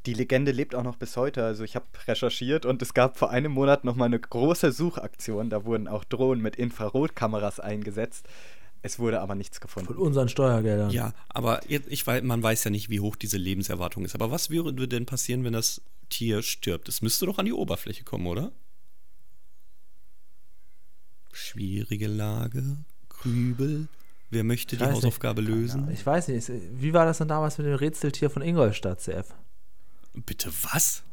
Die 0.07 0.13
Legende 0.15 0.51
lebt 0.51 0.73
auch 0.73 0.81
noch 0.81 0.95
bis 0.95 1.15
heute. 1.15 1.45
Also 1.45 1.63
ich 1.63 1.75
habe 1.75 1.85
recherchiert 2.07 2.65
und 2.65 2.81
es 2.81 2.95
gab 2.95 3.17
vor 3.17 3.29
einem 3.29 3.51
Monat 3.51 3.83
nochmal 3.83 4.07
eine 4.07 4.19
große 4.19 4.71
Suchaktion. 4.71 5.51
Da 5.51 5.63
wurden 5.63 5.87
auch 5.87 6.03
Drohnen 6.03 6.41
mit 6.41 6.55
Infrarotkameras 6.55 7.59
eingesetzt. 7.59 8.27
Es 8.81 8.97
wurde 8.97 9.21
aber 9.21 9.35
nichts 9.35 9.61
gefunden. 9.61 9.93
Von 9.93 9.97
unseren 9.97 10.27
Steuergeldern. 10.27 10.89
Ja, 10.89 11.13
aber 11.29 11.61
ich 11.67 12.05
weiß, 12.05 12.23
man 12.23 12.41
weiß 12.41 12.63
ja 12.63 12.71
nicht, 12.71 12.89
wie 12.89 13.01
hoch 13.01 13.15
diese 13.15 13.37
Lebenserwartung 13.37 14.05
ist. 14.05 14.15
Aber 14.15 14.31
was 14.31 14.49
würde 14.49 14.87
denn 14.87 15.05
passieren, 15.05 15.43
wenn 15.43 15.53
das 15.53 15.81
Tier 16.09 16.41
stirbt? 16.41 16.89
Es 16.89 17.03
müsste 17.03 17.27
doch 17.27 17.37
an 17.37 17.45
die 17.45 17.53
Oberfläche 17.53 18.03
kommen, 18.03 18.25
oder? 18.25 18.51
Schwierige 21.31 22.07
Lage. 22.07 22.77
Krübel. 23.09 23.87
Wer 24.31 24.43
möchte 24.43 24.77
die 24.77 24.85
Hausaufgabe 24.85 25.41
nicht. 25.41 25.49
lösen? 25.51 25.89
Ich 25.91 26.05
weiß 26.05 26.27
nicht. 26.27 26.51
Wie 26.73 26.93
war 26.93 27.05
das 27.05 27.17
denn 27.17 27.27
damals 27.27 27.57
mit 27.57 27.67
dem 27.67 27.75
Rätseltier 27.75 28.29
von 28.29 28.41
Ingolstadt, 28.41 29.01
CF? 29.01 29.33
Bitte 30.25 30.49
was? 30.71 31.03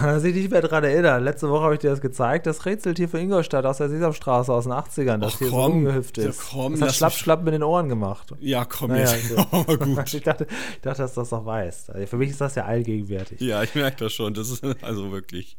Da 0.00 0.18
sich 0.20 0.34
nicht 0.34 0.50
mehr 0.50 0.62
dran 0.62 0.82
erinnern. 0.84 1.22
Letzte 1.22 1.48
Woche 1.50 1.64
habe 1.64 1.74
ich 1.74 1.80
dir 1.80 1.90
das 1.90 2.00
gezeigt, 2.00 2.46
das 2.46 2.64
Rätseltier 2.66 3.08
für 3.08 3.18
Ingolstadt 3.18 3.64
aus 3.66 3.78
der 3.78 3.88
Sesamstraße 3.88 4.52
aus 4.52 4.64
den 4.64 4.72
80ern, 4.72 5.18
das 5.18 5.34
Ach, 5.34 5.38
hier 5.38 5.48
komm, 5.50 5.72
so 5.72 5.78
umgehüpft 5.78 6.18
ist. 6.18 6.24
ja, 6.24 6.44
komm, 6.50 6.72
das 6.72 6.88
hat 6.88 6.94
schlapp, 6.96 7.12
schlapp 7.12 7.42
mit 7.44 7.54
den 7.54 7.62
Ohren 7.62 7.88
gemacht. 7.88 8.32
Ja, 8.40 8.64
komm 8.64 8.90
Naja, 8.90 9.12
jetzt. 9.12 9.28
so. 9.28 9.36
Aber 9.50 9.76
gut. 9.78 9.96
Ich 10.14 10.22
dachte, 10.22 10.46
ich 10.48 10.80
dachte, 10.80 11.02
dass 11.02 11.14
du 11.14 11.20
das 11.20 11.28
doch 11.30 11.44
weißt. 11.44 11.90
Also 11.90 12.06
für 12.06 12.16
mich 12.16 12.30
ist 12.30 12.40
das 12.40 12.54
ja 12.54 12.64
allgegenwärtig. 12.64 13.40
Ja, 13.40 13.62
ich 13.62 13.74
merke 13.74 14.04
das 14.04 14.12
schon. 14.12 14.34
Das 14.34 14.50
ist 14.50 14.64
also 14.82 15.12
wirklich. 15.12 15.56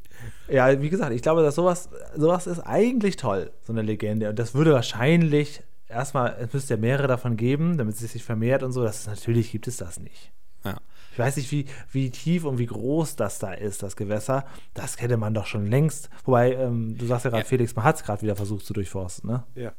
Ja, 0.50 0.82
wie 0.82 0.90
gesagt, 0.90 1.14
ich 1.14 1.22
glaube, 1.22 1.44
dass 1.44 1.56
sowas, 1.56 1.90
sowas 2.16 2.48
ist 2.48 2.60
eigentlich 2.62 3.18
toll, 3.18 3.52
so 3.64 3.72
eine 3.72 3.82
Legende. 3.84 4.30
Und 4.30 4.40
das 4.40 4.56
würde 4.56 4.74
wahrscheinlich 4.74 5.62
erstmal, 5.90 6.36
es 6.40 6.54
müsste 6.54 6.74
ja 6.76 6.80
mehrere 6.80 7.08
davon 7.08 7.38
geben, 7.38 7.78
damit 7.78 7.96
es 7.96 8.12
sich 8.12 8.24
vermehrt 8.24 8.64
und 8.64 8.72
so. 8.72 8.84
Das 8.84 9.00
ist, 9.00 9.08
natürlich 9.08 9.52
gibt 9.52 9.68
es 9.68 9.78
das 9.78 10.00
nicht. 10.00 10.32
Ja. 10.64 10.78
Ich 11.12 11.20
weiß 11.20 11.38
nicht, 11.38 11.52
wie, 11.52 11.66
wie 11.92 12.12
tief 12.12 12.44
und 12.44 12.60
wie 12.60 12.68
groß 12.68 13.16
das 13.16 13.40
da 13.40 13.54
ist, 13.54 13.82
das 13.82 13.96
Gewässer. 13.96 14.46
Das 14.74 15.02
hätte 15.02 15.18
man 15.18 15.34
doch 15.34 15.48
schon 15.48 15.66
längst. 15.66 16.10
Wobei, 16.26 16.54
ähm, 16.54 16.96
du 16.98 17.06
sagst 17.08 17.26
ja 17.26 17.32
gerade, 17.32 17.44
Ja. 17.44 17.48
Felix, 17.50 17.76
man 17.76 17.86
hat 17.86 17.96
es 17.98 18.04
gerade 18.04 18.22
wieder 18.22 18.36
versucht 18.36 18.66
zu 18.66 18.74
durchforsten, 18.74 19.30
ne? 19.30 19.44
Ja, 19.56 19.74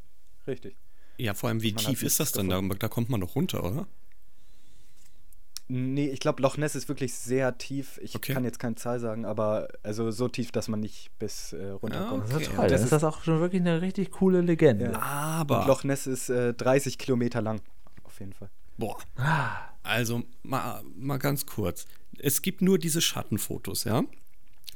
richtig. 0.47 0.77
Ja, 1.17 1.35
vor 1.35 1.49
allem, 1.49 1.63
wie 1.63 1.73
Man 1.73 1.85
tief 1.85 2.03
ist 2.03 2.21
das 2.21 2.33
denn? 2.33 2.49
Da, 2.49 2.61
da 2.61 2.89
kommt 2.89 3.09
man 3.09 3.21
doch 3.21 3.35
runter, 3.37 3.63
oder? 3.65 3.87
Nee, 5.71 6.09
ich 6.09 6.21
glaube, 6.21 6.41
Loch 6.43 6.57
Ness 6.57 6.75
ist 6.75 6.89
wirklich 6.89 7.13
sehr 7.15 7.59
tief. 7.59 7.99
Ich 8.03 8.17
Okay. 8.17 8.33
kann 8.33 8.43
jetzt 8.45 8.59
keine 8.59 8.77
Zahl 8.77 9.01
sagen, 9.01 9.27
aber 9.27 9.69
also 9.83 10.11
so 10.11 10.27
tief, 10.29 10.51
dass 10.51 10.69
man 10.69 10.81
nicht 10.81 11.11
bis 11.19 11.53
äh, 11.53 11.67
runterkommt. 11.69 12.25
Das 12.25 12.31
ist 12.31 12.37
Okay, 12.37 12.45
ja 12.47 12.51
ja, 12.53 12.57
toll. 12.57 12.69
das 12.69 12.81
ist 12.81 12.85
ist- 12.87 12.93
das 12.93 13.05
auch 13.05 13.23
schon 13.23 13.41
wirklich 13.41 13.61
eine 13.61 13.83
richtig 13.83 14.11
coole 14.11 14.41
Legende. 14.41 14.87
Ja. 14.93 14.99
Aber. 15.01 15.61
Und 15.61 15.67
Loch 15.69 15.85
Ness 15.85 16.07
ist 16.07 16.31
äh, 16.31 16.55
30 16.55 16.97
Kilometer 16.97 17.43
lang. 17.43 17.61
Auf 18.05 18.19
jeden 18.21 18.33
Fall. 18.33 18.49
Boah. 18.79 18.97
Ah, 19.17 19.57
Also, 19.83 20.23
mal, 20.43 20.83
mal 20.97 21.19
ganz 21.19 21.45
kurz. 21.47 21.87
Es 22.19 22.41
gibt 22.43 22.63
nur 22.63 22.79
diese 22.79 23.01
Schattenfotos, 23.01 23.85
ja? 23.85 24.05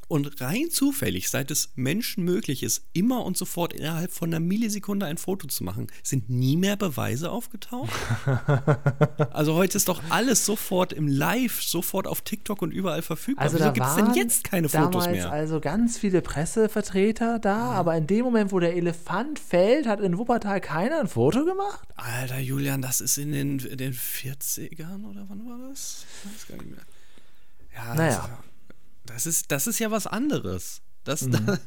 Und 0.08 0.40
rein 0.42 0.68
zufällig, 0.70 1.30
seit 1.30 1.50
es 1.50 1.70
Menschen 1.74 2.24
möglich 2.24 2.62
ist, 2.62 2.84
immer 2.92 3.24
und 3.24 3.36
sofort 3.38 3.72
innerhalb 3.72 4.12
von 4.12 4.28
einer 4.28 4.40
Millisekunde 4.40 5.06
ein 5.06 5.16
Foto 5.16 5.46
zu 5.46 5.64
machen, 5.64 5.86
sind 6.02 6.28
nie 6.28 6.56
mehr 6.56 6.76
Beweise 6.76 7.30
aufgetaucht? 7.30 7.90
also 9.30 9.54
heute 9.54 9.78
ist 9.78 9.88
doch 9.88 10.02
alles 10.10 10.44
sofort 10.44 10.92
im 10.92 11.08
Live, 11.08 11.62
sofort 11.62 12.06
auf 12.06 12.20
TikTok 12.22 12.60
und 12.60 12.72
überall 12.72 13.02
verfügbar. 13.02 13.44
Also 13.44 13.58
Wieso 13.58 13.72
gibt 13.72 13.86
es 13.86 13.96
denn 13.96 14.14
jetzt 14.14 14.44
keine 14.44 14.68
Fotos 14.68 15.06
mehr? 15.06 15.32
also 15.32 15.60
ganz 15.60 15.96
viele 15.98 16.20
Pressevertreter 16.20 17.38
da, 17.38 17.70
aber 17.70 17.96
in 17.96 18.06
dem 18.06 18.24
Moment, 18.24 18.52
wo 18.52 18.58
der 18.58 18.76
Elefant 18.76 19.38
fällt, 19.38 19.86
hat 19.86 20.00
in 20.00 20.18
Wuppertal 20.18 20.60
keiner 20.60 21.00
ein 21.00 21.08
Foto 21.08 21.44
gemacht? 21.44 21.88
Alter 21.96 22.38
Julian, 22.38 22.82
das 22.82 23.00
ist 23.00 23.16
in 23.16 23.32
den, 23.32 23.58
in 23.60 23.78
den 23.78 23.94
40ern 23.94 25.08
oder 25.08 25.24
wann 25.28 25.46
war 25.46 25.68
das? 25.70 26.04
Ich 26.24 26.30
weiß 26.30 26.48
gar 26.48 26.56
nicht 26.56 26.70
mehr. 26.70 26.84
Ja, 27.74 27.94
Naja. 27.94 28.38
Das, 29.06 29.26
ist, 29.26 29.50
das 29.50 29.66
ist 29.66 29.78
ja 29.78 29.90
was 29.90 30.06
anderes. 30.06 30.82
Das, 31.04 31.28
Da, 31.30 31.58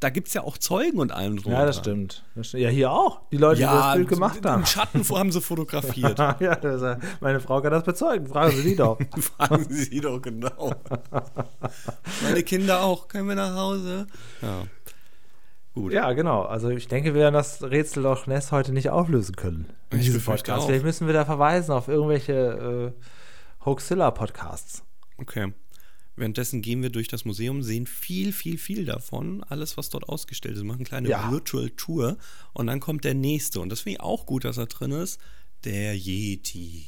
da 0.00 0.10
gibt 0.10 0.28
es 0.28 0.34
ja 0.34 0.42
auch 0.42 0.58
Zeugen 0.58 0.98
und 0.98 1.10
allem 1.10 1.38
drum. 1.38 1.52
Mhm. 1.52 1.58
Ja, 1.58 1.64
das 1.64 1.78
stimmt. 1.78 2.24
das 2.34 2.48
stimmt. 2.48 2.64
Ja, 2.64 2.68
hier 2.68 2.92
auch. 2.92 3.22
Die 3.30 3.38
Leute, 3.38 3.60
die 3.60 3.66
das 3.66 3.94
Bild 3.94 4.08
gemacht 4.08 4.44
haben. 4.44 4.60
Im 4.60 4.66
Schatten 4.66 5.08
haben 5.08 5.32
sie 5.32 5.40
fotografiert. 5.40 6.18
ja, 6.40 6.54
das, 6.54 6.82
ja- 6.82 6.98
meine 7.20 7.40
Frau 7.40 7.62
kann 7.62 7.72
das 7.72 7.84
bezeugen. 7.84 8.26
Fragen 8.26 8.54
Sie 8.56 8.62
die 8.62 8.76
doch. 8.76 8.98
Fragen 9.18 9.64
Sie 9.68 9.84
sie 9.84 10.00
doch 10.00 10.20
genau. 10.20 10.74
Meine 12.22 12.42
Kinder 12.42 12.82
auch. 12.82 13.08
Können 13.08 13.28
wir 13.28 13.36
nach 13.36 13.54
Hause? 13.54 14.06
Ja. 14.42 14.64
Gut. 15.74 15.92
ja, 15.92 16.12
genau. 16.12 16.42
Also 16.42 16.70
ich 16.70 16.88
denke, 16.88 17.14
wir 17.14 17.20
werden 17.20 17.34
das 17.34 17.62
Rätsel 17.62 18.02
Loch 18.02 18.26
Ness 18.26 18.52
heute 18.52 18.72
nicht 18.72 18.90
auflösen 18.90 19.36
können. 19.36 19.72
In 19.90 20.00
diesem 20.00 20.20
Podcast. 20.20 20.66
Vielleicht 20.66 20.84
müssen 20.84 21.06
wir 21.06 21.14
da 21.14 21.24
verweisen 21.24 21.72
auf 21.72 21.88
irgendwelche 21.88 22.92
äh, 22.98 23.64
Hoaxilla-Podcasts. 23.64 24.82
Okay. 25.18 25.52
Währenddessen 26.18 26.62
gehen 26.62 26.82
wir 26.82 26.90
durch 26.90 27.08
das 27.08 27.24
Museum, 27.24 27.62
sehen 27.62 27.86
viel, 27.86 28.32
viel, 28.32 28.58
viel 28.58 28.84
davon. 28.84 29.42
Alles, 29.44 29.76
was 29.76 29.88
dort 29.88 30.08
ausgestellt 30.08 30.54
ist. 30.54 30.62
Wir 30.62 30.66
machen 30.66 30.78
eine 30.80 30.84
kleine 30.88 31.08
Ja. 31.08 31.30
Virtual 31.30 31.70
Tour. 31.70 32.16
Und 32.52 32.66
dann 32.66 32.80
kommt 32.80 33.04
der 33.04 33.14
nächste. 33.14 33.60
Und 33.60 33.70
das 33.70 33.80
finde 33.80 33.96
ich 33.96 34.00
auch 34.00 34.26
gut, 34.26 34.44
dass 34.44 34.56
er 34.56 34.66
drin 34.66 34.92
ist. 34.92 35.20
Der 35.64 35.96
Yeti. 35.96 36.86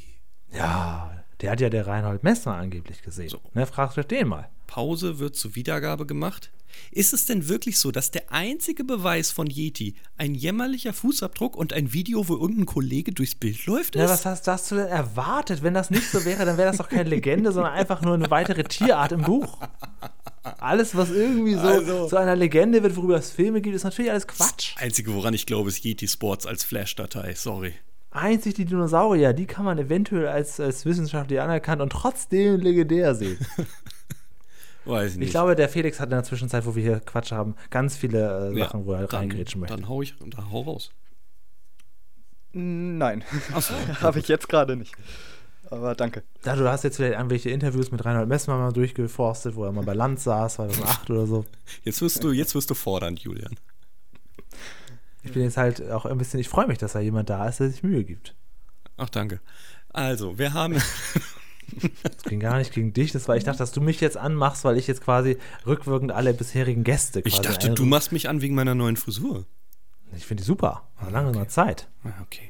Ja, 0.53 1.25
der 1.41 1.53
hat 1.53 1.61
ja 1.61 1.71
der 1.71 1.87
Reinhold 1.87 2.23
Messner 2.23 2.55
angeblich 2.55 3.03
gesehen. 3.03 3.29
So. 3.29 3.41
Ne, 3.55 3.67
fragt 3.67 3.97
euch 3.99 4.07
den 4.07 4.29
mal. 4.29 4.49
Pause 4.67 5.19
wird 5.19 5.37
zur 5.37 5.55
Wiedergabe 5.55 6.07
gemacht. 6.07 6.51
Ist 6.93 7.13
es 7.13 7.27
denn 7.27 7.49
wirklich 7.49 7.79
so, 7.79 7.91
dass 7.91 8.11
der 8.11 8.33
einzige 8.33 8.85
Beweis 8.85 9.31
von 9.31 9.47
Yeti 9.49 9.95
ein 10.17 10.35
jämmerlicher 10.35 10.93
Fußabdruck 10.93 11.57
und 11.57 11.73
ein 11.73 11.93
Video, 11.93 12.29
wo 12.29 12.35
irgendein 12.37 12.67
Kollege 12.67 13.13
durchs 13.13 13.35
Bild 13.35 13.65
läuft, 13.67 13.95
ist? 13.97 14.03
Ja, 14.03 14.09
was 14.09 14.27
hast, 14.27 14.49
hast 14.49 14.71
du 14.71 14.77
denn 14.77 14.87
erwartet? 14.89 15.63
Wenn 15.63 15.75
das 15.75 15.91
nicht 15.91 16.11
so 16.11 16.25
wäre, 16.25 16.45
dann 16.45 16.57
wäre 16.57 16.69
das 16.69 16.79
doch 16.79 16.89
keine 16.89 17.09
Legende, 17.09 17.53
sondern 17.53 17.73
einfach 17.73 18.03
nur 18.03 18.15
eine 18.15 18.31
weitere 18.31 18.65
Tierart 18.65 19.13
im 19.13 19.23
Buch. 19.23 19.59
Alles, 20.59 20.97
was 20.97 21.11
irgendwie 21.11 21.55
so 21.55 21.61
Also- 21.61 22.07
zu 22.09 22.17
einer 22.17 22.35
Legende 22.37 22.83
wird, 22.83 22.97
worüber 22.97 23.17
es 23.17 23.31
Filme 23.31 23.61
gibt, 23.61 23.77
ist 23.77 23.85
natürlich 23.85 24.11
alles 24.11 24.27
Quatsch. 24.27 24.75
Einzige, 24.79 25.15
woran 25.15 25.35
ich 25.35 25.47
glaube, 25.47 25.69
ist 25.69 25.85
Yeti 25.85 26.09
Sports 26.09 26.47
als 26.47 26.65
Flash-Datei. 26.65 27.35
Sorry. 27.35 27.75
Einzig 28.13 28.55
die 28.55 28.65
Dinosaurier, 28.65 29.33
die 29.33 29.47
kann 29.47 29.65
man 29.65 29.79
eventuell 29.79 30.27
als, 30.27 30.59
als 30.59 30.85
wissenschaftlich 30.85 31.41
anerkannt 31.41 31.81
und 31.81 31.91
trotzdem 31.93 32.59
legendär 32.61 33.15
sehen. 33.15 33.39
Weiß 34.85 35.17
nicht. 35.17 35.27
Ich 35.27 35.31
glaube, 35.33 35.57
der 35.57 35.69
Felix 35.69 36.01
hat 36.01 36.07
in 36.07 36.13
der 36.13 36.25
Zwischenzeit, 36.25 36.65
wo 36.67 36.75
wir 36.75 36.83
hier 36.83 37.01
Quatsch 37.01 37.33
haben, 37.33 37.55
ganz 37.71 37.97
viele 37.97 38.51
äh, 38.51 38.59
Ja, 38.59 38.67
Sachen, 38.67 38.87
wo 38.87 38.93
er 38.93 39.07
dann, 39.07 39.21
reingrätschen 39.21 39.61
möchte. 39.61 39.77
Dann 39.77 39.89
hau 39.89 40.03
ich, 40.03 40.15
dann 40.19 40.51
hau 40.51 40.63
raus. 40.63 40.91
Nein, 42.53 43.23
Achso. 43.55 43.75
habe 44.01 44.19
ich 44.19 44.29
jetzt 44.29 44.49
gerade 44.49 44.77
nicht. 44.77 44.95
Aber 45.71 45.95
danke. 45.95 46.25
Ja, 46.45 46.57
du 46.57 46.69
hast 46.69 46.83
jetzt 46.83 46.97
vielleicht 46.97 47.15
irgendwelche 47.15 47.51
Interviews 47.51 47.93
mit 47.93 48.05
Reinhold 48.05 48.29
Messner 48.29 48.57
mal 48.57 48.73
durchgeforstet, 48.73 49.55
wo 49.55 49.65
er 49.65 49.73
mal 49.73 49.85
bei 49.85 49.95
Land 49.95 50.19
saß, 50.19 50.55
2008 50.55 51.11
oder 51.11 51.27
so. 51.27 51.45
Jetzt 51.85 52.03
wirst 52.03 52.25
du, 52.25 52.33
jetzt 52.33 52.57
wirst 52.57 52.71
du 52.71 52.75
fordernd, 52.75 53.21
Julian. 53.21 53.55
Ich 55.23 55.33
bin 55.33 55.43
jetzt 55.43 55.57
halt 55.57 55.89
auch 55.91 56.07
ein 56.07 56.19
bisschen, 56.19 56.41
ich 56.41 56.49
freue 56.49 56.67
mich, 56.67 56.79
dass 56.79 56.95
da 56.95 57.01
jemand 57.01 57.31
da 57.31 57.47
ist, 57.49 57.61
der 57.61 57.71
sich 57.71 57.85
Mühe 57.85 58.03
gibt. 58.03 58.35
Ach, 58.97 59.11
danke. 59.11 59.41
Also, 59.91 60.39
wir 60.39 60.55
haben. 60.55 60.81
Das 62.03 62.23
ging 62.25 62.41
gar 62.41 62.59
nicht 62.59 62.73
gegen 62.73 62.93
dich, 62.93 63.13
das 63.13 63.29
war, 63.29 63.37
ich 63.37 63.45
dachte, 63.45 63.59
dass 63.59 63.73
du 63.73 63.81
mich 63.81 64.01
jetzt 64.01 64.17
anmachst, 64.17 64.65
weil 64.65 64.77
ich 64.77 64.87
jetzt 64.87 65.03
quasi 65.03 65.39
rückwirkend 65.67 66.13
alle 66.13 66.33
bisherigen 66.35 66.85
Gäste 66.85 67.21
Ich 67.25 67.41
dachte, 67.41 67.67
du 67.69 67.73
einrufe. 67.73 67.85
machst 67.89 68.13
mich 68.13 68.29
an 68.29 68.41
wegen 68.43 68.55
meiner 68.55 68.75
neuen 68.75 68.97
Frisur. 68.97 69.47
Ich 70.17 70.27
finde 70.27 70.43
die 70.43 70.47
super. 70.47 70.89
War 71.01 71.11
lange 71.11 71.33
mal 71.33 71.49
Zeit. 71.49 71.89
Ah, 72.05 72.11
Okay. 72.23 72.50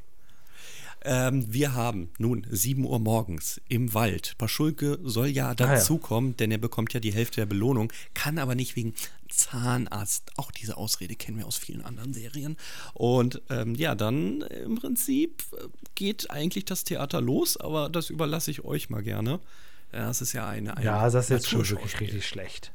Ähm, 1.02 1.52
wir 1.52 1.74
haben 1.74 2.10
nun 2.18 2.46
7 2.50 2.84
Uhr 2.84 2.98
morgens 2.98 3.60
im 3.68 3.94
Wald. 3.94 4.34
Paschulke 4.38 4.98
soll 5.02 5.28
ja 5.28 5.48
ja. 5.48 5.54
dazukommen, 5.54 6.36
denn 6.36 6.50
er 6.50 6.58
bekommt 6.58 6.92
ja 6.92 7.00
die 7.00 7.12
Hälfte 7.12 7.40
der 7.40 7.46
Belohnung, 7.46 7.92
kann 8.14 8.38
aber 8.38 8.54
nicht 8.54 8.76
wegen 8.76 8.94
Zahnarzt. 9.28 10.32
Auch 10.36 10.50
diese 10.50 10.76
Ausrede 10.76 11.14
kennen 11.14 11.38
wir 11.38 11.46
aus 11.46 11.56
vielen 11.56 11.82
anderen 11.82 12.12
Serien. 12.12 12.56
Und 12.94 13.40
ähm, 13.48 13.74
ja, 13.74 13.94
dann 13.94 14.42
im 14.42 14.74
Prinzip 14.74 15.44
äh, 15.52 15.68
geht 15.94 16.30
eigentlich 16.30 16.66
das 16.66 16.84
Theater 16.84 17.20
los, 17.20 17.56
aber 17.56 17.88
das 17.88 18.10
überlasse 18.10 18.50
ich 18.50 18.64
euch 18.64 18.90
mal 18.90 19.02
gerne. 19.02 19.40
Ja, 19.92 20.06
Das 20.06 20.20
ist 20.20 20.32
ja 20.34 20.46
eine. 20.46 20.76
eine 20.76 20.84
Ja, 20.84 21.08
das 21.08 21.24
ist 21.24 21.30
jetzt 21.30 21.48
schon 21.48 21.68
wirklich 21.68 21.98
richtig 22.00 22.26
schlecht. 22.26 22.72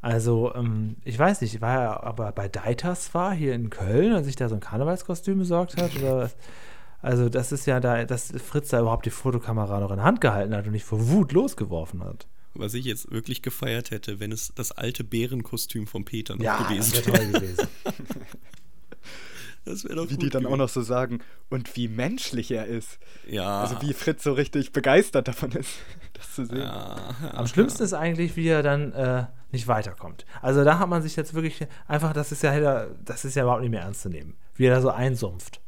Also, 0.00 0.54
ähm, 0.54 0.96
ich 1.04 1.18
weiß 1.18 1.40
nicht, 1.40 1.60
war 1.60 1.82
er 1.82 2.04
aber 2.04 2.32
bei 2.32 2.48
Deiters 2.48 3.12
war 3.14 3.34
hier 3.34 3.54
in 3.54 3.70
Köln 3.70 4.12
und 4.12 4.24
sich 4.24 4.36
da 4.36 4.48
so 4.48 4.54
ein 4.54 4.60
Karnevalskostüm 4.60 5.38
besorgt 5.38 5.76
hat? 5.76 5.96
Oder 5.96 6.16
was? 6.18 6.36
Also, 7.06 7.28
das 7.28 7.52
ist 7.52 7.66
ja 7.66 7.78
da, 7.78 8.04
dass 8.04 8.32
Fritz 8.44 8.70
da 8.70 8.80
überhaupt 8.80 9.06
die 9.06 9.10
Fotokamera 9.10 9.78
noch 9.78 9.92
in 9.92 10.02
Hand 10.02 10.20
gehalten 10.20 10.54
hat 10.54 10.66
und 10.66 10.72
nicht 10.72 10.84
vor 10.84 11.08
Wut 11.08 11.30
losgeworfen 11.32 12.02
hat. 12.02 12.26
Was 12.54 12.74
ich 12.74 12.84
jetzt 12.84 13.10
wirklich 13.12 13.42
gefeiert 13.42 13.90
hätte, 13.92 14.18
wenn 14.18 14.32
es 14.32 14.52
das 14.54 14.72
alte 14.72 15.04
Bärenkostüm 15.04 15.86
von 15.86 16.04
Peter 16.04 16.34
noch 16.34 16.42
Ja, 16.42 16.56
gewesen 16.68 16.92
das 16.94 17.06
wäre. 17.06 17.18
wäre 17.18 17.32
toll 17.32 17.40
gewesen. 17.40 17.68
Das 19.64 19.84
wäre 19.84 19.96
doch 19.96 20.08
Wie 20.10 20.14
gut 20.14 20.22
die 20.22 20.30
dann 20.30 20.42
auch 20.46 20.50
gewesen. 20.50 20.58
noch 20.58 20.68
so 20.68 20.80
sagen 20.82 21.20
und 21.50 21.76
wie 21.76 21.88
menschlich 21.88 22.50
er 22.52 22.66
ist. 22.66 22.98
Ja. 23.28 23.62
Also 23.62 23.82
wie 23.82 23.92
Fritz 23.92 24.22
so 24.22 24.32
richtig 24.32 24.72
begeistert 24.72 25.26
davon 25.28 25.50
ist, 25.52 25.70
das 26.12 26.34
zu 26.34 26.44
sehen. 26.46 26.62
Am 27.32 27.46
schlimmsten 27.48 27.82
ist 27.82 27.92
eigentlich, 27.92 28.36
wie 28.36 28.46
er 28.48 28.62
dann 28.62 28.92
äh, 28.92 29.26
nicht 29.50 29.66
weiterkommt. 29.66 30.24
Also 30.40 30.62
da 30.64 30.78
hat 30.78 30.88
man 30.88 31.02
sich 31.02 31.16
jetzt 31.16 31.34
wirklich 31.34 31.66
einfach, 31.88 32.12
das 32.12 32.30
ist 32.32 32.42
ja, 32.42 32.86
das 33.04 33.24
ist 33.24 33.34
ja 33.34 33.42
überhaupt 33.42 33.62
nicht 33.62 33.70
mehr 33.70 33.82
ernst 33.82 34.02
zu 34.02 34.08
nehmen. 34.08 34.36
Wie 34.56 34.64
er 34.64 34.74
da 34.74 34.80
so 34.80 34.90
einsumpft. 34.90 35.60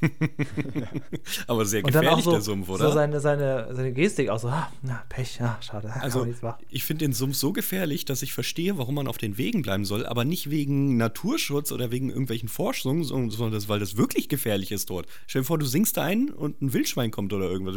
Aber 1.46 1.64
sehr 1.64 1.82
gefährlich, 1.82 2.24
so, 2.24 2.32
der 2.32 2.40
Sumpf, 2.40 2.68
oder? 2.68 2.88
so 2.88 2.92
seine, 2.92 3.20
seine, 3.20 3.74
seine 3.74 3.92
Gestik 3.92 4.28
auch 4.28 4.38
so, 4.38 4.48
ah, 4.48 4.70
na, 4.82 5.02
Pech, 5.08 5.38
ja, 5.38 5.58
schade. 5.60 5.92
also, 6.00 6.26
ich 6.68 6.84
finde 6.84 7.06
den 7.06 7.12
Sumpf 7.12 7.36
so 7.36 7.52
gefährlich, 7.52 8.04
dass 8.04 8.22
ich 8.22 8.32
verstehe, 8.32 8.76
warum 8.78 8.96
man 8.96 9.08
auf 9.08 9.18
den 9.18 9.38
Wegen 9.38 9.62
bleiben 9.62 9.84
soll, 9.84 10.06
aber 10.06 10.24
nicht 10.24 10.50
wegen 10.50 10.96
Naturschutz 10.96 11.72
oder 11.72 11.90
wegen 11.90 12.10
irgendwelchen 12.10 12.48
Forschungen, 12.48 13.04
sondern 13.04 13.52
das, 13.52 13.68
weil 13.68 13.80
das 13.80 13.96
wirklich 13.96 14.28
gefährlich 14.28 14.72
ist 14.72 14.90
dort. 14.90 15.06
Stell 15.26 15.42
dir 15.42 15.46
vor, 15.46 15.58
du 15.58 15.66
singst 15.66 15.96
da 15.96 16.04
ein 16.04 16.30
und 16.30 16.60
ein 16.60 16.72
Wildschwein 16.72 17.10
kommt 17.10 17.32
oder 17.32 17.48
irgendwas. 17.48 17.76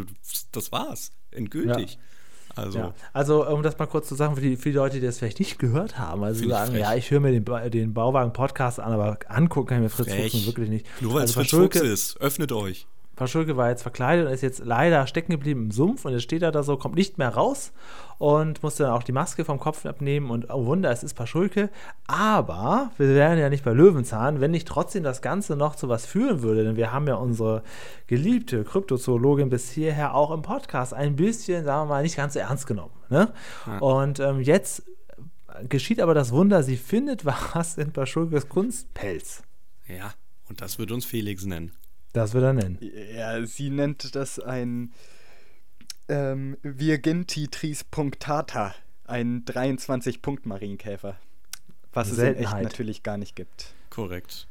Das 0.51 0.71
war's. 0.71 1.11
Endgültig. 1.31 1.97
Also, 2.55 2.79
Ja. 2.79 2.93
Also, 3.13 3.47
um 3.47 3.63
das 3.63 3.77
mal 3.77 3.85
kurz 3.85 4.07
zu 4.07 4.15
sagen, 4.15 4.35
für 4.35 4.41
die, 4.41 4.57
für 4.57 4.69
die 4.69 4.75
Leute, 4.75 4.99
die 4.99 5.05
das 5.05 5.19
vielleicht 5.19 5.39
nicht 5.39 5.59
gehört 5.59 5.97
haben, 5.97 6.23
also 6.23 6.47
sagen, 6.47 6.75
ja, 6.75 6.93
ich 6.95 7.11
höre 7.11 7.19
mir 7.19 7.31
den, 7.31 7.71
den 7.71 7.93
Bauwagen-Podcast 7.93 8.79
an, 8.79 8.93
aber 8.93 9.17
angucken 9.27 9.67
kann 9.67 9.77
ich 9.77 9.83
mir 9.83 9.89
Fritz 9.89 10.07
Frech. 10.07 10.31
Fuchs 10.31 10.33
nun 10.33 10.45
wirklich 10.45 10.69
nicht. 10.69 10.85
nur 11.01 11.13
weil 11.13 11.23
es 11.23 11.37
also 11.37 11.41
Fritz 11.41 11.75
Fuchs 11.75 11.87
ist, 11.87 12.21
öffnet 12.21 12.51
euch. 12.51 12.87
Paschulke 13.15 13.57
war 13.57 13.69
jetzt 13.69 13.81
verkleidet 13.81 14.25
und 14.25 14.33
ist 14.33 14.41
jetzt 14.41 14.63
leider 14.65 15.05
stecken 15.05 15.31
geblieben 15.31 15.65
im 15.65 15.71
Sumpf 15.71 16.05
und 16.05 16.13
jetzt 16.13 16.23
steht 16.23 16.41
er 16.41 16.51
da 16.51 16.63
so, 16.63 16.77
kommt 16.77 16.95
nicht 16.95 17.17
mehr 17.17 17.29
raus 17.29 17.71
und 18.17 18.63
musste 18.63 18.83
dann 18.83 18.93
auch 18.93 19.03
die 19.03 19.11
Maske 19.11 19.45
vom 19.45 19.59
Kopf 19.59 19.85
abnehmen 19.85 20.29
und 20.29 20.49
oh 20.49 20.65
Wunder, 20.65 20.91
es 20.91 21.03
ist 21.03 21.13
Paschulke. 21.13 21.69
Aber 22.07 22.91
wir 22.97 23.09
wären 23.09 23.37
ja 23.37 23.49
nicht 23.49 23.63
bei 23.63 23.73
Löwenzahn, 23.73 24.41
wenn 24.41 24.51
nicht 24.51 24.67
trotzdem 24.67 25.03
das 25.03 25.21
Ganze 25.21 25.55
noch 25.55 25.75
zu 25.75 25.89
was 25.89 26.05
führen 26.05 26.41
würde, 26.41 26.63
denn 26.63 26.75
wir 26.75 26.91
haben 26.91 27.07
ja 27.07 27.15
unsere 27.15 27.63
geliebte 28.07 28.63
Kryptozoologin 28.63 29.49
bis 29.49 29.69
hierher 29.69 30.15
auch 30.15 30.31
im 30.31 30.41
Podcast 30.41 30.93
ein 30.93 31.15
bisschen, 31.15 31.65
sagen 31.65 31.89
wir 31.89 31.95
mal, 31.95 32.03
nicht 32.03 32.15
ganz 32.15 32.33
so 32.33 32.39
ernst 32.39 32.67
genommen. 32.67 32.93
Ne? 33.09 33.33
Ja. 33.67 33.77
Und 33.79 34.19
ähm, 34.19 34.41
jetzt 34.41 34.83
geschieht 35.67 35.99
aber 35.99 36.13
das 36.13 36.31
Wunder, 36.31 36.63
sie 36.63 36.77
findet 36.77 37.25
was 37.25 37.77
in 37.77 37.91
Paschulkes 37.91 38.49
Kunstpelz. 38.49 39.43
Ja, 39.87 40.13
und 40.47 40.61
das 40.61 40.79
wird 40.79 40.91
uns 40.91 41.05
Felix 41.05 41.45
nennen. 41.45 41.73
Das 42.13 42.33
wird 42.33 42.43
er 42.43 42.53
nennen. 42.53 42.77
Ja, 43.15 43.45
sie 43.45 43.69
nennt 43.69 44.15
das 44.15 44.39
ein 44.39 44.91
ähm, 46.09 46.57
Virgintitris 46.61 47.83
punctata, 47.85 48.75
ein 49.05 49.45
23-Punkt-Marienkäfer. 49.45 51.17
Was 51.93 52.11
es 52.11 52.17
in 52.17 52.35
echt 52.35 52.53
natürlich 52.53 53.03
gar 53.03 53.17
nicht 53.17 53.35
gibt. 53.35 53.73
Korrekt. 53.89 54.47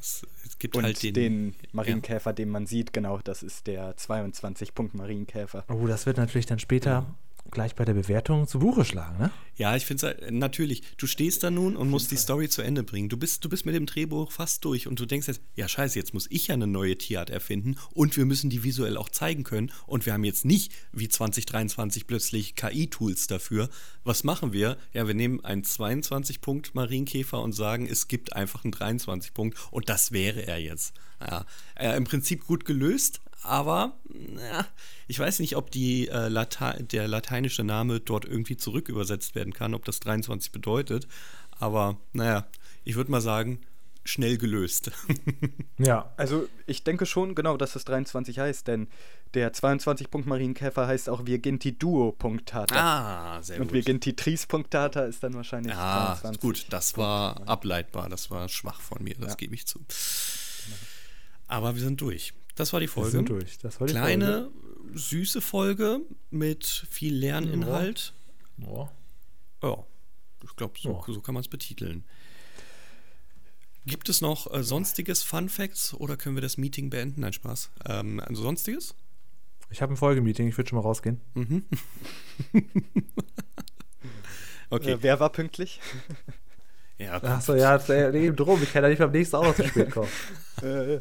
Es, 0.00 0.26
es 0.44 0.58
gibt 0.58 0.76
Und 0.76 0.84
halt 0.84 1.02
den, 1.02 1.14
den 1.14 1.54
Marienkäfer, 1.72 2.30
ja. 2.30 2.34
den 2.34 2.50
man 2.50 2.66
sieht, 2.66 2.92
genau, 2.92 3.18
das 3.24 3.42
ist 3.42 3.66
der 3.66 3.96
22-Punkt-Marienkäfer. 3.96 5.64
Oh, 5.68 5.86
das 5.86 6.06
wird 6.06 6.18
natürlich 6.18 6.46
dann 6.46 6.58
später 6.58 7.06
gleich 7.50 7.74
bei 7.74 7.84
der 7.84 7.94
Bewertung 7.94 8.46
zu 8.46 8.58
Buche 8.58 8.84
schlagen, 8.84 9.18
ne? 9.18 9.30
Ja, 9.56 9.76
ich 9.76 9.86
finde 9.86 10.06
es 10.06 10.20
halt, 10.20 10.32
natürlich, 10.32 10.82
du 10.96 11.06
stehst 11.06 11.42
da 11.42 11.50
nun 11.50 11.76
und 11.76 11.88
musst 11.88 12.10
die 12.10 12.16
Story 12.16 12.48
zu 12.48 12.62
Ende 12.62 12.82
bringen. 12.82 13.08
Du 13.08 13.16
bist, 13.16 13.44
du 13.44 13.48
bist 13.48 13.66
mit 13.66 13.74
dem 13.74 13.86
Drehbuch 13.86 14.32
fast 14.32 14.64
durch 14.64 14.86
und 14.86 14.98
du 14.98 15.06
denkst 15.06 15.28
jetzt, 15.28 15.40
ja 15.54 15.68
scheiße, 15.68 15.98
jetzt 15.98 16.14
muss 16.14 16.26
ich 16.30 16.48
ja 16.48 16.54
eine 16.54 16.66
neue 16.66 16.98
Tierart 16.98 17.30
erfinden 17.30 17.76
und 17.92 18.16
wir 18.16 18.24
müssen 18.24 18.50
die 18.50 18.64
visuell 18.64 18.96
auch 18.96 19.08
zeigen 19.08 19.44
können 19.44 19.70
und 19.86 20.06
wir 20.06 20.12
haben 20.12 20.24
jetzt 20.24 20.44
nicht 20.44 20.72
wie 20.92 21.08
2023 21.08 22.06
plötzlich 22.06 22.56
KI-Tools 22.56 23.26
dafür. 23.28 23.68
Was 24.02 24.24
machen 24.24 24.52
wir? 24.52 24.76
Ja, 24.92 25.06
wir 25.06 25.14
nehmen 25.14 25.44
einen 25.44 25.62
22-Punkt 25.62 26.74
Marienkäfer 26.74 27.40
und 27.40 27.52
sagen, 27.52 27.86
es 27.86 28.08
gibt 28.08 28.34
einfach 28.34 28.64
einen 28.64 28.74
23-Punkt 28.74 29.56
und 29.70 29.88
das 29.88 30.12
wäre 30.12 30.46
er 30.46 30.58
jetzt. 30.58 30.94
Ja, 31.20 31.46
äh, 31.76 31.96
im 31.96 32.04
Prinzip 32.04 32.46
gut 32.46 32.64
gelöst, 32.64 33.20
aber 33.44 33.98
ja, 34.36 34.66
ich 35.06 35.18
weiß 35.18 35.38
nicht, 35.40 35.56
ob 35.56 35.70
die, 35.70 36.08
äh, 36.08 36.28
Late 36.28 36.82
der 36.82 37.06
lateinische 37.06 37.62
Name 37.62 38.00
dort 38.00 38.24
irgendwie 38.24 38.56
zurückübersetzt 38.56 39.34
werden 39.34 39.43
kann, 39.52 39.74
ob 39.74 39.84
das 39.84 40.00
23 40.00 40.52
bedeutet. 40.52 41.06
Aber 41.58 41.98
naja, 42.12 42.46
ich 42.84 42.96
würde 42.96 43.10
mal 43.10 43.20
sagen, 43.20 43.60
schnell 44.04 44.36
gelöst. 44.36 44.90
ja. 45.78 46.12
Also 46.16 46.48
ich 46.66 46.84
denke 46.84 47.06
schon 47.06 47.34
genau, 47.34 47.56
dass 47.56 47.72
das 47.72 47.84
23 47.84 48.38
heißt, 48.38 48.68
denn 48.68 48.88
der 49.32 49.52
22-Punkt 49.52 50.26
Marienkäfer 50.26 50.86
heißt 50.86 51.08
auch 51.08 51.26
Virginti 51.26 51.76
Duo 51.76 52.12
Punktata. 52.12 52.74
Ah, 52.76 53.42
sehr 53.42 53.58
gut. 53.58 53.68
Und 53.68 53.72
Virginti 53.72 54.14
Tris 54.14 54.46
Punktata 54.46 55.04
ist 55.04 55.22
dann 55.22 55.34
wahrscheinlich 55.34 55.74
ah, 55.74 56.14
23. 56.20 56.40
gut, 56.40 56.66
das 56.70 56.96
war 56.96 57.48
ableitbar, 57.48 58.08
das 58.08 58.30
war 58.30 58.48
schwach 58.48 58.80
von 58.80 59.02
mir, 59.02 59.14
das 59.18 59.30
ja. 59.30 59.34
gebe 59.36 59.54
ich 59.54 59.66
zu. 59.66 59.80
Aber 61.48 61.74
wir 61.74 61.82
sind 61.82 62.00
durch. 62.00 62.32
Das 62.54 62.72
war 62.72 62.80
die 62.80 62.86
Folge. 62.86 63.12
Wir 63.12 63.18
sind 63.18 63.28
durch. 63.28 63.58
Das 63.58 63.80
war 63.80 63.86
die 63.86 63.94
Kleine, 63.94 64.50
Folge. 64.52 64.98
süße 64.98 65.40
Folge 65.40 66.00
mit 66.30 66.64
viel 66.90 67.14
Lerninhalt. 67.14 68.12
Ja. 68.58 68.66
Ja. 68.66 68.90
Ich 70.42 70.56
glaube, 70.56 70.74
so, 70.78 71.02
so, 71.06 71.20
kann 71.20 71.34
man 71.34 71.42
es 71.42 71.48
betiteln. 71.48 72.04
Gibt 73.86 74.08
es 74.08 74.20
noch 74.20 74.52
äh, 74.52 74.62
sonstiges 74.62 75.22
Fun 75.22 75.48
Facts 75.48 75.94
oder 75.94 76.16
können 76.16 76.36
wir 76.36 76.42
das 76.42 76.56
Meeting 76.56 76.90
beenden? 76.90 77.20
Nein, 77.20 77.32
Spaß. 77.32 77.70
Ähm, 77.86 78.20
also 78.20 78.42
sonstiges? 78.42 78.94
Ich 79.70 79.82
habe 79.82 79.92
ein 79.92 79.96
Folgemeeting, 79.96 80.48
ich 80.48 80.56
würde 80.56 80.70
schon 80.70 80.76
mal 80.76 80.82
rausgehen. 80.82 81.20
Mhm. 81.34 81.64
okay. 84.70 84.92
Äh, 84.92 84.98
wer 85.02 85.20
war 85.20 85.30
pünktlich? 85.30 85.80
ja, 86.98 87.22
Achso, 87.22 87.54
ja, 87.54 87.76
eben 88.12 88.36
drum. 88.36 88.62
Ich 88.62 88.72
kann 88.72 88.82
ja 88.82 88.88
nicht 88.88 88.98
beim 88.98 89.10
nächsten 89.10 89.36
auch 89.36 89.44
noch 89.44 89.54
zu 89.54 89.66
spät 89.66 89.90
kommen. 89.90 90.08
äh, 90.62 91.00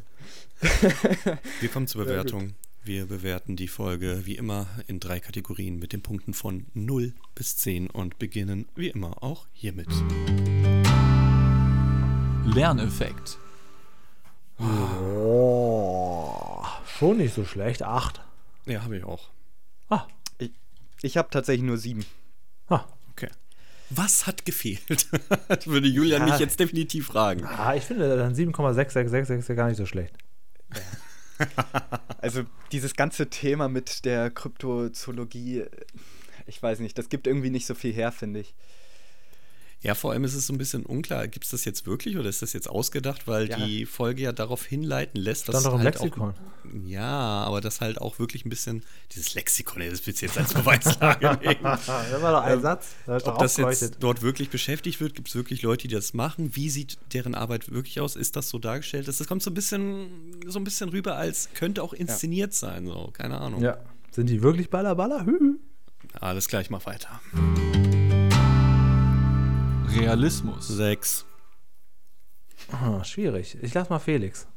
wir 1.61 1.69
kommen 1.71 1.87
zur 1.87 2.03
Bewertung. 2.03 2.55
Wir 2.85 3.05
bewerten 3.05 3.55
die 3.55 3.69
Folge 3.69 4.25
wie 4.25 4.35
immer 4.35 4.67
in 4.87 4.99
drei 4.99 5.21
Kategorien 5.21 5.79
mit 5.79 5.93
den 5.93 6.01
Punkten 6.01 6.33
von 6.33 6.65
0 6.73 7.13
bis 7.33 7.55
10 7.55 7.89
und 7.89 8.19
beginnen 8.19 8.67
wie 8.75 8.89
immer 8.89 9.23
auch 9.23 9.47
hiermit. 9.53 9.87
Lerneffekt. 12.45 13.37
Oh, 14.59 16.61
schon 16.85 17.19
nicht 17.19 17.33
so 17.33 17.45
schlecht. 17.45 17.83
8. 17.83 18.19
Ja, 18.65 18.83
habe 18.83 18.97
ich 18.97 19.05
auch. 19.05 19.29
Ah. 19.87 20.05
Ich, 20.37 20.51
ich 21.03 21.15
habe 21.15 21.29
tatsächlich 21.31 21.65
nur 21.65 21.77
7. 21.77 22.05
Ah. 22.67 22.83
Okay. 23.13 23.29
Was 23.91 24.27
hat 24.27 24.43
gefehlt? 24.43 25.07
das 25.47 25.67
würde 25.67 25.87
Julian 25.87 26.27
ja. 26.27 26.33
mich 26.33 26.39
jetzt 26.41 26.59
definitiv 26.59 27.07
fragen. 27.07 27.45
Ah, 27.45 27.75
ich 27.75 27.85
finde 27.85 28.17
dann 28.17 28.35
7,666 28.35 29.39
ist 29.39 29.47
ja 29.47 29.55
gar 29.55 29.69
nicht 29.69 29.77
so 29.77 29.85
schlecht. 29.85 30.17
also 32.23 32.43
dieses 32.71 32.95
ganze 32.95 33.29
Thema 33.29 33.67
mit 33.67 34.05
der 34.05 34.31
Kryptozoologie, 34.31 35.65
ich 36.47 36.63
weiß 36.63 36.79
nicht, 36.79 36.97
das 36.97 37.09
gibt 37.09 37.27
irgendwie 37.27 37.49
nicht 37.49 37.65
so 37.65 37.75
viel 37.75 37.91
her, 37.91 38.13
finde 38.13 38.39
ich. 38.39 38.55
Ja, 39.83 39.95
vor 39.95 40.13
allem 40.13 40.23
ist 40.23 40.33
es 40.33 40.47
so 40.47 40.53
ein 40.53 40.57
bisschen 40.57 40.85
unklar, 40.85 41.27
gibt 41.27 41.43
es 41.43 41.51
das 41.51 41.65
jetzt 41.65 41.85
wirklich 41.85 42.17
oder 42.17 42.29
ist 42.29 42.41
das 42.41 42.53
jetzt 42.53 42.69
ausgedacht, 42.69 43.27
weil 43.27 43.49
ja. 43.49 43.57
die 43.57 43.85
Folge 43.85 44.23
ja 44.23 44.31
darauf 44.31 44.65
hinleiten 44.65 45.19
lässt, 45.19 45.49
dass. 45.49 45.59
Stand 45.59 45.65
doch 45.65 45.73
im 45.77 45.83
halt 45.83 45.95
Lexikon. 45.95 46.29
Auch, 46.29 46.85
ja, 46.85 47.43
aber 47.43 47.59
das 47.59 47.81
halt 47.81 47.99
auch 47.99 48.17
wirklich 48.17 48.45
ein 48.45 48.49
bisschen. 48.49 48.83
Dieses 49.11 49.33
Lexikon, 49.35 49.83
das 49.89 50.07
wird 50.07 50.21
jetzt 50.21 50.37
als 50.37 50.53
Beweislage 50.53 51.37
nehmen. 51.41 51.57
das 51.63 51.87
war 52.21 52.31
doch 52.31 52.43
ein 52.43 52.53
ähm, 52.53 52.61
Satz. 52.61 52.95
Das 53.05 53.25
ob 53.25 53.37
das 53.39 53.57
jetzt 53.57 53.97
dort 53.99 54.21
wirklich 54.21 54.49
beschäftigt 54.49 55.01
wird, 55.01 55.15
gibt 55.15 55.27
es 55.27 55.35
wirklich 55.35 55.61
Leute, 55.61 55.89
die 55.89 55.93
das 55.93 56.13
machen? 56.13 56.55
Wie 56.55 56.69
sieht 56.69 56.97
deren 57.11 57.35
Arbeit 57.35 57.69
wirklich 57.69 57.99
aus? 57.99 58.15
Ist 58.15 58.37
das 58.37 58.47
so 58.47 58.59
dargestellt? 58.59 59.09
Das, 59.09 59.21
kommt 59.27 59.43
so 59.43 59.51
ein 59.51 59.53
bisschen, 59.53 60.39
so 60.47 60.59
ein 60.59 60.63
bisschen 60.63 60.89
rüber, 60.89 61.17
als 61.17 61.49
könnte 61.55 61.83
auch 61.83 61.91
inszeniert 61.91 62.53
ja. 62.53 62.57
sein, 62.57 62.85
so, 62.85 63.09
keine 63.11 63.37
Ahnung. 63.39 63.61
Ja. 63.61 63.77
Sind 64.11 64.29
die 64.29 64.41
wirklich 64.41 64.69
Baller, 64.69 64.95
Baller? 64.95 65.25
Hü. 65.25 65.57
Alles 66.19 66.47
gleich, 66.47 66.69
mach 66.69 66.85
weiter. 66.85 67.19
Realismus. 69.95 70.67
Sechs. 70.67 71.25
Oh, 72.71 73.03
schwierig. 73.03 73.57
Ich 73.61 73.73
lass 73.73 73.89
mal 73.89 73.99
Felix. 73.99 74.47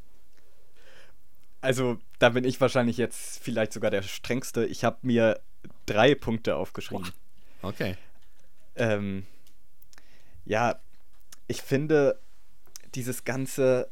Also, 1.60 1.98
da 2.18 2.30
bin 2.30 2.44
ich 2.44 2.60
wahrscheinlich 2.60 2.96
jetzt 2.96 3.38
vielleicht 3.40 3.72
sogar 3.72 3.90
der 3.90 4.02
strengste. 4.02 4.64
Ich 4.66 4.84
habe 4.84 4.98
mir 5.02 5.40
drei 5.86 6.14
Punkte 6.14 6.56
aufgeschrieben. 6.56 7.10
Okay. 7.62 7.96
Ähm, 8.76 9.26
ja, 10.44 10.78
ich 11.48 11.62
finde 11.62 12.20
dieses 12.94 13.24
ganze 13.24 13.90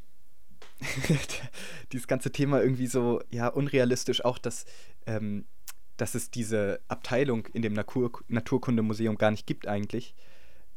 dieses 1.93 2.07
ganze 2.07 2.31
Thema 2.33 2.61
irgendwie 2.61 2.87
so 2.87 3.23
ja 3.31 3.49
unrealistisch 3.49 4.25
auch, 4.25 4.39
dass 4.39 4.67
ähm, 5.07 5.47
dass 5.97 6.15
es 6.15 6.31
diese 6.31 6.81
Abteilung 6.89 7.47
in 7.47 7.63
dem 7.63 7.73
Natur 7.73 8.11
Naturkundemuseum 8.29 9.17
gar 9.17 9.31
nicht 9.31 9.47
gibt 9.47 9.67
eigentlich. 9.67 10.15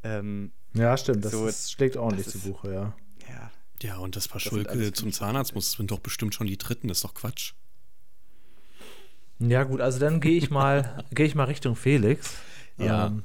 Ähm, 0.03 0.51
ja, 0.73 0.97
stimmt, 0.97 1.25
das 1.25 1.31
so, 1.31 1.47
ist, 1.47 1.71
schlägt 1.71 1.97
ordentlich 1.97 2.27
zu 2.27 2.39
Buche, 2.39 2.73
ja. 2.73 2.93
Ja, 3.29 3.51
ja 3.81 3.97
und 3.97 4.15
das 4.15 4.27
Paar 4.27 4.39
Schulke 4.39 4.93
zum 4.93 5.11
Zahnarzt 5.11 5.55
muss, 5.55 5.69
das 5.69 5.77
sind 5.77 5.91
doch 5.91 5.99
bestimmt 5.99 6.35
schon 6.35 6.47
die 6.47 6.57
dritten, 6.57 6.87
das 6.87 6.97
ist 6.97 7.03
doch 7.03 7.13
Quatsch. 7.13 7.53
Ja, 9.39 9.63
gut, 9.63 9.81
also 9.81 9.99
dann 9.99 10.19
gehe 10.19 10.37
ich 10.37 10.49
mal, 10.49 11.05
gehe 11.11 11.25
ich 11.25 11.35
mal 11.35 11.45
Richtung 11.45 11.75
Felix. 11.75 12.33
Ja. 12.77 13.07
Ähm, 13.07 13.23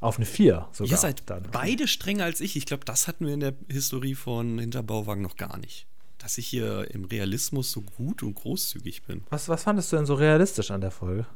auf 0.00 0.16
eine 0.16 0.26
4 0.26 0.68
sogar. 0.72 0.90
Ihr 0.90 0.98
seid 0.98 1.22
dann. 1.26 1.48
beide 1.50 1.88
strenger 1.88 2.24
als 2.24 2.40
ich. 2.40 2.56
Ich 2.56 2.66
glaube, 2.66 2.84
das 2.84 3.08
hatten 3.08 3.26
wir 3.26 3.32
in 3.32 3.40
der 3.40 3.54
Historie 3.68 4.14
von 4.14 4.58
Hinterbauwagen 4.58 5.22
noch 5.22 5.36
gar 5.36 5.56
nicht. 5.56 5.86
Dass 6.18 6.36
ich 6.36 6.46
hier 6.46 6.90
im 6.90 7.06
Realismus 7.06 7.72
so 7.72 7.80
gut 7.80 8.22
und 8.22 8.34
großzügig 8.34 9.04
bin. 9.04 9.22
Was, 9.30 9.48
was 9.48 9.62
fandest 9.62 9.92
du 9.92 9.96
denn 9.96 10.06
so 10.06 10.14
realistisch 10.14 10.70
an 10.70 10.82
der 10.82 10.90
Folge? 10.90 11.26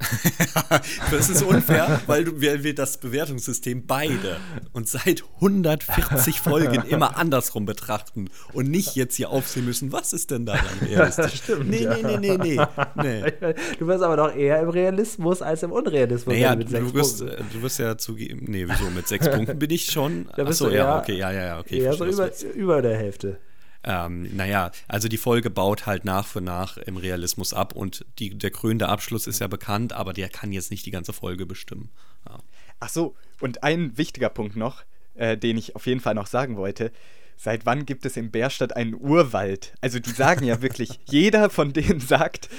das 1.10 1.28
ist 1.28 1.42
unfair, 1.42 2.00
weil 2.06 2.24
du, 2.24 2.40
wir, 2.40 2.64
wir 2.64 2.74
das 2.74 2.98
Bewertungssystem 2.98 3.86
beide 3.86 4.38
und 4.72 4.88
seit 4.88 5.24
140 5.36 6.40
Folgen 6.40 6.82
immer 6.88 7.16
andersrum 7.16 7.66
betrachten 7.66 8.30
und 8.52 8.70
nicht 8.70 8.96
jetzt 8.96 9.16
hier 9.16 9.30
aufsehen 9.30 9.66
müssen, 9.66 9.92
was 9.92 10.12
ist 10.12 10.30
denn 10.30 10.46
daran 10.46 10.64
realistisch? 10.86 11.42
Stimmt, 11.42 11.68
nee, 11.68 11.82
ja. 11.82 11.94
nee, 11.94 12.16
nee, 12.18 12.36
nee, 12.38 12.60
nee, 12.94 13.54
Du 13.78 13.86
wirst 13.86 14.02
aber 14.02 14.16
doch 14.16 14.34
eher 14.34 14.60
im 14.60 14.70
Realismus 14.70 15.42
als 15.42 15.62
im 15.62 15.72
Unrealismus. 15.72 16.34
Naja, 16.34 16.56
mit 16.56 16.72
du, 16.72 16.94
wirst, 16.94 17.20
äh, 17.20 17.36
du 17.52 17.62
wirst 17.62 17.78
ja 17.78 17.98
zugeben, 17.98 18.46
nee, 18.48 18.66
wieso, 18.66 18.90
mit 18.90 19.06
sechs 19.06 19.28
Punkten 19.28 19.58
bin 19.58 19.70
ich 19.70 19.86
schon. 19.86 20.28
Achso, 20.30 20.70
ja, 20.70 20.98
okay, 20.98 21.16
ja, 21.16 21.30
ja, 21.30 21.44
ja, 21.44 21.58
okay. 21.60 21.80
Eher 21.80 21.92
so 21.92 22.06
über, 22.06 22.30
über 22.54 22.82
der 22.82 22.96
Hälfte. 22.96 23.38
Ähm, 23.82 24.34
naja, 24.36 24.72
also 24.88 25.08
die 25.08 25.16
Folge 25.16 25.48
baut 25.48 25.86
halt 25.86 26.04
nach 26.04 26.26
für 26.26 26.40
nach 26.40 26.76
im 26.76 26.96
Realismus 26.96 27.54
ab 27.54 27.74
und 27.74 28.04
die, 28.18 28.36
der 28.36 28.50
krönende 28.50 28.88
Abschluss 28.88 29.26
ist 29.26 29.40
ja 29.40 29.46
bekannt, 29.46 29.92
aber 29.92 30.12
der 30.12 30.28
kann 30.28 30.52
jetzt 30.52 30.70
nicht 30.70 30.84
die 30.84 30.90
ganze 30.90 31.12
Folge 31.12 31.46
bestimmen. 31.46 31.90
Ja. 32.28 32.40
Ach 32.80 32.88
so, 32.88 33.14
und 33.40 33.62
ein 33.62 33.96
wichtiger 33.96 34.28
Punkt 34.28 34.56
noch, 34.56 34.84
äh, 35.14 35.36
den 35.36 35.56
ich 35.56 35.76
auf 35.76 35.86
jeden 35.86 36.00
Fall 36.00 36.14
noch 36.14 36.26
sagen 36.26 36.56
wollte. 36.56 36.92
seit 37.36 37.64
wann 37.64 37.86
gibt 37.86 38.04
es 38.04 38.18
in 38.18 38.30
Bärstadt 38.30 38.76
einen 38.76 38.94
Urwald? 38.94 39.72
Also 39.80 39.98
die 39.98 40.10
sagen 40.10 40.44
ja 40.44 40.60
wirklich, 40.60 41.00
jeder 41.06 41.48
von 41.48 41.72
denen 41.72 42.00
sagt, 42.00 42.50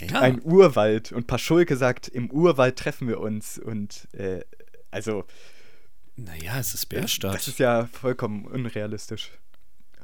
ja. 0.00 0.20
ein 0.20 0.42
Urwald. 0.42 1.12
Und 1.12 1.26
Paschulke 1.26 1.76
sagt, 1.76 2.08
im 2.08 2.30
Urwald 2.30 2.78
treffen 2.78 3.08
wir 3.08 3.20
uns. 3.20 3.58
Und 3.58 4.08
äh, 4.14 4.40
also. 4.90 5.24
Naja, 6.16 6.58
es 6.58 6.72
ist 6.72 6.86
Bärstadt. 6.86 7.34
Das 7.34 7.48
ist 7.48 7.58
ja 7.58 7.88
vollkommen 7.92 8.46
unrealistisch. 8.46 9.32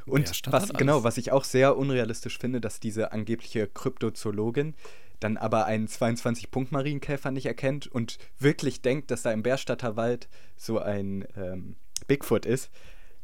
Und 0.07 0.31
was, 0.47 0.73
genau, 0.73 1.05
was 1.05 1.19
ich 1.19 1.33
auch 1.33 1.45
sehr 1.45 1.77
unrealistisch 1.77 2.39
finde, 2.39 2.61
dass 2.61 2.81
diese 2.81 3.13
angebliche 3.13 3.67
Kryptozoologin 3.67 4.75
dann 5.21 5.37
aber 5.37 5.67
einen 5.67 5.87
22-Punkt-Marienkäfer 5.87 7.31
nicht 7.31 7.47
erkennt 7.47 7.87
und 7.87 8.19
wirklich 8.39 8.83
denkt, 8.83 9.11
dass 9.11 9.23
da 9.23 9.33
im 9.33 9.43
Bärstadter 9.43 9.97
Wald 9.97 10.29
so 10.57 10.79
ein 10.79 11.25
ähm, 11.37 11.77
Bigfoot 12.07 12.47
ist. 12.47 12.71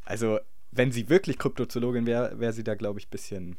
Also, 0.05 0.39
wenn 0.71 0.91
sie 0.91 1.09
wirklich 1.09 1.37
Kryptozoologin 1.37 2.05
wäre, 2.05 2.39
wäre 2.39 2.53
sie 2.53 2.63
da, 2.63 2.75
glaube 2.75 2.99
ich, 2.99 3.07
ein 3.07 3.11
bisschen 3.11 3.57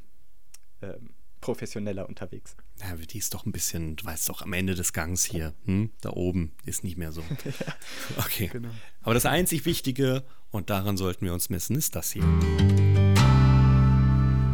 ähm, 0.80 1.10
professioneller 1.40 2.08
unterwegs. 2.08 2.56
Ja, 2.80 2.94
die 2.94 3.18
ist 3.18 3.34
doch 3.34 3.46
ein 3.46 3.52
bisschen, 3.52 3.96
du 3.96 4.04
weißt 4.04 4.28
doch, 4.28 4.42
am 4.42 4.52
Ende 4.52 4.74
des 4.74 4.92
Gangs 4.92 5.24
hier, 5.24 5.54
hm? 5.64 5.90
da 6.00 6.10
oben 6.10 6.52
ist 6.64 6.84
nicht 6.84 6.96
mehr 6.96 7.12
so. 7.12 7.22
Okay. 8.16 8.48
Genau. 8.52 8.70
Aber 9.02 9.14
das 9.14 9.26
einzig 9.26 9.64
Wichtige, 9.64 10.24
und 10.50 10.70
daran 10.70 10.96
sollten 10.96 11.24
wir 11.24 11.32
uns 11.32 11.48
messen, 11.50 11.76
ist 11.76 11.94
das 11.96 12.12
hier. 12.12 12.24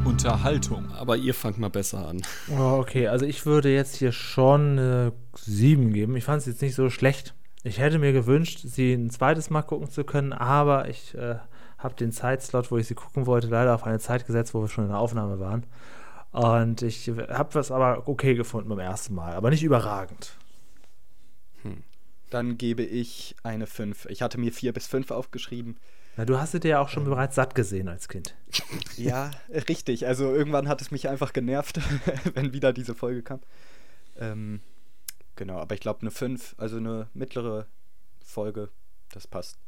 Unterhaltung. 0.07 0.93
Aber 0.93 1.17
ihr 1.17 1.35
fangt 1.35 1.59
mal 1.59 1.69
besser 1.69 2.07
an. 2.07 2.23
Oh, 2.57 2.79
okay, 2.79 3.09
also 3.09 3.27
ich 3.27 3.45
würde 3.45 3.75
jetzt 3.75 3.97
hier 3.97 4.13
schon 4.13 4.79
eine 4.79 5.13
7 5.35 5.93
geben. 5.93 6.17
Ich 6.17 6.25
fand 6.25 6.41
es 6.41 6.47
jetzt 6.47 6.63
nicht 6.63 6.75
so 6.75 6.89
schlecht. 6.91 7.35
Ich 7.65 7.81
hätte 7.81 7.99
mir 7.99 8.13
gewünscht, 8.13 8.61
sie 8.63 8.95
ein 8.95 9.11
zweites 9.11 9.51
Mal 9.51 9.63
gucken 9.63 9.91
zu 9.91 10.05
können, 10.05 10.33
aber 10.33 10.89
ich 10.89 11.15
äh, 11.15 11.37
habe 11.79 11.97
den 11.97 12.13
Zeitslot, 12.13 12.71
wo 12.71 12.79
ich 12.79 12.87
sie 12.87 12.95
gucken 12.95 13.27
wollte, 13.27 13.49
leider 13.49 13.75
auf 13.75 13.85
eine 13.85 13.99
Zeit 13.99 14.27
gesetzt, 14.27 14.55
wo 14.55 14.61
wir 14.63 14.69
schon 14.69 14.85
in 14.85 14.91
der 14.91 15.01
Aufnahme 15.01 15.41
waren. 15.41 15.67
Und 16.31 16.83
ich 16.83 17.09
habe 17.09 17.55
was 17.55 17.73
aber 17.73 18.07
okay 18.07 18.35
gefunden 18.35 18.69
beim 18.69 18.79
ersten 18.79 19.15
Mal, 19.15 19.35
aber 19.35 19.51
nicht 19.51 19.65
überragend. 19.65 20.37
Hm. 21.63 21.83
Dann 22.31 22.59
gebe 22.59 22.83
ich 22.83 23.35
eine 23.43 23.67
5. 23.67 24.07
Ich 24.07 24.23
hatte 24.23 24.39
mir 24.39 24.53
4 24.53 24.73
bis 24.73 24.87
5 24.87 25.11
aufgeschrieben. 25.11 25.77
Na, 26.17 26.25
du 26.25 26.39
hast 26.39 26.55
es 26.55 26.61
dir 26.61 26.69
ja 26.69 26.81
auch 26.81 26.89
schon 26.89 27.05
ähm. 27.05 27.11
bereits 27.11 27.35
satt 27.35 27.55
gesehen 27.55 27.89
als 27.89 28.09
Kind. 28.09 28.35
Ja, 28.97 29.31
richtig. 29.69 30.07
Also 30.07 30.35
irgendwann 30.35 30.69
hat 30.69 30.81
es 30.81 30.91
mich 30.91 31.09
einfach 31.09 31.33
genervt, 31.33 31.81
wenn 32.35 32.53
wieder 32.53 32.73
diese 32.73 32.95
Folge 32.95 33.23
kam. 33.23 33.41
Ähm, 34.19 34.61
genau, 35.37 35.59
aber 35.59 35.75
ich 35.75 35.81
glaube 35.81 36.01
eine 36.01 36.11
5, 36.11 36.55
also 36.59 36.79
eine 36.79 37.09
mittlere 37.13 37.67
Folge, 38.25 38.71
das 39.13 39.27
passt. 39.27 39.59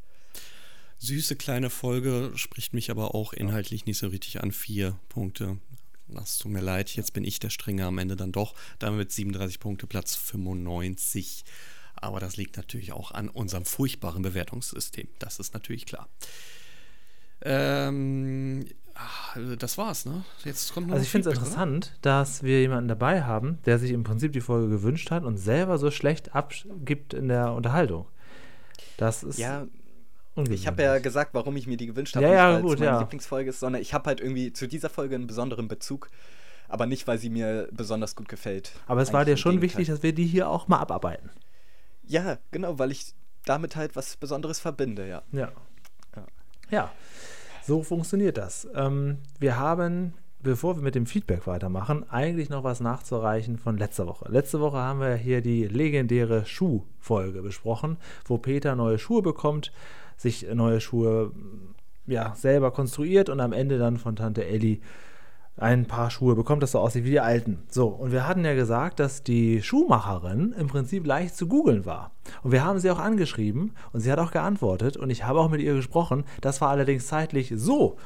Süße 0.98 1.36
kleine 1.36 1.70
Folge 1.70 2.32
spricht 2.34 2.72
mich 2.72 2.90
aber 2.90 3.14
auch 3.14 3.32
inhaltlich 3.32 3.86
nicht 3.86 3.98
so 3.98 4.08
richtig 4.08 4.42
an. 4.42 4.50
Vier 4.50 4.98
Punkte. 5.08 5.58
Das 6.08 6.38
tut 6.38 6.50
mir 6.50 6.62
leid, 6.62 6.96
jetzt 6.96 7.12
bin 7.12 7.22
ich 7.22 7.38
der 7.38 7.50
Strenge 7.50 7.84
am 7.84 7.98
Ende 7.98 8.16
dann 8.16 8.32
doch. 8.32 8.54
Damit 8.78 9.12
37 9.12 9.60
Punkte, 9.60 9.86
Platz 9.86 10.14
95. 10.16 11.44
Aber 12.00 12.20
das 12.20 12.36
liegt 12.36 12.56
natürlich 12.56 12.92
auch 12.92 13.12
an 13.12 13.28
unserem 13.28 13.64
furchtbaren 13.64 14.22
Bewertungssystem. 14.22 15.08
Das 15.18 15.38
ist 15.38 15.54
natürlich 15.54 15.86
klar. 15.86 16.08
Ähm, 17.42 18.66
das 19.58 19.78
war's, 19.78 20.06
ne? 20.06 20.24
Jetzt 20.44 20.74
kommt 20.74 20.88
noch 20.88 20.94
also 20.94 21.04
ich 21.04 21.10
finde 21.10 21.30
es 21.30 21.36
interessant, 21.36 21.92
oder? 21.92 21.98
dass 22.02 22.42
wir 22.42 22.60
jemanden 22.60 22.88
dabei 22.88 23.22
haben, 23.22 23.58
der 23.64 23.78
sich 23.78 23.92
im 23.92 24.02
Prinzip 24.02 24.32
die 24.32 24.40
Folge 24.40 24.68
gewünscht 24.68 25.10
hat 25.10 25.24
und 25.24 25.36
selber 25.36 25.78
so 25.78 25.90
schlecht 25.90 26.34
abgibt 26.34 27.14
in 27.14 27.28
der 27.28 27.52
Unterhaltung. 27.52 28.06
Das 28.96 29.22
ist 29.22 29.38
ja 29.38 29.66
ich 30.50 30.66
habe 30.66 30.82
ja 30.82 30.98
gesagt, 30.98 31.34
warum 31.34 31.56
ich 31.56 31.66
mir 31.66 31.76
die 31.76 31.86
gewünscht 31.86 32.14
habe, 32.14 32.26
ja, 32.26 32.32
ja, 32.32 32.52
nicht 32.52 32.64
weil 32.64 32.74
es 32.74 32.78
meine 32.78 32.92
ja. 32.92 33.00
Lieblingsfolge 33.00 33.50
ist, 33.50 33.60
sondern 33.60 33.82
ich 33.82 33.92
habe 33.92 34.06
halt 34.06 34.20
irgendwie 34.20 34.52
zu 34.52 34.68
dieser 34.68 34.88
Folge 34.88 35.16
einen 35.16 35.26
besonderen 35.26 35.68
Bezug, 35.68 36.10
aber 36.68 36.86
nicht, 36.86 37.06
weil 37.06 37.18
sie 37.18 37.30
mir 37.30 37.68
besonders 37.72 38.14
gut 38.14 38.28
gefällt. 38.28 38.72
Aber 38.86 39.02
es 39.02 39.12
war 39.12 39.24
dir 39.24 39.36
schon 39.36 39.60
wichtig, 39.62 39.88
dass 39.88 40.02
wir 40.02 40.12
die 40.12 40.26
hier 40.26 40.48
auch 40.48 40.68
mal 40.68 40.78
abarbeiten. 40.78 41.30
Ja, 42.08 42.38
genau, 42.50 42.78
weil 42.78 42.90
ich 42.90 43.14
damit 43.44 43.76
halt 43.76 43.94
was 43.94 44.16
Besonderes 44.16 44.58
verbinde, 44.58 45.06
ja. 45.06 45.22
Ja. 45.32 45.52
Ja, 46.16 46.26
ja. 46.70 46.92
so 47.62 47.82
funktioniert 47.82 48.38
das. 48.38 48.66
Ähm, 48.74 49.18
wir 49.38 49.58
haben, 49.58 50.14
bevor 50.40 50.76
wir 50.76 50.82
mit 50.82 50.94
dem 50.94 51.06
Feedback 51.06 51.46
weitermachen, 51.46 52.08
eigentlich 52.10 52.48
noch 52.48 52.64
was 52.64 52.80
nachzureichen 52.80 53.58
von 53.58 53.76
letzter 53.76 54.06
Woche. 54.06 54.30
Letzte 54.30 54.60
Woche 54.60 54.78
haben 54.78 55.00
wir 55.00 55.14
hier 55.14 55.42
die 55.42 55.66
legendäre 55.66 56.46
Schuhfolge 56.46 57.42
besprochen, 57.42 57.98
wo 58.24 58.38
Peter 58.38 58.74
neue 58.74 58.98
Schuhe 58.98 59.22
bekommt, 59.22 59.72
sich 60.16 60.46
neue 60.52 60.80
Schuhe 60.80 61.32
ja, 62.06 62.34
selber 62.34 62.70
konstruiert 62.70 63.28
und 63.28 63.40
am 63.40 63.52
Ende 63.52 63.78
dann 63.78 63.98
von 63.98 64.16
Tante 64.16 64.46
Ellie 64.46 64.80
ein 65.58 65.86
paar 65.86 66.10
Schuhe 66.10 66.34
bekommt, 66.34 66.62
das 66.62 66.72
so 66.72 66.78
aussieht 66.78 67.04
wie 67.04 67.10
die 67.10 67.20
alten. 67.20 67.62
So, 67.68 67.88
und 67.88 68.12
wir 68.12 68.26
hatten 68.26 68.44
ja 68.44 68.54
gesagt, 68.54 69.00
dass 69.00 69.22
die 69.22 69.62
Schuhmacherin 69.62 70.54
im 70.58 70.68
Prinzip 70.68 71.06
leicht 71.06 71.36
zu 71.36 71.48
googeln 71.48 71.84
war. 71.84 72.12
Und 72.42 72.52
wir 72.52 72.64
haben 72.64 72.78
sie 72.78 72.90
auch 72.90 72.98
angeschrieben 72.98 73.74
und 73.92 74.00
sie 74.00 74.12
hat 74.12 74.18
auch 74.18 74.30
geantwortet 74.30 74.96
und 74.96 75.10
ich 75.10 75.24
habe 75.24 75.40
auch 75.40 75.50
mit 75.50 75.60
ihr 75.60 75.74
gesprochen. 75.74 76.24
Das 76.40 76.60
war 76.60 76.70
allerdings 76.70 77.06
zeitlich 77.06 77.52
so 77.56 77.96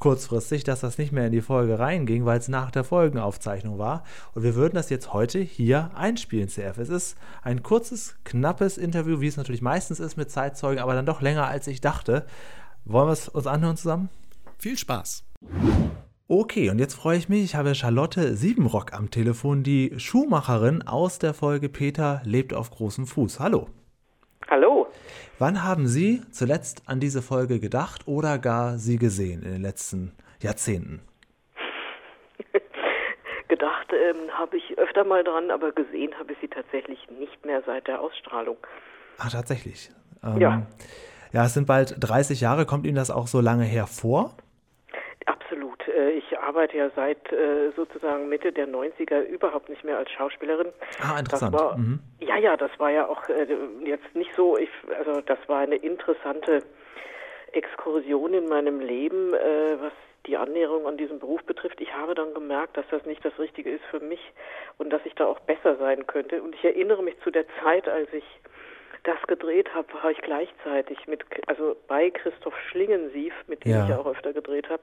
kurzfristig, 0.00 0.64
dass 0.64 0.80
das 0.80 0.98
nicht 0.98 1.12
mehr 1.12 1.26
in 1.26 1.32
die 1.32 1.42
Folge 1.42 1.78
reinging, 1.78 2.24
weil 2.24 2.38
es 2.38 2.48
nach 2.48 2.70
der 2.70 2.84
Folgenaufzeichnung 2.84 3.78
war. 3.78 4.02
Und 4.34 4.42
wir 4.42 4.56
würden 4.56 4.74
das 4.74 4.90
jetzt 4.90 5.12
heute 5.12 5.38
hier 5.38 5.90
einspielen, 5.94 6.48
CF. 6.48 6.78
Es 6.78 6.88
ist 6.88 7.16
ein 7.42 7.62
kurzes, 7.62 8.16
knappes 8.24 8.78
Interview, 8.78 9.20
wie 9.20 9.28
es 9.28 9.36
natürlich 9.36 9.62
meistens 9.62 10.00
ist 10.00 10.16
mit 10.16 10.30
Zeitzeugen, 10.30 10.82
aber 10.82 10.94
dann 10.94 11.06
doch 11.06 11.20
länger 11.20 11.46
als 11.46 11.66
ich 11.66 11.80
dachte. 11.80 12.26
Wollen 12.84 13.08
wir 13.08 13.12
es 13.12 13.28
uns 13.28 13.46
anhören 13.46 13.76
zusammen? 13.76 14.08
Viel 14.58 14.76
Spaß. 14.76 15.24
Okay, 16.32 16.70
und 16.70 16.78
jetzt 16.78 16.94
freue 16.94 17.18
ich 17.18 17.28
mich, 17.28 17.42
ich 17.42 17.54
habe 17.56 17.74
Charlotte 17.74 18.36
Siebenrock 18.36 18.92
am 18.92 19.10
Telefon, 19.10 19.64
die 19.64 19.98
Schuhmacherin 19.98 20.86
aus 20.86 21.18
der 21.18 21.34
Folge 21.34 21.68
Peter 21.68 22.22
lebt 22.24 22.54
auf 22.54 22.70
großem 22.70 23.08
Fuß. 23.08 23.40
Hallo. 23.40 23.66
Hallo. 24.48 24.86
Wann 25.40 25.64
haben 25.64 25.88
Sie 25.88 26.22
zuletzt 26.30 26.84
an 26.86 27.00
diese 27.00 27.20
Folge 27.20 27.58
gedacht 27.58 28.06
oder 28.06 28.38
gar 28.38 28.78
sie 28.78 28.96
gesehen 28.96 29.42
in 29.42 29.54
den 29.54 29.62
letzten 29.62 30.12
Jahrzehnten? 30.40 31.00
gedacht 33.48 33.88
ähm, 33.92 34.30
habe 34.30 34.56
ich 34.56 34.78
öfter 34.78 35.02
mal 35.02 35.24
dran, 35.24 35.50
aber 35.50 35.72
gesehen 35.72 36.16
habe 36.16 36.34
ich 36.34 36.38
sie 36.40 36.46
tatsächlich 36.46 37.10
nicht 37.18 37.44
mehr 37.44 37.60
seit 37.66 37.88
der 37.88 38.00
Ausstrahlung. 38.00 38.58
Ach, 39.18 39.32
tatsächlich. 39.32 39.90
Ähm, 40.22 40.40
ja. 40.40 40.62
Ja, 41.32 41.46
es 41.46 41.54
sind 41.54 41.66
bald 41.66 41.96
30 41.98 42.40
Jahre. 42.40 42.66
Kommt 42.66 42.86
Ihnen 42.86 42.94
das 42.94 43.10
auch 43.10 43.26
so 43.26 43.40
lange 43.40 43.64
hervor? 43.64 44.36
Äh, 46.50 46.50
ich 46.50 46.56
arbeite 46.56 46.76
ja 46.76 46.90
seit 46.96 47.32
äh, 47.32 47.70
sozusagen 47.76 48.28
Mitte 48.28 48.52
der 48.52 48.68
90er 48.68 49.22
überhaupt 49.22 49.68
nicht 49.68 49.84
mehr 49.84 49.98
als 49.98 50.10
Schauspielerin. 50.10 50.72
Ah, 51.00 51.18
interessant. 51.18 51.52
War, 51.52 51.76
mhm. 51.76 52.00
Ja, 52.20 52.36
ja, 52.36 52.56
das 52.56 52.70
war 52.78 52.90
ja 52.90 53.06
auch 53.06 53.28
äh, 53.28 53.46
jetzt 53.84 54.14
nicht 54.14 54.34
so, 54.34 54.56
ich, 54.56 54.70
also 54.98 55.20
das 55.20 55.38
war 55.46 55.60
eine 55.60 55.76
interessante 55.76 56.62
Exkursion 57.52 58.34
in 58.34 58.48
meinem 58.48 58.80
Leben, 58.80 59.32
was 59.32 59.92
die 60.26 60.36
Annäherung 60.36 60.86
an 60.86 60.96
diesen 60.96 61.18
Beruf 61.18 61.42
betrifft. 61.42 61.80
Ich 61.80 61.92
habe 61.92 62.14
dann 62.14 62.32
gemerkt, 62.32 62.76
dass 62.76 62.84
das 62.92 63.04
nicht 63.06 63.24
das 63.24 63.36
Richtige 63.40 63.70
ist 63.70 63.84
für 63.90 63.98
mich 63.98 64.20
und 64.78 64.90
dass 64.90 65.00
ich 65.04 65.16
da 65.16 65.26
auch 65.26 65.40
besser 65.40 65.76
sein 65.76 66.06
könnte. 66.06 66.42
Und 66.42 66.54
ich 66.54 66.64
erinnere 66.64 67.02
mich 67.02 67.18
zu 67.24 67.32
der 67.32 67.46
Zeit, 67.60 67.88
als 67.88 68.12
ich 68.12 68.24
das 69.10 69.26
gedreht 69.26 69.74
habe, 69.74 69.88
war 69.94 70.10
ich 70.12 70.18
gleichzeitig 70.18 71.06
mit, 71.08 71.24
also 71.46 71.76
bei 71.88 72.10
Christoph 72.10 72.54
Schlingensief, 72.68 73.32
mit 73.48 73.64
dem 73.64 73.72
ja. 73.72 73.82
ich 73.82 73.90
ja 73.90 73.98
auch 73.98 74.06
öfter 74.06 74.32
gedreht 74.32 74.68
habe, 74.68 74.82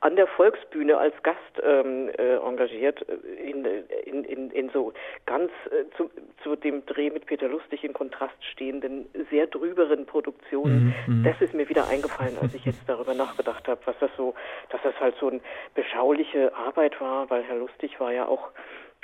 an 0.00 0.16
der 0.16 0.26
Volksbühne 0.26 0.98
als 0.98 1.14
Gast 1.22 1.38
ähm, 1.62 2.10
äh, 2.18 2.36
engagiert, 2.36 3.02
äh, 3.08 3.50
in, 3.50 3.64
in, 4.04 4.24
in, 4.24 4.50
in 4.50 4.70
so 4.70 4.92
ganz 5.24 5.50
äh, 5.70 5.84
zu, 5.96 6.10
zu 6.42 6.54
dem 6.56 6.84
Dreh 6.84 7.08
mit 7.08 7.24
Peter 7.24 7.48
Lustig 7.48 7.82
in 7.82 7.94
Kontrast 7.94 8.34
stehenden, 8.52 9.06
sehr 9.30 9.46
drüberen 9.46 10.04
Produktionen. 10.04 10.94
Mhm, 11.06 11.20
mhm. 11.20 11.24
das 11.24 11.40
ist 11.40 11.54
mir 11.54 11.68
wieder 11.70 11.88
eingefallen, 11.88 12.36
als 12.42 12.54
ich 12.54 12.66
jetzt 12.66 12.82
darüber 12.86 13.14
nachgedacht 13.14 13.66
habe, 13.68 13.80
was 13.86 13.96
das 14.00 14.10
so, 14.18 14.34
dass 14.68 14.82
das 14.82 14.98
halt 15.00 15.14
so 15.18 15.28
eine 15.28 15.40
beschauliche 15.74 16.54
Arbeit 16.54 17.00
war, 17.00 17.30
weil 17.30 17.42
Herr 17.44 17.56
Lustig 17.56 17.98
war 18.00 18.12
ja 18.12 18.26
auch 18.26 18.50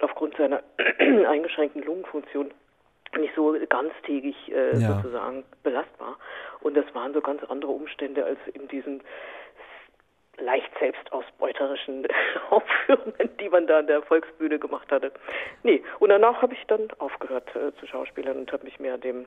aufgrund 0.02 0.36
seiner 0.36 0.62
eingeschränkten 0.98 1.82
Lungenfunktion 1.82 2.50
nicht 3.16 3.34
so 3.34 3.56
ganztägig 3.68 4.36
äh, 4.52 4.76
ja. 4.76 4.94
sozusagen 4.94 5.44
belastbar. 5.62 6.16
Und 6.60 6.76
das 6.76 6.84
waren 6.94 7.14
so 7.14 7.20
ganz 7.20 7.42
andere 7.44 7.72
Umstände 7.72 8.24
als 8.24 8.38
in 8.52 8.68
diesen 8.68 9.02
leicht 10.40 10.70
selbstausbeuterischen 10.78 12.06
Aufführungen, 12.50 13.30
die 13.40 13.48
man 13.48 13.66
da 13.66 13.80
an 13.80 13.86
der 13.86 14.02
Volksbühne 14.02 14.58
gemacht 14.58 14.90
hatte. 14.90 15.12
Nee, 15.62 15.82
und 15.98 16.10
danach 16.10 16.42
habe 16.42 16.54
ich 16.54 16.64
dann 16.66 16.88
aufgehört 16.98 17.48
äh, 17.54 17.72
zu 17.78 17.86
Schauspielern 17.86 18.38
und 18.38 18.52
habe 18.52 18.64
mich 18.64 18.78
mehr 18.78 18.98
dem 18.98 19.26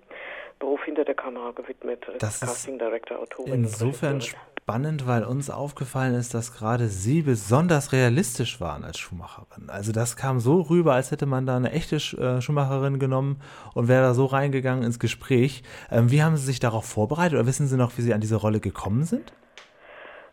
Beruf 0.60 0.84
hinter 0.84 1.06
der 1.06 1.16
Kamera 1.16 1.52
gewidmet, 1.52 2.08
als 2.08 2.20
das 2.20 2.40
Casting 2.40 2.80
Director, 2.80 3.20
Autorin. 3.20 3.54
Insofern 3.54 4.22
spannend, 4.22 5.08
weil 5.08 5.24
uns 5.24 5.50
aufgefallen 5.50 6.14
ist, 6.14 6.34
dass 6.34 6.54
gerade 6.54 6.88
Sie 6.88 7.24
besonders 7.24 7.92
realistisch 7.92 8.62
waren 8.62 8.84
als 8.84 9.00
Schuhmacherin. 9.00 9.70
Also 9.70 9.92
das 9.92 10.16
kam 10.16 10.40
so 10.40 10.62
rüber, 10.62 10.94
als 10.94 11.12
hätte 11.12 11.26
man 11.26 11.46
da 11.46 11.58
eine 11.58 11.72
echte 11.72 11.96
äh, 11.96 12.42
Schuhmacherin 12.42 13.00
genommen 13.00 13.42
und 13.74 13.88
wäre 13.88 14.04
da 14.04 14.14
so 14.14 14.26
reingegangen 14.26 14.84
ins 14.84 15.00
Gespräch. 15.00 15.64
Ähm, 15.90 16.12
wie 16.12 16.24
haben 16.24 16.38
Sie 16.38 16.46
sich 16.46 16.60
darauf 16.60 16.86
vorbereitet 16.86 17.34
oder 17.34 17.48
wissen 17.48 17.68
Sie 17.68 17.76
noch, 17.76 17.98
wie 17.98 18.02
Sie 18.02 18.14
an 18.14 18.22
diese 18.22 18.36
Rolle 18.36 18.60
gekommen 18.60 19.04
sind? 19.04 19.34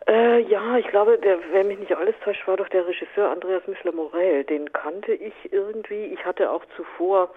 Äh, 0.09 0.41
ja, 0.41 0.79
ich 0.79 0.89
glaube, 0.89 1.19
der, 1.19 1.39
wenn 1.53 1.69
mich 1.69 1.79
nicht 1.79 1.95
alles 1.95 2.15
täuscht, 2.25 2.47
war 2.49 2.57
doch 2.57 2.69
der 2.69 2.87
Regisseur 2.87 3.31
Andreas 3.31 3.67
Michler-Morell. 3.67 4.45
Den 4.45 4.73
kannte 4.73 5.13
ich 5.13 5.35
irgendwie. 5.53 6.07
Ich 6.07 6.25
hatte 6.25 6.51
auch 6.51 6.65
zuvor 6.77 7.31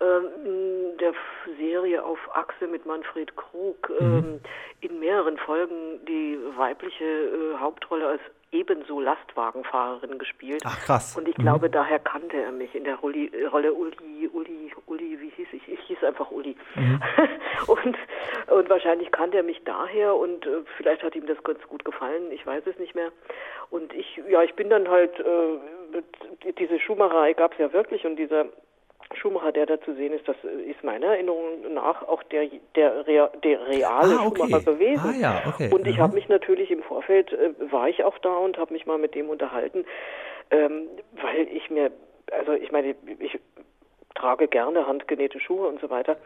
ähm, 0.00 0.96
der 0.98 1.12
Serie 1.58 2.02
auf 2.02 2.18
Achse 2.34 2.66
mit 2.66 2.86
Manfred 2.86 3.36
Krug 3.36 3.90
mhm. 4.00 4.00
ähm, 4.00 4.40
in 4.80 5.00
mehreren 5.00 5.36
Folgen 5.36 6.04
die 6.06 6.38
weibliche 6.56 7.04
äh, 7.04 7.58
Hauptrolle 7.58 8.06
als 8.06 8.22
ebenso 8.50 9.00
Lastwagenfahrerin 9.00 10.18
gespielt. 10.18 10.62
Ach 10.64 10.78
krass. 10.80 11.16
Und 11.16 11.28
ich 11.28 11.36
mhm. 11.38 11.42
glaube, 11.42 11.70
daher 11.70 11.98
kannte 11.98 12.36
er 12.36 12.52
mich 12.52 12.74
in 12.74 12.84
der 12.84 13.02
Uli, 13.02 13.30
Rolle 13.52 13.72
Uli, 13.72 14.28
Uli, 14.32 14.72
Uli, 14.86 15.20
wie 15.20 15.30
hieß 15.30 15.48
ich? 15.52 15.68
Ich 15.68 15.80
hieß 15.80 16.02
einfach 16.04 16.30
Uli. 16.30 16.56
Mhm. 16.74 17.00
und, 17.66 17.96
und 18.46 18.70
wahrscheinlich 18.70 19.10
kannte 19.12 19.38
er 19.38 19.42
mich 19.42 19.62
daher 19.64 20.14
und 20.14 20.46
äh, 20.46 20.62
vielleicht 20.76 21.02
hat 21.02 21.14
ihm 21.14 21.26
das 21.26 21.42
ganz 21.44 21.60
gut 21.68 21.84
gefallen, 21.84 22.30
ich 22.30 22.46
weiß 22.46 22.66
es 22.66 22.78
nicht 22.78 22.94
mehr. 22.94 23.10
Und 23.70 23.92
ich, 23.92 24.20
ja, 24.28 24.42
ich 24.42 24.54
bin 24.54 24.70
dann 24.70 24.88
halt, 24.88 25.18
äh, 25.20 26.02
diese 26.58 26.78
Schuhmacherei 26.80 27.34
gab 27.34 27.52
es 27.52 27.58
ja 27.58 27.72
wirklich 27.72 28.06
und 28.06 28.16
dieser 28.16 28.46
Schumacher, 29.14 29.52
der 29.52 29.66
da 29.66 29.80
zu 29.80 29.94
sehen 29.94 30.12
ist, 30.12 30.28
das 30.28 30.36
ist 30.44 30.82
meiner 30.84 31.06
Erinnerung 31.08 31.72
nach 31.72 32.02
auch 32.02 32.22
der, 32.24 32.48
der, 32.74 33.04
der 33.42 33.66
reale 33.66 34.18
ah, 34.18 34.26
okay. 34.26 34.42
Schumacher 34.42 34.72
gewesen. 34.72 35.14
Ah, 35.16 35.20
ja, 35.20 35.42
okay. 35.46 35.70
Und 35.72 35.86
ich 35.86 35.96
mhm. 35.96 36.02
habe 36.02 36.14
mich 36.14 36.28
natürlich 36.28 36.70
im 36.70 36.82
Vorfeld, 36.82 37.32
äh, 37.32 37.54
war 37.70 37.88
ich 37.88 38.04
auch 38.04 38.18
da 38.18 38.36
und 38.36 38.58
habe 38.58 38.72
mich 38.72 38.86
mal 38.86 38.98
mit 38.98 39.14
dem 39.14 39.28
unterhalten, 39.30 39.84
ähm, 40.50 40.88
weil 41.12 41.48
ich 41.52 41.70
mir, 41.70 41.90
also 42.32 42.52
ich 42.52 42.70
meine, 42.70 42.94
ich 43.18 43.38
trage 44.18 44.48
gerne 44.48 44.86
handgenähte 44.86 45.40
Schuhe 45.40 45.68
und 45.68 45.80
so 45.80 45.90
weiter 45.90 46.16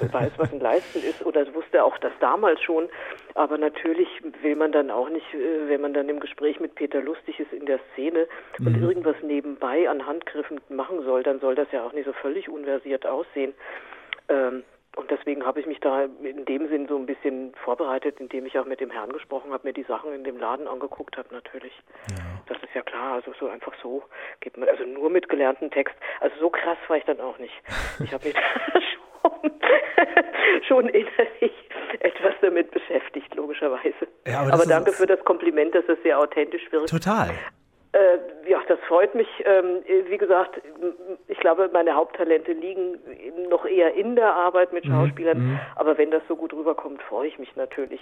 und 0.00 0.12
weiß, 0.12 0.32
was 0.36 0.52
ein 0.52 0.60
Leisten 0.60 0.98
ist 0.98 1.24
oder 1.24 1.46
wusste 1.54 1.84
auch 1.84 1.96
das 1.98 2.12
damals 2.20 2.60
schon. 2.62 2.88
Aber 3.34 3.58
natürlich 3.58 4.08
will 4.42 4.56
man 4.56 4.72
dann 4.72 4.90
auch 4.90 5.08
nicht, 5.08 5.32
äh, 5.34 5.68
wenn 5.68 5.80
man 5.80 5.94
dann 5.94 6.08
im 6.08 6.20
Gespräch 6.20 6.60
mit 6.60 6.74
Peter 6.74 7.00
Lustig 7.00 7.38
ist 7.40 7.52
in 7.52 7.66
der 7.66 7.80
Szene 7.92 8.26
mhm. 8.58 8.66
und 8.66 8.82
irgendwas 8.82 9.16
nebenbei 9.22 9.88
an 9.88 10.06
Handgriffen 10.06 10.60
machen 10.68 11.02
soll, 11.04 11.22
dann 11.22 11.40
soll 11.40 11.54
das 11.54 11.70
ja 11.72 11.84
auch 11.84 11.92
nicht 11.92 12.06
so 12.06 12.12
völlig 12.12 12.48
unversiert 12.48 13.06
aussehen. 13.06 13.54
Ähm, 14.28 14.62
und 14.96 15.10
deswegen 15.10 15.44
habe 15.44 15.60
ich 15.60 15.66
mich 15.66 15.80
da 15.80 16.04
in 16.22 16.44
dem 16.44 16.68
Sinn 16.68 16.86
so 16.88 16.96
ein 16.96 17.06
bisschen 17.06 17.52
vorbereitet, 17.64 18.20
indem 18.20 18.46
ich 18.46 18.58
auch 18.58 18.64
mit 18.64 18.80
dem 18.80 18.90
Herrn 18.90 19.12
gesprochen 19.12 19.52
habe, 19.52 19.66
mir 19.66 19.72
die 19.72 19.82
Sachen 19.82 20.12
in 20.12 20.24
dem 20.24 20.38
Laden 20.38 20.68
angeguckt 20.68 21.16
habe 21.16 21.34
natürlich. 21.34 21.72
Ja. 22.10 22.24
Das 22.46 22.58
ist 22.62 22.74
ja 22.74 22.82
klar, 22.82 23.14
also 23.14 23.32
so 23.38 23.48
einfach 23.48 23.72
so 23.82 24.02
geht 24.40 24.56
man, 24.56 24.68
also 24.68 24.84
nur 24.84 25.10
mit 25.10 25.28
gelernten 25.28 25.70
Text. 25.70 25.94
Also 26.20 26.36
so 26.38 26.50
krass 26.50 26.78
war 26.88 26.96
ich 26.96 27.04
dann 27.04 27.20
auch 27.20 27.38
nicht. 27.38 27.54
Ich 28.04 28.12
habe 28.12 28.24
mich 28.24 28.36
schon, 29.22 29.52
schon 30.68 30.88
innerlich 30.88 31.52
etwas 32.00 32.34
damit 32.40 32.70
beschäftigt, 32.70 33.34
logischerweise. 33.34 34.06
Ja, 34.26 34.40
aber, 34.40 34.54
aber 34.54 34.66
danke 34.66 34.92
für 34.92 35.06
das 35.06 35.22
Kompliment, 35.24 35.74
dass 35.74 35.84
es 35.88 36.00
sehr 36.02 36.18
authentisch 36.18 36.70
wirkt. 36.70 36.88
Total. 36.88 37.30
Äh, 37.94 38.50
ja, 38.50 38.58
das 38.66 38.80
freut 38.88 39.14
mich. 39.14 39.28
Ähm, 39.44 39.84
wie 40.10 40.18
gesagt, 40.18 40.60
ich 41.28 41.38
glaube, 41.38 41.70
meine 41.72 41.94
Haupttalente 41.94 42.52
liegen 42.52 42.98
noch 43.48 43.64
eher 43.64 43.94
in 43.94 44.16
der 44.16 44.34
Arbeit 44.34 44.72
mit 44.72 44.84
mhm, 44.84 44.90
Schauspielern. 44.90 45.38
Mhm. 45.38 45.60
Aber 45.76 45.96
wenn 45.96 46.10
das 46.10 46.22
so 46.26 46.34
gut 46.34 46.52
rüberkommt, 46.52 47.00
freue 47.02 47.28
ich 47.28 47.38
mich 47.38 47.54
natürlich 47.54 48.00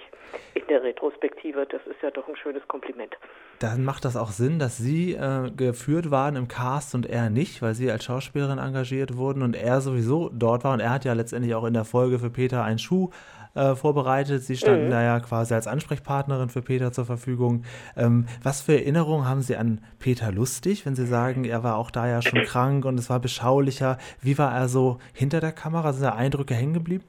in 0.55 0.67
der 0.69 0.83
Retrospektive. 0.83 1.67
Das 1.67 1.83
ist 1.87 2.01
ja 2.01 2.11
doch 2.11 2.27
ein 2.27 2.37
schönes 2.37 2.67
Kompliment. 2.69 3.19
Dann 3.59 3.85
macht 3.85 4.07
das 4.07 4.17
auch 4.17 4.31
Sinn, 4.31 4.59
dass 4.59 4.79
Sie 4.79 5.13
äh, 5.13 5.51
geführt 5.55 6.11
waren 6.11 6.37
im 6.37 6.49
Cast 6.49 6.95
und 6.95 7.05
er 7.05 7.29
nicht, 7.29 7.61
weil 7.61 7.75
Sie 7.75 7.91
als 7.91 8.05
Schauspielerin 8.05 8.59
engagiert 8.59 9.19
wurden 9.19 9.43
und 9.43 9.55
er 9.55 9.83
sowieso 9.83 10.31
dort 10.33 10.65
war. 10.65 10.73
Und 10.73 10.81
er 10.81 10.91
hat 10.91 11.05
ja 11.05 11.13
letztendlich 11.13 11.55
auch 11.55 11.67
in 11.67 11.75
der 11.75 11.85
Folge 11.85 12.19
für 12.19 12.31
Peter 12.31 12.65
einen 12.65 12.79
Schuh 12.79 13.11
äh, 13.55 13.75
vorbereitet. 13.75 14.43
Sie 14.43 14.57
standen 14.57 14.87
mhm. 14.87 14.91
da 14.91 15.03
ja 15.03 15.21
quasi 15.21 15.55
als 15.55 15.67
Ansprechpartnerin 15.67 16.49
für 16.49 16.63
Peter 16.63 16.93
zur 16.93 17.05
Verfügung. 17.05 17.65
Ähm, 17.97 18.27
was 18.43 18.63
für 18.63 18.75
Erinnerungen 18.75 19.29
haben 19.29 19.43
Sie 19.43 19.57
an 19.57 19.81
Peter 19.99 20.33
Lustig, 20.33 20.87
wenn 20.87 20.95
Sie 20.95 21.07
sagen, 21.07 21.45
er 21.45 21.63
war 21.63 21.77
auch 21.77 21.91
da 21.91 22.09
ja 22.09 22.23
schon 22.23 22.43
krank 22.43 22.85
und 22.85 22.99
es 22.99 23.11
war 23.11 23.21
beschaulicher? 23.21 23.99
Wie 24.21 24.39
war 24.39 24.55
er 24.55 24.69
so 24.69 24.99
hinter 25.13 25.41
der 25.41 25.53
Kamera? 25.53 25.93
Sind 25.93 26.05
da 26.05 26.15
Eindrücke 26.15 26.55
hängen 26.55 26.75
geblieben? 26.75 27.05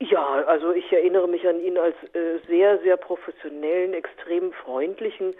Ja, 0.00 0.44
also 0.46 0.72
ich 0.72 0.92
erinnere 0.92 1.28
mich 1.28 1.46
an 1.46 1.60
ihn 1.60 1.78
als 1.78 1.94
äh, 2.14 2.38
sehr, 2.48 2.78
sehr 2.80 2.96
professionellen, 2.96 3.94
extrem 3.94 4.52
freundlichen, 4.52 5.34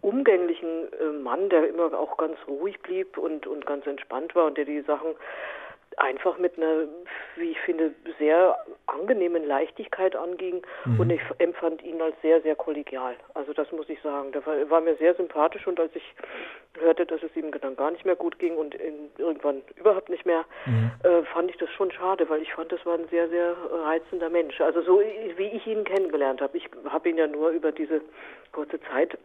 umgänglichen 0.00 0.92
äh, 0.92 1.22
Mann, 1.22 1.48
der 1.50 1.68
immer 1.68 1.92
auch 1.98 2.16
ganz 2.16 2.36
ruhig 2.48 2.80
blieb 2.80 3.18
und, 3.18 3.46
und 3.46 3.66
ganz 3.66 3.86
entspannt 3.86 4.34
war 4.34 4.46
und 4.46 4.56
der 4.56 4.64
die 4.64 4.80
Sachen 4.80 5.14
einfach 5.96 6.38
mit 6.38 6.56
einer, 6.56 6.84
wie 7.36 7.50
ich 7.50 7.60
finde, 7.60 7.92
sehr 8.18 8.56
angenehmen 8.86 9.44
Leichtigkeit 9.46 10.14
anging 10.14 10.62
mhm. 10.84 11.00
und 11.00 11.10
ich 11.10 11.20
empfand 11.38 11.82
ihn 11.82 12.00
als 12.00 12.14
sehr, 12.22 12.40
sehr 12.42 12.54
kollegial. 12.54 13.16
Also 13.34 13.52
das 13.52 13.70
muss 13.72 13.88
ich 13.88 14.00
sagen. 14.02 14.32
Der 14.32 14.44
war, 14.46 14.70
war, 14.70 14.80
mir 14.80 14.96
sehr 14.96 15.14
sympathisch 15.14 15.66
und 15.66 15.80
als 15.80 15.94
ich 15.94 16.14
hörte, 16.78 17.06
dass 17.06 17.22
es 17.22 17.34
ihm 17.36 17.50
dann 17.60 17.76
gar 17.76 17.90
nicht 17.90 18.04
mehr 18.04 18.16
gut 18.16 18.38
ging 18.38 18.56
und 18.56 18.74
in, 18.74 19.10
irgendwann 19.18 19.62
überhaupt 19.76 20.08
nicht 20.08 20.26
mehr, 20.26 20.44
mhm. 20.66 20.90
äh, 21.02 21.22
fand 21.24 21.50
ich 21.50 21.56
das 21.56 21.70
schon 21.70 21.90
schade, 21.90 22.28
weil 22.28 22.42
ich 22.42 22.52
fand, 22.52 22.70
das 22.70 22.84
war 22.86 22.94
ein 22.94 23.08
sehr, 23.08 23.28
sehr 23.28 23.56
reizender 23.84 24.30
Mensch. 24.30 24.60
Also 24.60 24.82
so 24.82 25.00
wie 25.00 25.48
ich 25.48 25.66
ihn 25.66 25.84
kennengelernt 25.84 26.40
habe. 26.40 26.56
Ich 26.56 26.68
habe 26.88 27.08
ihn 27.08 27.16
ja 27.16 27.26
nur 27.26 27.50
über 27.50 27.72
diese 27.72 28.00
kurze 28.52 28.80
Zeit 28.82 29.18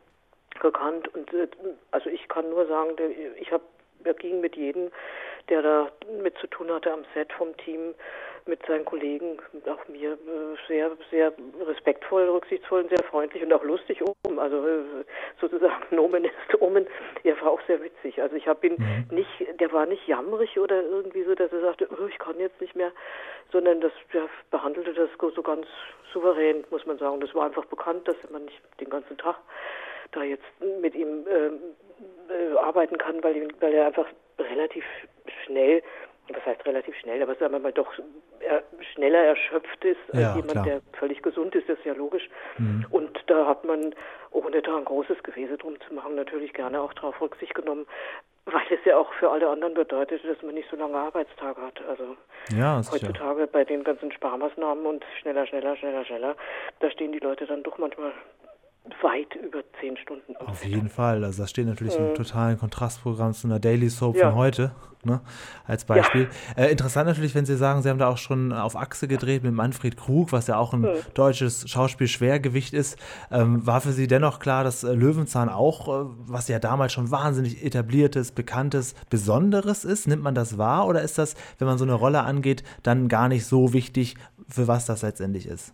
gekannt 0.59 1.07
und 1.13 1.33
äh, 1.33 1.47
also 1.91 2.09
ich 2.09 2.27
kann 2.29 2.49
nur 2.49 2.65
sagen, 2.67 2.95
der, 2.95 3.09
ich 3.37 3.51
habe 3.51 3.63
er 4.05 4.13
ging 4.13 4.41
mit 4.41 4.55
jedem 4.55 4.91
der 5.49 5.61
da 5.61 5.91
mit 6.21 6.37
zu 6.37 6.47
tun 6.47 6.71
hatte 6.71 6.91
am 6.91 7.05
Set 7.13 7.31
vom 7.33 7.55
Team, 7.57 7.93
mit 8.45 8.65
seinen 8.65 8.83
Kollegen, 8.83 9.37
auch 9.67 9.87
mir, 9.87 10.13
äh, 10.13 10.17
sehr, 10.67 10.91
sehr 11.09 11.31
respektvoll, 11.65 12.27
rücksichtsvoll 12.29 12.81
und 12.81 12.89
sehr 12.89 13.03
freundlich 13.03 13.41
und 13.41 13.53
auch 13.53 13.63
lustig 13.63 14.01
um. 14.01 14.39
Also 14.39 14.67
äh, 14.67 15.05
sozusagen 15.39 15.83
Nomen 15.95 16.25
ist 16.25 16.61
Omen. 16.61 16.85
Er 17.23 17.39
war 17.41 17.51
auch 17.51 17.61
sehr 17.67 17.81
witzig. 17.81 18.21
Also 18.21 18.35
ich 18.35 18.47
habe 18.47 18.67
ihn 18.67 18.75
mhm. 18.77 19.15
nicht, 19.15 19.29
der 19.59 19.71
war 19.71 19.85
nicht 19.85 20.05
jammerig 20.07 20.59
oder 20.59 20.81
irgendwie 20.83 21.23
so, 21.23 21.35
dass 21.35 21.51
er 21.53 21.61
sagte, 21.61 21.87
oh, 21.89 22.07
ich 22.07 22.19
kann 22.19 22.39
jetzt 22.39 22.59
nicht 22.59 22.75
mehr, 22.75 22.91
sondern 23.51 23.79
das, 23.81 23.93
der 24.11 24.27
behandelte 24.51 24.93
das 24.93 25.09
so 25.33 25.41
ganz 25.41 25.65
souverän, 26.11 26.65
muss 26.69 26.85
man 26.85 26.97
sagen. 26.97 27.21
Das 27.21 27.33
war 27.33 27.45
einfach 27.45 27.65
bekannt, 27.65 28.07
dass 28.07 28.17
man 28.29 28.45
nicht 28.45 28.61
den 28.79 28.89
ganzen 28.89 29.17
Tag 29.17 29.37
da 30.13 30.23
jetzt 30.23 30.43
mit 30.81 30.95
ihm 30.95 31.25
äh, 31.27 32.33
äh, 32.33 32.57
arbeiten 32.57 32.97
kann, 32.97 33.23
weil, 33.23 33.47
weil 33.59 33.73
er 33.73 33.87
einfach 33.87 34.07
relativ 34.39 34.83
schnell, 35.45 35.81
was 36.29 36.45
heißt 36.45 36.65
relativ 36.65 36.95
schnell, 36.95 37.21
aber 37.21 37.35
sagen 37.35 37.53
wir 37.53 37.59
mal 37.59 37.73
doch 37.73 37.91
er, 38.39 38.63
schneller 38.93 39.23
erschöpft 39.23 39.83
ist 39.83 39.99
als 40.11 40.21
ja, 40.21 40.35
jemand, 40.35 40.51
klar. 40.51 40.65
der 40.65 40.81
völlig 40.93 41.21
gesund 41.21 41.53
ist, 41.55 41.67
das 41.67 41.77
ist 41.77 41.85
ja 41.85 41.93
logisch. 41.93 42.29
Mhm. 42.57 42.85
Und 42.91 43.19
da 43.27 43.45
hat 43.45 43.65
man, 43.65 43.93
ohne 44.31 44.61
da 44.61 44.77
ein 44.77 44.85
großes 44.85 45.21
Gewese 45.23 45.57
drum 45.57 45.75
zu 45.87 45.93
machen, 45.93 46.15
natürlich 46.15 46.53
gerne 46.53 46.81
auch 46.81 46.93
darauf 46.93 47.19
Rücksicht 47.21 47.53
genommen, 47.55 47.85
weil 48.45 48.63
es 48.69 48.83
ja 48.85 48.97
auch 48.97 49.11
für 49.13 49.29
alle 49.29 49.49
anderen 49.49 49.73
bedeutet, 49.73 50.23
dass 50.25 50.41
man 50.41 50.55
nicht 50.55 50.69
so 50.69 50.75
lange 50.75 50.97
Arbeitstage 50.97 51.61
hat. 51.61 51.81
Also 51.87 52.15
ja, 52.51 52.81
heutzutage 52.91 53.41
ja. 53.41 53.45
bei 53.45 53.63
den 53.63 53.83
ganzen 53.83 54.11
Sparmaßnahmen 54.11 54.85
und 54.85 55.05
schneller, 55.21 55.45
schneller, 55.47 55.75
schneller, 55.77 56.05
schneller, 56.05 56.35
da 56.79 56.89
stehen 56.91 57.11
die 57.11 57.19
Leute 57.19 57.45
dann 57.45 57.63
doch 57.63 57.77
manchmal 57.77 58.13
weit 59.01 59.35
über 59.35 59.63
zehn 59.79 59.97
Stunden. 59.97 60.35
Auf 60.37 60.65
jeden 60.65 60.89
Fall. 60.89 61.23
Also 61.23 61.43
das 61.43 61.49
steht 61.49 61.67
natürlich 61.67 61.97
äh, 61.97 62.09
im 62.09 62.15
totalen 62.15 62.57
Kontrastprogramm 62.57 63.33
zu 63.33 63.47
einer 63.47 63.59
Daily 63.59 63.89
Soap 63.89 64.17
ja. 64.17 64.29
von 64.29 64.37
heute, 64.37 64.71
ne, 65.03 65.21
als 65.65 65.85
Beispiel. 65.85 66.27
Ja. 66.57 66.63
Äh, 66.65 66.71
interessant 66.71 67.07
natürlich, 67.07 67.33
wenn 67.33 67.45
Sie 67.45 67.55
sagen, 67.55 67.81
Sie 67.81 67.89
haben 67.89 67.97
da 67.97 68.09
auch 68.09 68.17
schon 68.17 68.51
auf 68.51 68.75
Achse 68.75 69.07
gedreht 69.07 69.43
mit 69.43 69.53
Manfred 69.53 69.95
Krug, 69.95 70.31
was 70.31 70.47
ja 70.47 70.57
auch 70.57 70.73
ein 70.73 70.83
ja. 70.83 70.93
deutsches 71.13 71.69
Schauspiel-Schwergewicht 71.69 72.73
ist. 72.73 72.99
Ähm, 73.31 73.65
war 73.65 73.79
für 73.79 73.91
Sie 73.91 74.07
dennoch 74.07 74.39
klar, 74.39 74.65
dass 74.65 74.83
äh, 74.83 74.93
Löwenzahn 74.93 75.47
auch, 75.47 75.87
äh, 75.87 76.05
was 76.27 76.49
ja 76.49 76.59
damals 76.59 76.91
schon 76.91 77.09
wahnsinnig 77.09 77.63
etabliertes, 77.63 78.31
bekanntes, 78.33 78.95
Besonderes 79.09 79.85
ist? 79.85 80.07
Nimmt 80.07 80.23
man 80.23 80.35
das 80.35 80.57
wahr 80.57 80.87
oder 80.87 81.01
ist 81.01 81.17
das, 81.17 81.35
wenn 81.57 81.67
man 81.67 81.77
so 81.77 81.85
eine 81.85 81.93
Rolle 81.93 82.21
angeht, 82.21 82.63
dann 82.83 83.07
gar 83.07 83.29
nicht 83.29 83.45
so 83.45 83.71
wichtig, 83.71 84.15
für 84.49 84.67
was 84.67 84.85
das 84.85 85.03
letztendlich 85.03 85.47
ist? 85.47 85.73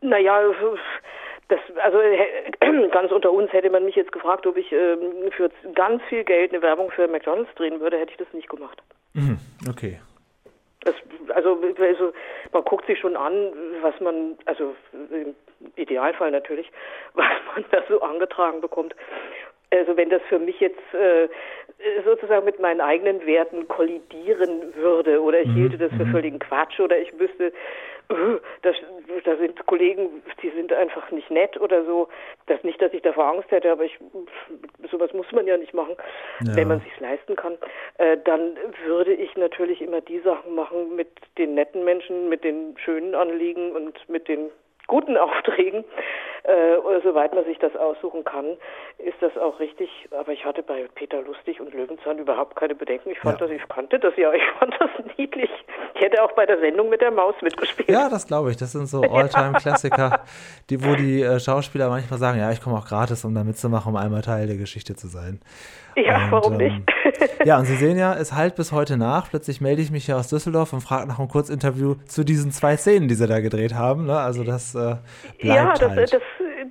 Naja, 0.00 0.38
das, 1.48 1.60
also 1.82 1.98
ganz 2.90 3.12
unter 3.12 3.32
uns 3.32 3.52
hätte 3.52 3.70
man 3.70 3.84
mich 3.84 3.96
jetzt 3.96 4.12
gefragt, 4.12 4.46
ob 4.46 4.56
ich 4.56 4.72
ähm, 4.72 5.30
für 5.36 5.50
ganz 5.74 6.02
viel 6.04 6.24
Geld 6.24 6.52
eine 6.52 6.62
Werbung 6.62 6.90
für 6.90 7.06
McDonalds 7.06 7.54
drehen 7.56 7.80
würde, 7.80 7.98
hätte 7.98 8.12
ich 8.12 8.18
das 8.18 8.32
nicht 8.32 8.48
gemacht. 8.48 8.82
Mhm, 9.12 9.38
okay. 9.68 10.00
Das, 10.80 10.94
also, 11.34 11.58
also 11.78 12.12
man 12.52 12.64
guckt 12.64 12.86
sich 12.86 12.98
schon 12.98 13.16
an, 13.16 13.52
was 13.80 13.98
man, 14.00 14.36
also 14.44 14.74
im 15.10 15.34
Idealfall 15.76 16.30
natürlich, 16.30 16.70
was 17.14 17.26
man 17.54 17.64
da 17.70 17.82
so 17.88 18.00
angetragen 18.00 18.60
bekommt. 18.60 18.94
Also 19.70 19.96
wenn 19.96 20.08
das 20.08 20.22
für 20.28 20.38
mich 20.38 20.60
jetzt 20.60 20.94
äh, 20.94 21.28
sozusagen 22.04 22.44
mit 22.44 22.60
meinen 22.60 22.80
eigenen 22.80 23.26
Werten 23.26 23.66
kollidieren 23.66 24.74
würde 24.76 25.20
oder 25.20 25.40
ich 25.40 25.48
mhm. 25.48 25.54
hielte 25.54 25.78
das 25.78 25.90
für 25.92 26.04
mhm. 26.04 26.12
völligen 26.12 26.38
Quatsch 26.38 26.78
oder 26.80 26.98
ich 26.98 27.18
wüsste, 27.18 27.52
das, 28.62 28.76
da 29.24 29.36
sind 29.36 29.64
Kollegen, 29.66 30.22
die 30.42 30.50
sind 30.50 30.72
einfach 30.72 31.10
nicht 31.10 31.30
nett 31.30 31.58
oder 31.58 31.84
so. 31.84 32.08
Das 32.46 32.62
nicht, 32.62 32.80
dass 32.80 32.92
ich 32.92 33.02
davor 33.02 33.26
Angst 33.26 33.50
hätte, 33.50 33.72
aber 33.72 33.84
ich, 33.84 33.98
sowas 34.90 35.12
muss 35.12 35.30
man 35.32 35.46
ja 35.46 35.56
nicht 35.56 35.72
machen, 35.72 35.96
ja. 36.40 36.56
wenn 36.56 36.68
man 36.68 36.80
sich 36.80 37.00
leisten 37.00 37.34
kann. 37.36 37.56
Äh, 37.98 38.18
dann 38.24 38.56
würde 38.84 39.14
ich 39.14 39.34
natürlich 39.36 39.80
immer 39.80 40.00
die 40.00 40.20
Sachen 40.20 40.54
machen 40.54 40.96
mit 40.96 41.08
den 41.38 41.54
netten 41.54 41.84
Menschen, 41.84 42.28
mit 42.28 42.44
den 42.44 42.76
schönen 42.78 43.14
Anliegen 43.14 43.72
und 43.72 44.08
mit 44.08 44.28
den 44.28 44.50
guten 44.86 45.16
Aufträgen. 45.16 45.84
Äh, 46.44 47.00
soweit 47.02 47.34
man 47.34 47.44
sich 47.46 47.58
das 47.58 47.74
aussuchen 47.74 48.22
kann, 48.22 48.44
ist 48.98 49.16
das 49.20 49.34
auch 49.38 49.58
richtig. 49.60 49.88
Aber 50.10 50.30
ich 50.30 50.44
hatte 50.44 50.62
bei 50.62 50.86
Peter 50.94 51.22
Lustig 51.22 51.58
und 51.58 51.72
Löwenzahn 51.72 52.18
überhaupt 52.18 52.54
keine 52.56 52.74
Bedenken. 52.74 53.10
Ich 53.10 53.18
fand 53.18 53.40
ja. 53.40 53.46
das, 53.46 53.56
ich 53.56 53.66
kannte 53.68 53.98
das 53.98 54.14
ja, 54.18 54.30
ich 54.34 54.42
fand 54.58 54.74
das 54.78 54.90
niedlich. 55.16 55.50
Ich 55.94 56.00
hätte 56.02 56.22
auch 56.22 56.32
bei 56.32 56.44
der 56.44 56.58
Sendung 56.60 56.90
mit 56.90 57.00
der 57.00 57.10
Maus 57.12 57.34
mitgespielt. 57.40 57.88
Ja, 57.88 58.10
das 58.10 58.26
glaube 58.26 58.50
ich. 58.50 58.58
Das 58.58 58.72
sind 58.72 58.86
so 58.86 59.00
Alltime-Klassiker, 59.10 60.20
die, 60.68 60.84
wo 60.84 60.94
die 60.94 61.22
äh, 61.22 61.40
Schauspieler 61.40 61.88
manchmal 61.88 62.18
sagen, 62.18 62.38
ja, 62.38 62.50
ich 62.50 62.60
komme 62.60 62.76
auch 62.76 62.86
gratis, 62.86 63.24
um 63.24 63.34
da 63.34 63.42
mitzumachen, 63.42 63.92
um 63.92 63.96
einmal 63.96 64.20
Teil 64.20 64.46
der 64.46 64.56
Geschichte 64.56 64.94
zu 64.94 65.06
sein. 65.06 65.40
Ja, 65.96 66.24
und, 66.24 66.32
warum 66.32 66.56
nicht? 66.56 66.76
Ähm, 66.76 66.84
ja, 67.44 67.58
und 67.58 67.66
Sie 67.66 67.76
sehen 67.76 67.96
ja, 67.96 68.14
es 68.14 68.32
halt 68.32 68.56
bis 68.56 68.72
heute 68.72 68.96
nach. 68.96 69.30
Plötzlich 69.30 69.60
melde 69.60 69.80
ich 69.82 69.90
mich 69.90 70.06
hier 70.06 70.16
aus 70.16 70.28
Düsseldorf 70.28 70.72
und 70.72 70.80
frage 70.80 71.06
nach 71.06 71.18
einem 71.18 71.28
Kurzinterview 71.28 71.94
zu 72.06 72.24
diesen 72.24 72.50
zwei 72.50 72.76
Szenen, 72.76 73.08
die 73.08 73.14
Sie 73.14 73.26
da 73.26 73.40
gedreht 73.40 73.74
haben. 73.74 74.06
Ne? 74.06 74.18
Also 74.18 74.42
das 74.42 74.74
äh, 74.74 74.78
bleibt 74.78 75.42
Ja, 75.42 75.72
das, 75.74 75.90
halt. 75.90 76.12
das, 76.12 76.22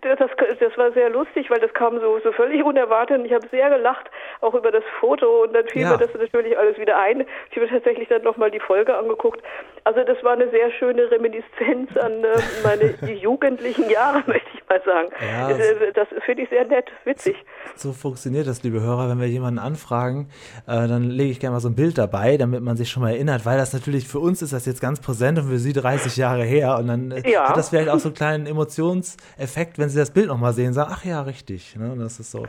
das, 0.04 0.30
das, 0.60 0.78
war 0.78 0.92
sehr 0.92 1.10
lustig, 1.10 1.50
weil 1.50 1.60
das 1.60 1.74
kam 1.74 2.00
so, 2.00 2.20
so 2.24 2.32
völlig 2.32 2.64
unerwartet 2.64 3.20
und 3.20 3.26
ich 3.26 3.34
habe 3.34 3.48
sehr 3.50 3.70
gelacht, 3.70 4.10
auch 4.42 4.54
über 4.54 4.72
das 4.72 4.84
Foto 5.00 5.44
und 5.44 5.54
dann 5.54 5.68
fiel 5.68 5.84
ja. 5.84 5.92
mir 5.92 5.98
das 5.98 6.14
natürlich 6.14 6.58
alles 6.58 6.78
wieder 6.78 7.00
ein. 7.00 7.26
Ich 7.52 7.58
habe 7.58 7.68
tatsächlich 7.68 8.08
dann 8.10 8.24
nochmal 8.24 8.52
die 8.52 8.60
Folge 8.60 8.96
angeguckt. 8.96 9.42
Also 9.86 10.02
das 10.04 10.22
war 10.24 10.34
eine 10.34 10.50
sehr 10.50 10.72
schöne 10.72 11.10
Reminiszenz 11.12 11.96
an 11.98 12.24
äh, 12.24 12.40
meine 12.64 13.14
jugendlichen 13.14 13.90
Jahre, 13.90 14.24
möchte 14.28 14.50
ich 14.54 14.62
mal 14.70 14.82
sagen. 14.86 15.10
Ja, 15.22 15.50
das, 15.50 15.94
das 15.94 16.24
finde 16.26 16.44
ich 16.44 16.50
sehr 16.50 16.66
nett, 16.66 16.86
witzig. 17.04 17.36
So, 17.76 17.90
so 17.90 17.94
funktioniert 17.94 18.48
das, 18.48 18.64
liebe 18.64 18.82
Hörer, 18.82 19.10
wenn 19.10 19.20
wir 19.20 19.28
jemanden 19.28 19.60
anfragen, 19.60 20.30
äh, 20.68 20.88
dann 20.88 21.10
lege 21.10 21.32
ich 21.32 21.40
gerne 21.40 21.54
mal 21.54 21.60
so 21.60 21.70
ein 21.70 21.76
Bild 21.76 21.98
dabei, 21.98 22.38
damit 22.38 22.62
man 22.62 22.78
sich 22.78 22.90
schon 22.90 23.04
mal 23.04 23.12
erinnert, 23.12 23.46
weil 23.46 23.58
das 23.58 23.74
natürlich 23.74 24.08
für 24.08 24.20
uns 24.20 24.42
ist 24.42 24.54
das 24.54 24.66
jetzt 24.66 24.82
ganz 24.82 25.02
präsent 25.02 25.40
und 25.40 25.50
für 25.50 25.58
Sie 25.58 25.74
30 25.74 26.18
Jahre 26.18 26.44
her 26.44 26.78
und 26.78 26.88
dann 26.88 27.12
äh, 27.12 27.30
ja. 27.30 27.50
hat 27.50 27.58
das 27.58 27.70
vielleicht 27.70 27.90
auch 27.90 28.00
so 28.00 28.10
einen 28.10 28.16
kleinen 28.16 28.46
Emotionseffekt, 28.46 29.78
wenn 29.80 29.90
Sie 29.90 29.93
das 30.00 30.12
Bild 30.12 30.28
nochmal 30.28 30.54
sehen, 30.54 30.74
sagen, 30.74 30.92
ach 30.94 31.06
ja, 31.06 31.22
richtig, 31.22 31.76
ne? 31.76 31.96
das 31.98 32.20
ist 32.20 32.32
so, 32.32 32.46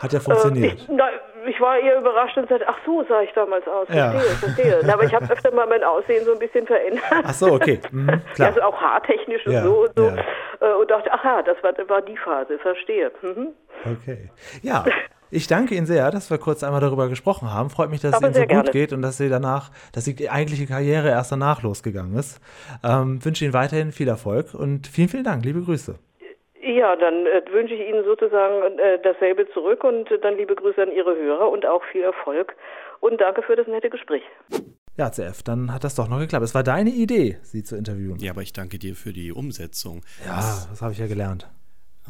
hat 0.00 0.12
ja 0.12 0.20
funktioniert. 0.20 0.72
Äh, 0.72 0.74
ich, 0.76 0.88
na, 0.88 1.04
ich 1.46 1.60
war 1.60 1.78
eher 1.78 1.98
überrascht 1.98 2.36
und 2.36 2.48
sagte, 2.48 2.66
ach 2.68 2.78
so 2.84 3.04
sah 3.08 3.22
ich 3.22 3.32
damals 3.32 3.66
aus. 3.66 3.86
Verstehe, 3.86 4.30
ja. 4.30 4.36
verstehe. 4.36 4.92
Aber 4.92 5.04
ich 5.04 5.14
habe 5.14 5.30
öfter 5.30 5.52
mal 5.52 5.66
mein 5.66 5.84
Aussehen 5.84 6.24
so 6.24 6.32
ein 6.32 6.38
bisschen 6.38 6.66
verändert. 6.66 7.02
Ach 7.10 7.34
so, 7.34 7.52
okay. 7.52 7.80
Mhm, 7.90 8.22
klar. 8.34 8.48
Also 8.48 8.62
auch 8.62 8.80
haartechnisch 8.80 9.46
und 9.46 9.52
ja, 9.52 9.62
so 9.62 9.82
und 9.82 9.92
so. 9.96 10.04
Ja. 10.04 10.16
Äh, 10.60 10.74
und 10.74 10.90
dachte, 10.90 11.10
ach 11.12 11.24
ja, 11.24 11.42
das 11.42 11.56
war, 11.62 11.72
war 11.88 12.02
die 12.02 12.16
Phase, 12.16 12.58
verstehe. 12.58 13.10
Mhm. 13.22 13.48
Okay. 13.84 14.30
Ja, 14.62 14.84
ich 15.30 15.46
danke 15.46 15.74
Ihnen 15.76 15.86
sehr, 15.86 16.10
dass 16.10 16.30
wir 16.30 16.38
kurz 16.38 16.64
einmal 16.64 16.80
darüber 16.80 17.08
gesprochen 17.08 17.52
haben. 17.52 17.70
Freut 17.70 17.90
mich, 17.90 18.00
dass 18.00 18.14
Aber 18.14 18.28
es 18.28 18.36
Ihnen 18.36 18.48
so 18.48 18.54
gut 18.54 18.64
gerne. 18.64 18.70
geht 18.70 18.92
und 18.92 19.02
dass 19.02 19.16
Sie 19.16 19.28
danach, 19.28 19.70
dass 19.92 20.04
die 20.04 20.28
eigentliche 20.28 20.66
Karriere 20.66 21.08
erst 21.08 21.30
danach 21.30 21.62
losgegangen 21.62 22.16
ist. 22.18 22.40
Ähm, 22.82 23.24
wünsche 23.24 23.44
Ihnen 23.44 23.54
weiterhin 23.54 23.92
viel 23.92 24.08
Erfolg 24.08 24.54
und 24.54 24.86
vielen, 24.88 25.08
vielen 25.08 25.24
Dank. 25.24 25.44
Liebe 25.44 25.62
Grüße. 25.62 25.98
Ja, 26.80 26.96
dann 26.96 27.26
äh, 27.26 27.42
wünsche 27.52 27.74
ich 27.74 27.86
Ihnen 27.86 28.04
sozusagen 28.04 28.78
äh, 28.78 28.98
dasselbe 29.02 29.46
zurück 29.52 29.84
und 29.84 30.10
äh, 30.10 30.18
dann 30.18 30.38
liebe 30.38 30.54
Grüße 30.54 30.80
an 30.80 30.90
Ihre 30.90 31.14
Hörer 31.14 31.50
und 31.50 31.66
auch 31.66 31.84
viel 31.92 32.00
Erfolg 32.00 32.56
und 33.00 33.20
danke 33.20 33.42
für 33.42 33.54
das 33.54 33.66
nette 33.66 33.90
Gespräch. 33.90 34.22
Ja, 34.96 35.12
CF, 35.12 35.42
dann 35.42 35.74
hat 35.74 35.84
das 35.84 35.94
doch 35.94 36.08
noch 36.08 36.20
geklappt. 36.20 36.42
Es 36.42 36.54
war 36.54 36.62
deine 36.62 36.88
Idee, 36.88 37.38
sie 37.42 37.62
zu 37.64 37.76
interviewen. 37.76 38.18
Ja, 38.18 38.30
aber 38.30 38.40
ich 38.40 38.54
danke 38.54 38.78
dir 38.78 38.94
für 38.94 39.12
die 39.12 39.30
Umsetzung. 39.30 40.00
Ja, 40.24 40.36
das, 40.36 40.70
das 40.70 40.80
habe 40.80 40.92
ich 40.92 40.98
ja 40.98 41.06
gelernt. 41.06 41.50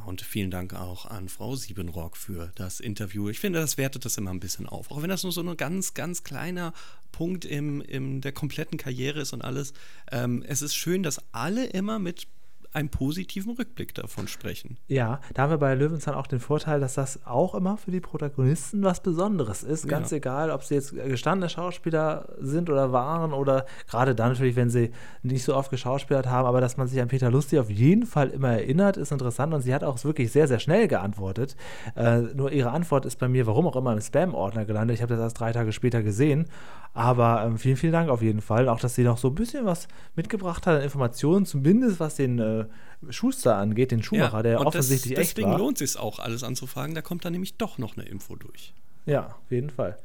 Und 0.07 0.23
vielen 0.23 0.53
Dank 0.53 0.73
auch 0.73 1.05
an 1.05 1.29
Frau 1.29 1.57
Siebenrock 1.57 2.16
für 2.16 2.53
das 2.55 2.79
Interview. 2.79 3.29
Ich 3.29 3.41
finde, 3.41 3.59
das 3.59 3.77
wertet 3.77 4.05
das 4.05 4.18
immer 4.18 4.31
ein 4.31 4.39
bisschen 4.39 4.68
auf. 4.68 4.93
Auch 4.93 5.03
wenn 5.03 5.11
das 5.11 5.25
nur 5.25 5.33
so 5.33 5.41
ein 5.41 5.57
ganz, 5.57 5.95
ganz 5.95 6.23
kleiner 6.23 6.73
Punkt 7.11 7.45
in 7.45 7.81
im 7.81 8.21
der 8.21 8.31
kompletten 8.31 8.79
Karriere 8.79 9.18
ist 9.18 9.33
und 9.33 9.43
alles. 9.43 9.73
Ähm, 10.12 10.45
es 10.47 10.62
ist 10.62 10.77
schön, 10.77 11.03
dass 11.03 11.21
alle 11.33 11.66
immer 11.66 11.99
mit 11.99 12.29
einem 12.73 12.89
positiven 12.89 13.53
Rückblick 13.57 13.95
davon 13.95 14.29
sprechen. 14.29 14.77
Ja, 14.87 15.21
da 15.35 15.43
haben 15.43 15.51
wir 15.51 15.59
bei 15.59 15.75
Löwenzahn 15.75 16.14
auch 16.14 16.29
den 16.29 16.39
Vorteil, 16.39 16.81
dass 16.81 16.95
das 16.95 17.27
auch 17.27 17.55
immer 17.55 17.77
für 17.77 17.91
die 17.91 18.01
Protagonisten 18.01 18.83
was 18.83 19.03
Besonderes 19.03 19.64
ist. 19.64 19.89
Ganz 19.89 20.11
ja. 20.11 20.18
egal, 20.18 20.51
ob 20.51 20.62
sie 20.62 20.75
jetzt 20.75 20.95
gestandene 20.95 21.49
Schauspieler 21.49 22.29
sind 22.39 22.71
oder 22.71 22.93
waren 22.93 23.33
oder 23.33 23.66
gerade 23.89 24.14
dann 24.14 24.31
natürlich, 24.33 24.55
wenn 24.55 24.71
sie 24.71 24.91
nicht 25.23 25.45
so 25.45 25.57
oft 25.57 25.71
geschauspielert 25.71 26.29
haben, 26.29 26.47
aber 26.47 26.61
dass 26.61 26.77
man 26.77 26.87
sich 26.87 27.01
an 27.01 27.09
Peter 27.09 27.31
Lustig 27.31 27.59
auf 27.59 27.71
jeden 27.71 28.07
Fall 28.07 28.29
immer 28.29 28.51
erinnert, 28.51 28.97
ist 28.97 29.11
interessant 29.11 29.53
und 29.53 29.62
sie 29.62 29.75
hat 29.75 29.83
auch 29.83 30.03
wirklich 30.05 30.31
sehr, 30.31 30.47
sehr 30.47 30.61
schnell 30.61 30.87
geantwortet. 30.87 31.57
Äh, 31.97 32.21
nur 32.35 32.53
ihre 32.53 32.71
Antwort 32.71 33.05
ist 33.05 33.18
bei 33.18 33.29
mir, 33.29 33.47
warum 33.47 33.66
auch 33.66 33.77
immer, 33.77 33.93
im 33.93 34.01
Spam-Ordner 34.01 34.64
gelandet. 34.64 34.97
Ich 34.97 35.03
habe 35.03 35.14
das 35.14 35.23
erst 35.23 35.41
drei 35.41 35.53
Tage 35.53 35.73
später 35.73 36.03
gesehen. 36.03 36.47
Aber 36.93 37.45
ähm, 37.45 37.57
vielen, 37.57 37.77
vielen 37.77 37.93
Dank 37.93 38.11
auf 38.11 38.21
jeden 38.21 38.41
Fall. 38.41 38.68
Auch, 38.68 38.81
dass 38.81 38.97
sie 38.97 39.05
noch 39.05 39.18
so 39.18 39.29
ein 39.29 39.35
bisschen 39.35 39.64
was 39.64 39.87
mitgebracht 40.16 40.66
hat 40.66 40.79
an 40.79 40.83
Informationen, 40.83 41.47
zumindest 41.47 42.01
was 42.01 42.16
den 42.16 42.39
äh, 42.41 42.60
Schuster 43.09 43.57
angeht, 43.57 43.93
den 43.93 44.03
Schuhmacher, 44.03 44.39
ja, 44.39 44.43
der 44.43 44.61
offensichtlich 44.67 45.15
das, 45.15 45.23
echt 45.23 45.39
war. 45.39 45.45
Deswegen 45.45 45.59
lohnt 45.59 45.81
es 45.81 45.93
sich 45.93 46.01
auch, 46.01 46.19
alles 46.19 46.45
anzufragen. 46.45 46.95
Da 46.95 47.03
kommt 47.03 47.25
dann 47.25 47.33
nämlich 47.33 47.57
doch 47.57 47.79
noch 47.79 47.97
eine 47.97 48.07
Info 48.07 48.37
durch. 48.37 48.75
Ja, 49.07 49.27
auf 49.27 49.51
jeden 49.51 49.71
Fall. 49.71 49.99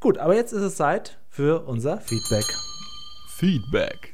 Gut, 0.00 0.18
aber 0.18 0.34
jetzt 0.34 0.52
ist 0.52 0.62
es 0.62 0.76
Zeit 0.76 1.18
für 1.28 1.66
unser 1.66 1.98
Feedback. 2.00 2.44
Feedback. 3.36 4.09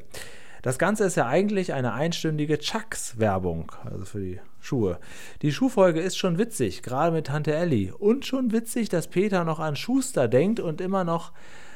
Das 0.63 0.79
Ganze 0.79 1.03
ist 1.03 1.15
ja 1.15 1.27
eigentlich 1.27 1.73
eine 1.73 1.93
einstündige 1.93 2.57
Chucks-Werbung, 2.57 3.71
also 3.83 4.05
für 4.05 4.21
die 4.21 4.39
Schuhe. 4.61 4.97
Die 5.41 5.51
Schuhfolge 5.51 5.99
ist 5.99 6.17
schon 6.17 6.39
witzig, 6.39 6.81
gerade 6.83 7.11
mit 7.11 7.27
Tante 7.27 7.53
Ellie. 7.53 7.93
Und 7.93 8.25
schon 8.25 8.53
witzig, 8.53 8.87
dass 8.89 9.09
Peter 9.09 9.43
noch 9.43 9.59
an 9.59 9.75
Schuster 9.75 10.29
denkt 10.29 10.61
und 10.61 10.79
immer 10.81 11.03
noch 11.03 11.33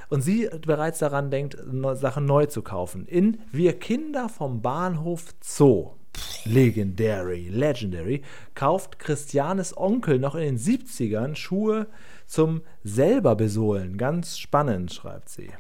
und 0.10 0.22
sie 0.22 0.50
bereits 0.66 1.00
daran 1.00 1.32
denkt, 1.32 1.58
Sachen 1.94 2.26
neu 2.26 2.46
zu 2.46 2.62
kaufen. 2.62 3.06
In 3.06 3.40
Wir 3.52 3.78
Kinder 3.78 4.30
vom 4.30 4.62
Bahnhof 4.62 5.34
Zoo 5.42 5.98
Legendary, 6.46 7.50
Legendary, 7.50 8.24
kauft 8.56 9.00
Christianes 9.00 9.76
Onkel 9.78 10.20
noch 10.20 10.36
in 10.36 10.56
den 10.56 10.58
70ern 10.58 11.36
Schuhe 11.36 11.88
zum 12.26 12.62
selber 12.84 13.36
besohlen. 13.36 13.98
Ganz 13.98 14.38
spannend, 14.38 14.94
schreibt 14.94 15.30
sie. 15.30 15.52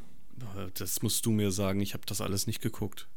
Das 0.75 1.01
musst 1.01 1.25
du 1.25 1.31
mir 1.31 1.51
sagen, 1.51 1.81
ich 1.81 1.93
habe 1.93 2.05
das 2.05 2.21
alles 2.21 2.47
nicht 2.47 2.61
geguckt. 2.61 3.07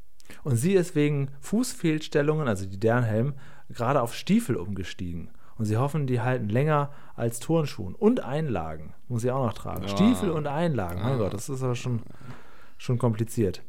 Und 0.44 0.56
sie 0.56 0.74
ist 0.74 0.94
wegen 0.94 1.30
Fußfehlstellungen, 1.40 2.48
also 2.48 2.66
die 2.66 2.80
Dernhelm, 2.80 3.34
gerade 3.68 4.00
auf 4.00 4.14
Stiefel 4.14 4.56
umgestiegen. 4.56 5.30
Und 5.60 5.66
sie 5.66 5.76
hoffen, 5.76 6.06
die 6.06 6.22
halten 6.22 6.48
länger 6.48 6.90
als 7.16 7.38
Turnschuhen. 7.38 7.94
Und 7.94 8.24
Einlagen 8.24 8.94
muss 9.08 9.20
sie 9.20 9.30
auch 9.30 9.44
noch 9.44 9.52
tragen. 9.52 9.82
Ja. 9.82 9.88
Stiefel 9.88 10.30
und 10.30 10.46
Einlagen. 10.46 11.02
Mein 11.02 11.12
ja. 11.12 11.18
Gott, 11.18 11.34
das 11.34 11.50
ist 11.50 11.62
aber 11.62 11.74
schon, 11.74 12.00
schon 12.78 12.96
kompliziert. 12.96 13.62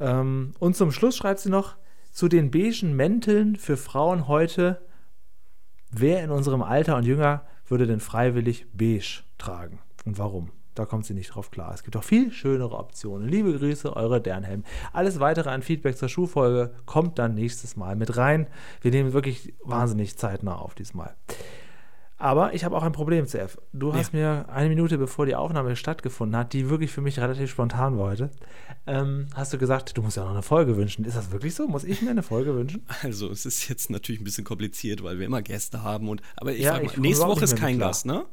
Ähm, 0.00 0.54
und 0.58 0.74
zum 0.74 0.92
Schluss 0.92 1.14
schreibt 1.14 1.40
sie 1.40 1.50
noch, 1.50 1.76
zu 2.12 2.28
den 2.28 2.50
beigen 2.50 2.96
Mänteln 2.96 3.56
für 3.56 3.76
Frauen 3.76 4.26
heute, 4.26 4.80
wer 5.90 6.24
in 6.24 6.30
unserem 6.30 6.62
Alter 6.62 6.96
und 6.96 7.04
jünger 7.04 7.44
würde 7.66 7.86
denn 7.86 8.00
freiwillig 8.00 8.66
beige 8.72 9.22
tragen 9.36 9.80
und 10.06 10.16
warum? 10.16 10.50
Da 10.76 10.84
kommt 10.84 11.06
sie 11.06 11.14
nicht 11.14 11.34
drauf 11.34 11.50
klar. 11.50 11.72
Es 11.74 11.82
gibt 11.82 11.96
auch 11.96 12.04
viel 12.04 12.30
schönere 12.30 12.78
Optionen. 12.78 13.28
Liebe 13.28 13.56
Grüße, 13.58 13.96
eure 13.96 14.20
Dernhelm. 14.20 14.62
Alles 14.92 15.20
weitere 15.20 15.50
an 15.50 15.62
Feedback 15.62 15.96
zur 15.96 16.08
Schuhfolge 16.08 16.74
kommt 16.84 17.18
dann 17.18 17.34
nächstes 17.34 17.76
Mal 17.76 17.96
mit 17.96 18.16
rein. 18.16 18.46
Wir 18.82 18.90
nehmen 18.90 19.12
wirklich 19.12 19.54
wahnsinnig 19.64 20.16
zeitnah 20.18 20.56
auf 20.56 20.74
diesmal. 20.74 21.16
Aber 22.18 22.54
ich 22.54 22.64
habe 22.64 22.76
auch 22.76 22.82
ein 22.82 22.92
Problem, 22.92 23.26
CF. 23.26 23.58
Du 23.74 23.92
hast 23.92 24.14
ja. 24.14 24.18
mir 24.18 24.48
eine 24.48 24.70
Minute 24.70 24.96
bevor 24.96 25.26
die 25.26 25.34
Aufnahme 25.34 25.76
stattgefunden 25.76 26.36
hat, 26.38 26.54
die 26.54 26.70
wirklich 26.70 26.90
für 26.90 27.02
mich 27.02 27.18
relativ 27.18 27.50
spontan 27.50 27.98
war 27.98 28.10
heute, 28.10 28.30
ähm, 28.86 29.26
hast 29.34 29.52
du 29.52 29.58
gesagt, 29.58 29.96
du 29.96 30.02
musst 30.02 30.16
ja 30.16 30.24
noch 30.24 30.30
eine 30.30 30.42
Folge 30.42 30.76
wünschen. 30.76 31.04
Ist 31.04 31.16
das 31.16 31.30
wirklich 31.30 31.54
so? 31.54 31.68
Muss 31.68 31.84
ich 31.84 32.00
mir 32.00 32.10
eine 32.10 32.22
Folge 32.22 32.54
wünschen? 32.54 32.84
Also, 33.02 33.30
es 33.30 33.44
ist 33.44 33.68
jetzt 33.68 33.90
natürlich 33.90 34.20
ein 34.20 34.24
bisschen 34.24 34.44
kompliziert, 34.44 35.02
weil 35.02 35.18
wir 35.18 35.26
immer 35.26 35.42
Gäste 35.42 35.82
haben. 35.82 36.08
Und, 36.08 36.22
aber 36.36 36.52
ich 36.52 36.62
ja, 36.62 36.72
frage 36.72 36.86
mal, 36.86 36.98
nächste 36.98 37.26
Woche 37.26 37.44
ist 37.44 37.56
kein 37.56 37.78
Gast, 37.78 38.06
ne? 38.06 38.24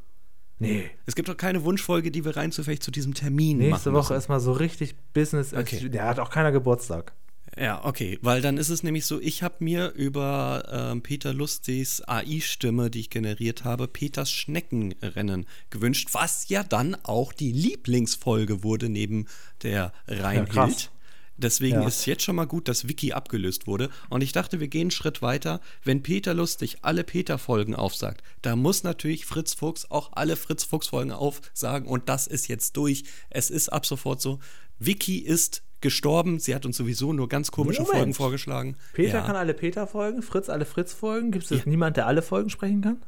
Nee. 0.60 0.90
Es 1.06 1.16
gibt 1.16 1.30
doch 1.30 1.38
keine 1.38 1.64
Wunschfolge, 1.64 2.12
die 2.12 2.24
wir 2.26 2.38
rein 2.38 2.52
zufällig 2.52 2.82
zu 2.82 2.92
diesem 2.92 3.14
Termin 3.14 3.58
Nächste 3.58 3.70
machen. 3.70 3.72
Nächste 3.72 3.94
Woche 3.94 4.16
ist 4.16 4.30
mal 4.30 4.40
so 4.40 4.54
richtig 4.54 4.96
Business. 5.14 5.54
Okay. 5.54 5.90
Der 5.90 6.06
hat 6.06 6.20
auch 6.20 6.30
keiner 6.30 6.52
Geburtstag. 6.52 7.14
Ja, 7.58 7.86
okay, 7.86 8.18
weil 8.22 8.42
dann 8.42 8.58
ist 8.58 8.70
es 8.70 8.82
nämlich 8.82 9.06
so, 9.06 9.20
ich 9.20 9.44
habe 9.44 9.56
mir 9.60 9.92
über 9.92 10.64
ähm, 10.72 11.04
Peter 11.04 11.34
Lustigs 11.34 12.02
AI-Stimme, 12.02 12.90
die 12.90 13.02
ich 13.02 13.10
generiert 13.12 13.64
habe, 13.64 13.88
Peters 13.88 14.32
Schneckenrennen 14.32 15.46
gewünscht, 15.70 16.10
was 16.14 16.50
ja 16.50 16.64
dann 16.64 16.96
auch 17.04 17.32
die 17.32 17.52
Lieblingsfolge 17.52 18.64
wurde 18.64 18.90
neben 18.90 19.28
der 19.62 19.94
Reinhild. 20.08 20.54
Ja, 20.56 20.90
Deswegen 21.38 21.82
ja. 21.82 21.88
ist 21.88 22.06
jetzt 22.06 22.24
schon 22.24 22.36
mal 22.36 22.46
gut, 22.46 22.68
dass 22.68 22.88
Wiki 22.88 23.14
abgelöst 23.14 23.66
wurde. 23.66 23.90
Und 24.10 24.22
ich 24.22 24.32
dachte, 24.32 24.60
wir 24.60 24.68
gehen 24.68 24.82
einen 24.82 24.92
Schritt 24.92 25.22
weiter. 25.22 25.62
Wenn 25.84 26.04
Peter 26.04 26.34
Lustig 26.34 26.78
alle 26.82 27.04
Peter-Folgen 27.04 27.76
aufsagt, 27.76 28.24
da 28.42 28.56
muss 28.56 28.84
natürlich 28.84 29.26
Fritz 29.26 29.54
Fuchs 29.54 29.90
auch 29.90 30.12
alle 30.14 30.36
Fritz 30.36 30.64
Fuchs-Folgen 30.64 31.12
aufsagen. 31.12 31.88
Und 31.88 32.08
das 32.10 32.28
ist 32.28 32.48
jetzt 32.48 32.78
durch. 32.78 33.04
Es 33.30 33.50
ist 33.50 33.70
ab 33.70 33.86
sofort 33.86 34.22
so. 34.22 34.40
Wiki 34.80 35.20
ist 35.20 35.64
gestorben. 35.82 36.40
Sie 36.40 36.54
hat 36.54 36.66
uns 36.66 36.78
sowieso 36.78 37.14
nur 37.14 37.28
ganz 37.28 37.52
komische 37.52 37.82
Moment. 37.82 37.98
Folgen 37.98 38.14
vorgeschlagen. 38.14 38.78
Peter 38.94 39.20
ja. 39.20 39.22
kann 39.26 39.36
alle 39.36 39.54
Peter-Folgen, 39.54 40.22
Fritz 40.22 40.50
alle 40.50 40.66
Fritz-Folgen. 40.66 41.32
Gibt 41.32 41.50
es 41.50 41.60
ja. 41.60 41.64
niemand, 41.66 41.98
der 41.98 42.08
alle 42.08 42.22
Folgen 42.22 42.50
sprechen 42.50 42.82
kann? 42.82 43.02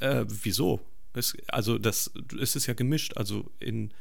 Äh, 0.00 0.24
wieso? 0.26 0.80
Es, 1.14 1.36
also, 1.48 1.78
das, 1.78 2.10
es 2.40 2.56
ist 2.56 2.66
ja 2.66 2.74
gemischt. 2.74 3.16
Also, 3.16 3.50
in 3.58 3.92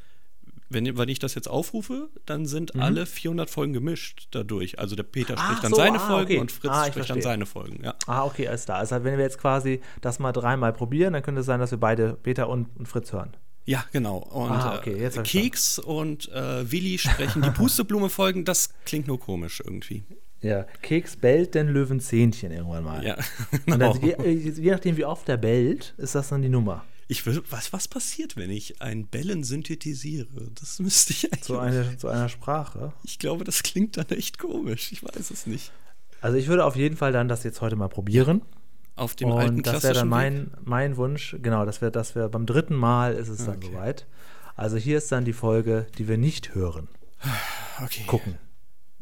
wenn, 0.69 0.97
wenn 0.97 1.09
ich 1.09 1.19
das 1.19 1.35
jetzt 1.35 1.47
aufrufe, 1.47 2.09
dann 2.25 2.45
sind 2.45 2.75
mhm. 2.75 2.81
alle 2.81 3.05
400 3.05 3.49
Folgen 3.49 3.73
gemischt 3.73 4.27
dadurch. 4.31 4.79
Also 4.79 4.95
der 4.95 5.03
Peter 5.03 5.35
Ach 5.37 5.45
spricht 5.45 5.63
dann 5.63 5.71
so, 5.71 5.77
seine 5.77 5.99
ah, 5.99 6.07
Folgen 6.07 6.31
okay. 6.31 6.37
und 6.37 6.51
Fritz 6.51 6.71
ah, 6.71 6.81
spricht 6.81 6.93
verstehe. 6.93 7.15
dann 7.15 7.23
seine 7.23 7.45
Folgen. 7.45 7.83
Ja. 7.83 7.95
Ah, 8.05 8.25
okay, 8.25 8.47
alles 8.47 8.65
klar. 8.65 8.77
Also 8.77 9.03
wenn 9.03 9.17
wir 9.17 9.23
jetzt 9.23 9.39
quasi 9.39 9.81
das 10.01 10.19
mal 10.19 10.31
dreimal 10.31 10.73
probieren, 10.73 11.13
dann 11.13 11.23
könnte 11.23 11.41
es 11.41 11.47
sein, 11.47 11.59
dass 11.59 11.71
wir 11.71 11.79
beide 11.79 12.17
Peter 12.21 12.49
und, 12.49 12.67
und 12.77 12.87
Fritz 12.87 13.11
hören. 13.11 13.35
Ja, 13.65 13.85
genau. 13.91 14.17
Und 14.17 14.51
ah, 14.51 14.77
okay, 14.77 15.03
äh, 15.03 15.09
Keks 15.23 15.79
und 15.79 16.29
äh, 16.31 16.71
Willi 16.71 16.97
sprechen 16.99 17.41
die 17.41 17.51
Pusteblume-Folgen, 17.51 18.45
das 18.45 18.73
klingt 18.85 19.07
nur 19.07 19.19
komisch 19.19 19.61
irgendwie. 19.63 20.03
Ja, 20.41 20.65
Keks 20.81 21.17
bellt 21.17 21.53
den 21.53 21.67
Löwenzähnchen 21.67 22.51
irgendwann 22.51 22.83
mal. 22.83 23.05
Ja, 23.05 23.17
genau. 23.65 23.91
Und 23.93 24.03
dann, 24.03 24.25
je, 24.25 24.33
je 24.33 24.71
nachdem, 24.71 24.95
wie 24.95 25.03
oft 25.03 25.27
der 25.27 25.37
bellt, 25.37 25.93
ist 25.97 26.15
das 26.15 26.29
dann 26.29 26.41
die 26.41 26.49
Nummer. 26.49 26.85
Ich 27.11 27.25
will, 27.25 27.41
was, 27.49 27.73
was 27.73 27.87
passiert, 27.87 28.37
wenn 28.37 28.51
ich 28.51 28.83
ein 28.83 29.07
Bellen 29.07 29.43
synthetisiere? 29.43 30.51
Das 30.53 30.77
müsste 30.77 31.11
ich 31.11 31.25
eigentlich. 31.25 31.43
Zu, 31.43 31.57
eine, 31.57 31.97
zu 31.97 32.07
einer 32.07 32.29
Sprache? 32.29 32.93
Ich 33.01 33.17
glaube, 33.17 33.43
das 33.43 33.63
klingt 33.63 33.97
dann 33.97 34.09
echt 34.09 34.37
komisch. 34.37 34.91
Ich 34.91 35.03
weiß 35.03 35.31
es 35.31 35.47
nicht. 35.47 35.71
Also, 36.21 36.37
ich 36.37 36.47
würde 36.47 36.63
auf 36.63 36.75
jeden 36.75 36.97
Fall 36.97 37.11
dann 37.11 37.27
das 37.27 37.43
jetzt 37.43 37.61
heute 37.61 37.75
mal 37.75 37.87
probieren. 37.87 38.43
Auf 38.95 39.15
dem 39.15 39.31
Und 39.31 39.39
alten 39.39 39.63
das 39.63 39.81
wäre 39.81 39.95
dann 39.95 40.07
mein, 40.07 40.51
mein 40.63 40.97
Wunsch. 40.97 41.35
Genau, 41.41 41.65
das 41.65 41.81
wäre 41.81 41.91
das 41.91 42.13
wär, 42.13 42.29
beim 42.29 42.45
dritten 42.45 42.75
Mal 42.75 43.15
ist 43.15 43.27
es 43.27 43.41
okay. 43.41 43.57
dann 43.59 43.61
soweit. 43.63 44.07
Also, 44.55 44.77
hier 44.77 44.99
ist 44.99 45.11
dann 45.11 45.25
die 45.25 45.33
Folge, 45.33 45.87
die 45.97 46.07
wir 46.07 46.19
nicht 46.19 46.53
hören. 46.53 46.89
Okay. 47.83 48.03
Gucken. 48.05 48.37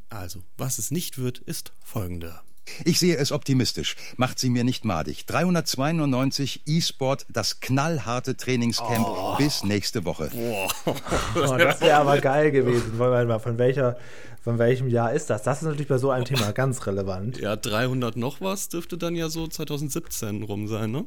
Also, 0.07 0.43
was 0.57 0.77
es 0.77 0.91
nicht 0.91 1.17
wird, 1.17 1.39
ist 1.39 1.73
folgende. 1.83 2.39
Ich 2.85 2.99
sehe 2.99 3.17
es 3.17 3.31
optimistisch. 3.31 3.95
Macht 4.17 4.39
sie 4.39 4.49
mir 4.49 4.63
nicht 4.63 4.85
madig. 4.85 5.25
392 5.25 6.63
E-Sport, 6.65 7.25
das 7.29 7.59
knallharte 7.59 8.37
Trainingscamp 8.37 9.07
oh. 9.07 9.35
bis 9.37 9.63
nächste 9.63 10.05
Woche. 10.05 10.29
Oh. 10.35 10.67
oh 10.85 11.57
das 11.57 11.81
wäre 11.81 11.97
aber 11.97 12.19
geil 12.19 12.51
gewesen. 12.51 12.93
Von, 12.97 13.57
welcher, 13.57 13.97
von 14.41 14.57
welchem 14.57 14.87
Jahr 14.87 15.13
ist 15.13 15.29
das? 15.29 15.43
Das 15.43 15.57
ist 15.57 15.63
natürlich 15.63 15.87
bei 15.87 15.97
so 15.97 16.11
einem 16.11 16.25
Thema 16.25 16.51
ganz 16.51 16.85
relevant. 16.85 17.39
Ja, 17.39 17.55
300 17.55 18.15
noch 18.15 18.41
was 18.41 18.69
dürfte 18.69 18.97
dann 18.97 19.15
ja 19.15 19.29
so 19.29 19.47
2017 19.47 20.43
rum 20.43 20.67
sein, 20.67 20.91
ne? 20.91 21.05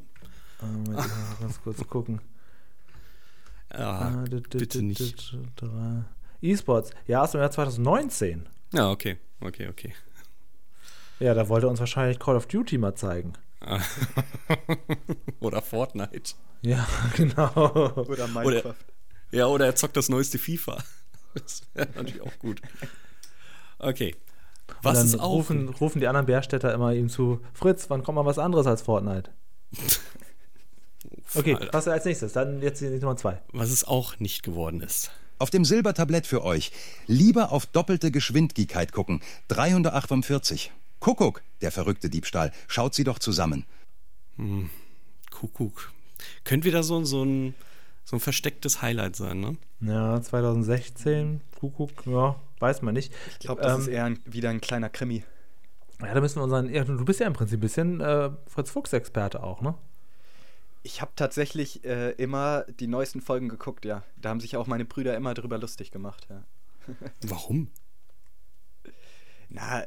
Oh, 0.62 0.90
mal 0.90 1.06
ganz 1.40 1.60
kurz 1.62 1.86
gucken. 1.88 2.20
Ja, 3.72 3.90
ah, 3.90 4.24
bitte 4.50 4.82
nicht. 4.82 5.36
E-Sports, 6.42 6.90
ja, 7.06 7.22
aus 7.22 7.32
dem 7.32 7.40
Jahr 7.40 7.50
2019. 7.50 8.48
Ja, 8.72 8.90
okay, 8.90 9.18
okay, 9.40 9.68
okay. 9.68 9.94
Ja, 11.20 11.34
da 11.34 11.48
wollte 11.48 11.66
er 11.66 11.70
uns 11.70 11.80
wahrscheinlich 11.80 12.18
Call 12.18 12.36
of 12.36 12.46
Duty 12.46 12.78
mal 12.78 12.94
zeigen. 12.94 13.34
oder 15.40 15.60
Fortnite. 15.60 16.34
Ja, 16.62 16.86
genau. 17.16 17.92
Oder 18.08 18.26
Minecraft. 18.26 18.44
Oder, 18.46 18.74
ja, 19.30 19.46
oder 19.46 19.66
er 19.66 19.74
zockt 19.76 19.96
das 19.96 20.08
neueste 20.08 20.38
FIFA. 20.38 20.82
Das 21.32 21.62
wäre 21.74 21.88
natürlich 21.94 22.22
auch 22.22 22.38
gut. 22.40 22.60
Okay. 23.78 24.16
Was 24.82 24.98
dann 24.98 25.06
ist 25.06 25.20
auch? 25.20 25.30
Rufen, 25.30 25.68
rufen 25.68 26.00
die 26.00 26.08
anderen 26.08 26.26
Bärstädter 26.26 26.74
immer 26.74 26.92
ihm 26.92 27.08
zu: 27.08 27.38
Fritz, 27.54 27.88
wann 27.88 28.02
kommt 28.02 28.16
mal 28.16 28.24
was 28.24 28.40
anderes 28.40 28.66
als 28.66 28.82
Fortnite? 28.82 29.30
okay, 31.36 31.56
was 31.70 31.86
als 31.86 32.04
nächstes? 32.04 32.32
Dann 32.32 32.60
jetzt 32.62 32.80
die 32.80 32.88
Nummer 32.98 33.16
zwei. 33.16 33.40
Was 33.52 33.70
es 33.70 33.84
auch 33.84 34.18
nicht 34.18 34.42
geworden 34.42 34.80
ist. 34.80 35.12
Auf 35.38 35.50
dem 35.50 35.64
Silbertablett 35.64 36.26
für 36.26 36.42
euch. 36.42 36.72
Lieber 37.06 37.52
auf 37.52 37.64
doppelte 37.64 38.10
Geschwindigkeit 38.10 38.90
gucken. 38.90 39.20
348. 39.46 40.72
Kuckuck, 41.00 41.42
der 41.62 41.72
verrückte 41.72 42.10
Diebstahl. 42.10 42.52
Schaut 42.68 42.94
sie 42.94 43.04
doch 43.04 43.18
zusammen. 43.18 43.64
Hm, 44.36 44.70
Kuckuck. 45.30 45.92
Könnte 46.44 46.66
wieder 46.66 46.82
so, 46.82 47.02
so, 47.04 47.24
ein, 47.24 47.54
so 48.04 48.16
ein 48.16 48.20
verstecktes 48.20 48.82
Highlight 48.82 49.16
sein, 49.16 49.40
ne? 49.40 49.56
Ja, 49.80 50.20
2016, 50.20 51.40
Kuckuck, 51.58 52.06
ja, 52.06 52.36
weiß 52.58 52.82
man 52.82 52.94
nicht. 52.94 53.12
Ich 53.30 53.38
glaube, 53.38 53.62
das 53.62 53.74
ähm, 53.74 53.80
ist 53.80 53.88
eher 53.88 54.04
ein, 54.04 54.18
wieder 54.26 54.50
ein 54.50 54.60
kleiner 54.60 54.90
Krimi. 54.90 55.24
Ja, 56.00 56.14
da 56.14 56.20
müssen 56.20 56.36
wir 56.38 56.44
unseren. 56.44 56.72
Ja, 56.72 56.84
du 56.84 57.04
bist 57.04 57.20
ja 57.20 57.26
im 57.26 57.32
Prinzip 57.32 57.58
ein 57.58 57.60
bisschen 57.60 58.00
äh, 58.00 58.30
Fritz 58.46 58.70
Fuchs-Experte 58.70 59.42
auch, 59.42 59.62
ne? 59.62 59.74
Ich 60.82 61.02
habe 61.02 61.12
tatsächlich 61.14 61.84
äh, 61.84 62.12
immer 62.12 62.64
die 62.78 62.86
neuesten 62.86 63.20
Folgen 63.20 63.48
geguckt, 63.48 63.84
ja. 63.84 64.02
Da 64.16 64.30
haben 64.30 64.40
sich 64.40 64.56
auch 64.56 64.66
meine 64.66 64.84
Brüder 64.84 65.14
immer 65.16 65.34
drüber 65.34 65.58
lustig 65.58 65.90
gemacht, 65.90 66.26
ja. 66.30 66.42
Warum? 67.22 67.68
Na, 69.50 69.84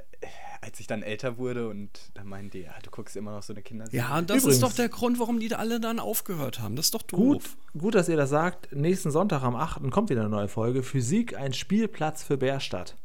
als 0.62 0.80
ich 0.80 0.88
dann 0.88 1.04
älter 1.04 1.38
wurde 1.38 1.68
und 1.68 1.90
dann 2.14 2.28
meinen 2.28 2.50
die, 2.50 2.62
ja, 2.62 2.74
du 2.84 2.90
guckst 2.90 3.16
immer 3.16 3.32
noch 3.32 3.44
so 3.44 3.54
eine 3.54 3.62
Kinderserie. 3.62 4.00
Ja, 4.00 4.18
und 4.18 4.30
das 4.30 4.38
Übrigens, 4.38 4.56
ist 4.56 4.64
doch 4.64 4.74
der 4.74 4.90
Grund, 4.90 5.20
warum 5.20 5.40
die 5.40 5.48
da 5.48 5.58
alle 5.58 5.80
dann 5.80 6.00
aufgehört 6.00 6.60
haben. 6.60 6.76
Das 6.76 6.86
ist 6.86 6.94
doch 6.94 7.02
doof. 7.02 7.58
Gut, 7.74 7.82
gut, 7.82 7.96
dass 7.96 8.08
ihr 8.10 8.18
das 8.18 8.30
sagt. 8.30 8.74
Nächsten 8.74 9.12
Sonntag 9.12 9.44
am 9.44 9.56
8. 9.56 9.90
kommt 9.92 10.10
wieder 10.10 10.22
eine 10.22 10.30
neue 10.30 10.48
Folge. 10.48 10.84
Physik, 10.84 11.38
ein 11.38 11.54
Spielplatz 11.54 12.24
für 12.24 12.38
Bärstadt. 12.38 12.96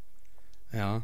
Ja, 0.72 1.02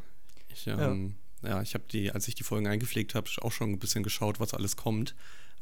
ich, 0.48 0.66
ähm, 0.66 1.16
ja. 1.42 1.50
ja. 1.50 1.62
ich 1.62 1.74
habe 1.74 1.84
die, 1.90 2.12
als 2.12 2.28
ich 2.28 2.34
die 2.34 2.44
Folgen 2.44 2.66
eingepflegt 2.66 3.14
habe, 3.14 3.28
auch 3.40 3.52
schon 3.52 3.70
ein 3.70 3.78
bisschen 3.78 4.05
geschaut, 4.05 4.40
was 4.40 4.55
alles 4.55 4.76
kommt. 4.76 5.14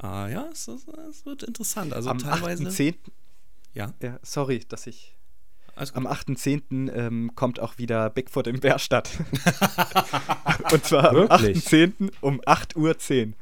Uh, 0.03 0.27
ja, 0.27 0.49
es, 0.51 0.69
es, 0.69 0.87
es, 0.89 1.25
wird 1.27 1.43
interessant. 1.43 1.93
Also 1.93 2.11
am 2.11 2.19
teilweise. 2.19 2.65
8.10. 2.65 2.97
Ja. 3.75 3.95
ja. 4.03 4.19
Sorry, 4.23 4.61
dass 4.69 4.87
ich 4.87 5.17
am 5.95 6.07
8.10. 6.07 6.93
Ähm, 6.93 7.33
kommt 7.35 7.61
auch 7.61 7.79
wieder 7.79 8.11
Bigfoot 8.11 8.47
im 8.47 8.61
Bärstadt. 8.61 9.11
Und 10.73 10.85
zwar 10.85 11.11
am 11.11 11.17
8.10. 11.27 12.13
um 12.21 12.41
8.10 12.41 12.77
Uhr. 13.27 13.33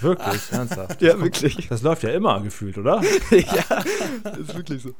Wirklich? 0.00 0.42
Ach. 0.50 0.52
Ernsthaft? 0.52 1.02
Ja, 1.02 1.20
wirklich. 1.20 1.68
Das 1.68 1.82
läuft 1.82 2.02
ja 2.02 2.10
immer 2.10 2.40
gefühlt, 2.40 2.78
oder? 2.78 3.02
ja, 3.30 3.84
das 4.24 4.38
ist 4.38 4.54
wirklich 4.56 4.82
so. 4.82 4.94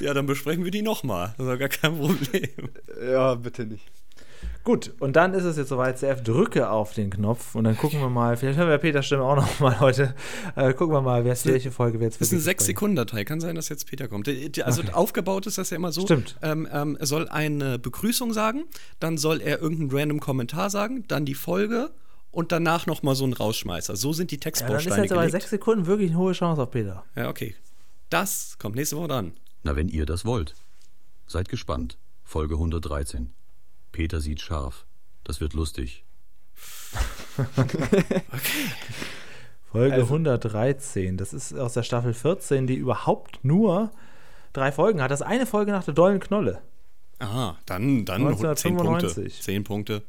Ja, 0.00 0.14
dann 0.14 0.26
besprechen 0.26 0.64
wir 0.64 0.70
die 0.70 0.82
nochmal. 0.82 1.34
Das 1.36 1.46
ist 1.46 1.58
gar 1.58 1.68
kein 1.68 1.96
Problem. 1.98 2.70
Ja, 3.02 3.34
bitte 3.34 3.66
nicht. 3.66 3.84
Gut, 4.64 4.92
und 4.98 5.16
dann 5.16 5.32
ist 5.34 5.44
es 5.44 5.56
jetzt 5.56 5.68
soweit, 5.68 5.98
CF, 5.98 6.22
drücke 6.22 6.68
auf 6.70 6.92
den 6.92 7.10
Knopf 7.10 7.54
und 7.54 7.64
dann 7.64 7.76
gucken 7.76 8.00
wir 8.00 8.10
mal, 8.10 8.36
vielleicht 8.36 8.58
hören 8.58 8.68
wir 8.68 8.78
Peters 8.78 9.06
Stimme 9.06 9.22
auch 9.22 9.36
noch 9.36 9.60
mal 9.60 9.80
heute, 9.80 10.14
äh, 10.56 10.74
gucken 10.74 10.94
wir 10.94 11.00
mal, 11.00 11.24
wer 11.24 11.32
ist, 11.32 11.46
welche 11.46 11.70
Folge 11.70 12.00
wir 12.00 12.06
jetzt 12.06 12.20
Das 12.20 12.32
ist 12.32 12.46
eine 12.46 12.56
6-Sekunden-Datei, 12.56 13.24
kann 13.24 13.40
sein, 13.40 13.54
dass 13.54 13.68
jetzt 13.68 13.86
Peter 13.86 14.08
kommt. 14.08 14.28
Also 14.62 14.82
okay. 14.82 14.92
aufgebaut 14.92 15.46
ist 15.46 15.58
das 15.58 15.70
ja 15.70 15.76
immer 15.76 15.92
so, 15.92 16.02
Stimmt. 16.02 16.36
Ähm, 16.42 16.68
ähm, 16.70 16.96
er 17.00 17.06
soll 17.06 17.28
eine 17.28 17.78
Begrüßung 17.78 18.32
sagen, 18.32 18.64
dann 19.00 19.16
soll 19.16 19.40
er 19.40 19.60
irgendeinen 19.60 19.90
random 19.90 20.20
Kommentar 20.20 20.70
sagen, 20.70 21.04
dann 21.08 21.24
die 21.24 21.34
Folge 21.34 21.90
und 22.30 22.52
danach 22.52 22.86
noch 22.86 23.02
mal 23.02 23.14
so 23.14 23.24
ein 23.24 23.32
Rausschmeißer. 23.32 23.96
So 23.96 24.12
sind 24.12 24.30
die 24.30 24.38
Textbausteine 24.38 24.82
ja, 24.82 24.90
dann 24.90 25.04
ist 25.04 25.10
jetzt 25.10 25.18
aber 25.18 25.30
6 25.30 25.50
Sekunden 25.50 25.86
wirklich 25.86 26.10
eine 26.10 26.18
hohe 26.18 26.32
Chance 26.32 26.62
auf 26.62 26.70
Peter. 26.70 27.04
Ja, 27.16 27.28
okay. 27.30 27.54
Das 28.10 28.56
kommt 28.58 28.76
nächste 28.76 28.96
Woche 28.96 29.08
dran. 29.08 29.32
Na, 29.62 29.76
wenn 29.76 29.88
ihr 29.88 30.06
das 30.06 30.24
wollt. 30.24 30.54
Seid 31.26 31.48
gespannt. 31.48 31.98
Folge 32.22 32.54
113. 32.54 33.32
Peter 33.98 34.20
sieht 34.20 34.40
scharf. 34.40 34.86
Das 35.24 35.40
wird 35.40 35.54
lustig. 35.54 36.04
okay. 37.56 38.04
Folge 39.72 39.94
also, 39.94 40.06
113. 40.06 41.16
Das 41.16 41.32
ist 41.32 41.52
aus 41.58 41.72
der 41.72 41.82
Staffel 41.82 42.14
14, 42.14 42.68
die 42.68 42.76
überhaupt 42.76 43.40
nur 43.42 43.90
drei 44.52 44.70
Folgen 44.70 45.02
hat. 45.02 45.10
Das 45.10 45.20
eine 45.20 45.46
Folge 45.46 45.72
nach 45.72 45.82
der 45.82 45.94
Dollen 45.94 46.20
Knolle. 46.20 46.62
Aha, 47.18 47.58
dann, 47.66 48.04
dann 48.04 48.36
10 48.56 48.76
Punkte. 48.76 49.28
10 49.28 49.64
Punkte. 49.64 50.04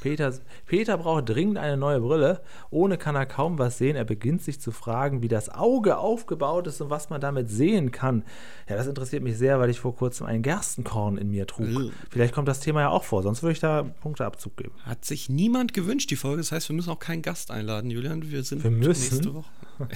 Peter, 0.00 0.32
Peter 0.66 0.98
braucht 0.98 1.28
dringend 1.28 1.58
eine 1.58 1.76
neue 1.76 2.00
Brille. 2.00 2.40
Ohne 2.70 2.98
kann 2.98 3.14
er 3.14 3.26
kaum 3.26 3.58
was 3.58 3.78
sehen. 3.78 3.96
Er 3.96 4.04
beginnt 4.04 4.42
sich 4.42 4.60
zu 4.60 4.70
fragen, 4.70 5.22
wie 5.22 5.28
das 5.28 5.48
Auge 5.48 5.98
aufgebaut 5.98 6.66
ist 6.66 6.80
und 6.80 6.90
was 6.90 7.10
man 7.10 7.20
damit 7.20 7.50
sehen 7.50 7.90
kann. 7.90 8.24
Ja, 8.68 8.76
das 8.76 8.86
interessiert 8.86 9.22
mich 9.22 9.38
sehr, 9.38 9.58
weil 9.60 9.70
ich 9.70 9.80
vor 9.80 9.94
kurzem 9.94 10.26
ein 10.26 10.42
Gerstenkorn 10.42 11.18
in 11.18 11.30
mir 11.30 11.46
trug. 11.46 11.68
Äh. 11.68 11.90
Vielleicht 12.10 12.34
kommt 12.34 12.48
das 12.48 12.60
Thema 12.60 12.80
ja 12.80 12.88
auch 12.90 13.04
vor, 13.04 13.22
sonst 13.22 13.42
würde 13.42 13.52
ich 13.52 13.60
da 13.60 13.82
Punkteabzug 14.00 14.56
geben. 14.56 14.74
Hat 14.84 15.04
sich 15.04 15.28
niemand 15.28 15.74
gewünscht, 15.74 16.10
die 16.10 16.16
Folge. 16.16 16.38
Das 16.38 16.52
heißt, 16.52 16.68
wir 16.68 16.76
müssen 16.76 16.90
auch 16.90 16.98
keinen 16.98 17.22
Gast 17.22 17.50
einladen, 17.50 17.90
Julian. 17.90 18.30
Wir 18.30 18.42
sind 18.42 18.64
wir 18.64 18.70
müssen? 18.70 19.16
nächste 19.16 19.34
Woche. 19.34 19.50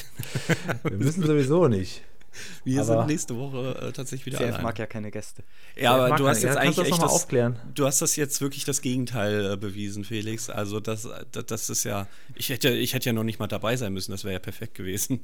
wir 0.85 0.99
müssen 0.99 1.25
sowieso 1.25 1.69
nicht. 1.69 2.03
Wir 2.65 2.81
aber 2.81 2.99
sind 2.99 3.07
nächste 3.07 3.37
Woche 3.37 3.77
äh, 3.81 3.93
tatsächlich 3.93 4.27
wieder 4.27 4.39
CF 4.39 4.63
mag 4.63 4.79
ja 4.79 4.87
keine 4.87 5.11
Gäste. 5.11 5.43
Ja, 5.77 5.95
aber 5.95 6.17
du 6.17 6.29
hast 6.29 6.43
jetzt 6.43 6.57
eigentlich 6.57 6.77
das 6.77 6.89
echt 6.89 7.03
das, 7.03 7.11
aufklären. 7.11 7.59
Du 7.75 7.87
hast 7.87 8.03
das 8.03 8.17
jetzt 8.17 8.41
wirklich 8.41 8.65
das 8.65 8.81
Gegenteil 8.81 9.53
äh, 9.53 9.57
bewiesen, 9.57 10.05
Felix. 10.05 10.51
Also 10.51 10.81
das, 10.81 11.09
das, 11.31 11.47
das, 11.47 11.71
ist 11.71 11.85
ja, 11.85 12.07
ich 12.35 12.49
hätte, 12.51 12.71
ich 12.71 12.95
hätte 12.95 13.07
ja 13.07 13.13
noch 13.13 13.25
nicht 13.25 13.39
mal 13.39 13.47
dabei 13.47 13.77
sein 13.77 13.93
müssen. 13.93 14.13
Das 14.13 14.25
wäre 14.25 14.35
ja 14.35 14.39
perfekt 14.39 14.75
gewesen. 14.75 15.21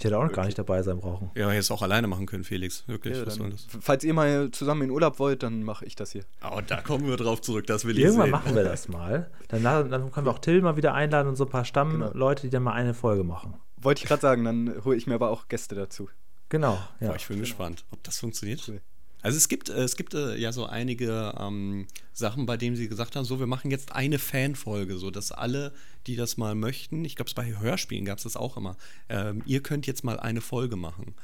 Ich 0.00 0.04
hätte 0.04 0.16
auch 0.16 0.24
noch 0.24 0.32
gar 0.32 0.46
nicht 0.46 0.58
dabei 0.58 0.82
sein 0.82 0.98
brauchen. 0.98 1.30
Ja, 1.34 1.52
es 1.52 1.70
auch 1.70 1.82
alleine 1.82 2.06
machen 2.06 2.24
können, 2.24 2.42
Felix. 2.42 2.88
Wirklich. 2.88 3.18
Ja, 3.18 3.24
dann, 3.26 3.54
falls 3.80 4.02
ihr 4.02 4.14
mal 4.14 4.50
zusammen 4.50 4.80
in 4.80 4.90
Urlaub 4.90 5.18
wollt, 5.18 5.42
dann 5.42 5.62
mache 5.62 5.84
ich 5.84 5.94
das 5.94 6.12
hier. 6.12 6.24
Oh, 6.42 6.62
da 6.66 6.80
kommen 6.80 7.06
wir 7.06 7.18
drauf 7.18 7.42
zurück, 7.42 7.66
das 7.66 7.84
will 7.84 7.98
Irgendwann 7.98 8.28
ich 8.28 8.32
Irgendwann 8.32 8.52
machen 8.52 8.56
wir 8.56 8.64
das 8.64 8.88
mal. 8.88 9.30
Dann, 9.48 9.62
dann 9.62 10.10
können 10.10 10.26
wir 10.26 10.30
auch 10.30 10.38
Till 10.38 10.62
mal 10.62 10.78
wieder 10.78 10.94
einladen 10.94 11.28
und 11.28 11.36
so 11.36 11.44
ein 11.44 11.50
paar 11.50 11.66
Stammleute, 11.66 12.14
genau. 12.14 12.34
die 12.34 12.48
dann 12.48 12.62
mal 12.62 12.72
eine 12.72 12.94
Folge 12.94 13.24
machen. 13.24 13.56
Wollte 13.76 14.02
ich 14.02 14.08
gerade 14.08 14.22
sagen, 14.22 14.42
dann 14.42 14.74
hole 14.86 14.96
ich 14.96 15.06
mir 15.06 15.16
aber 15.16 15.28
auch 15.28 15.48
Gäste 15.48 15.74
dazu. 15.74 16.08
Genau. 16.50 16.78
Ja. 17.00 17.08
Boah, 17.08 17.16
ich 17.16 17.26
bin 17.26 17.38
genau. 17.38 17.48
gespannt, 17.48 17.84
ob 17.90 18.02
das 18.04 18.18
funktioniert. 18.18 18.62
Cool. 18.68 18.82
Also 19.22 19.36
es 19.36 19.48
gibt, 19.48 19.68
äh, 19.68 19.82
es 19.82 19.96
gibt 19.96 20.14
äh, 20.14 20.36
ja 20.36 20.52
so 20.52 20.66
einige 20.66 21.34
ähm, 21.38 21.86
Sachen, 22.12 22.46
bei 22.46 22.56
denen 22.56 22.76
sie 22.76 22.88
gesagt 22.88 23.16
haben, 23.16 23.24
so 23.24 23.38
wir 23.38 23.46
machen 23.46 23.70
jetzt 23.70 23.92
eine 23.92 24.18
Fanfolge, 24.18 24.98
so 24.98 25.10
dass 25.10 25.32
alle, 25.32 25.72
die 26.06 26.16
das 26.16 26.36
mal 26.36 26.54
möchten, 26.54 27.04
ich 27.04 27.16
glaube 27.16 27.28
es 27.28 27.34
bei 27.34 27.58
Hörspielen 27.58 28.04
gab 28.04 28.18
es 28.18 28.24
das 28.24 28.36
auch 28.36 28.56
immer, 28.56 28.76
ähm, 29.08 29.42
ihr 29.46 29.62
könnt 29.62 29.86
jetzt 29.86 30.04
mal 30.04 30.18
eine 30.18 30.40
Folge 30.40 30.76
machen. 30.76 31.14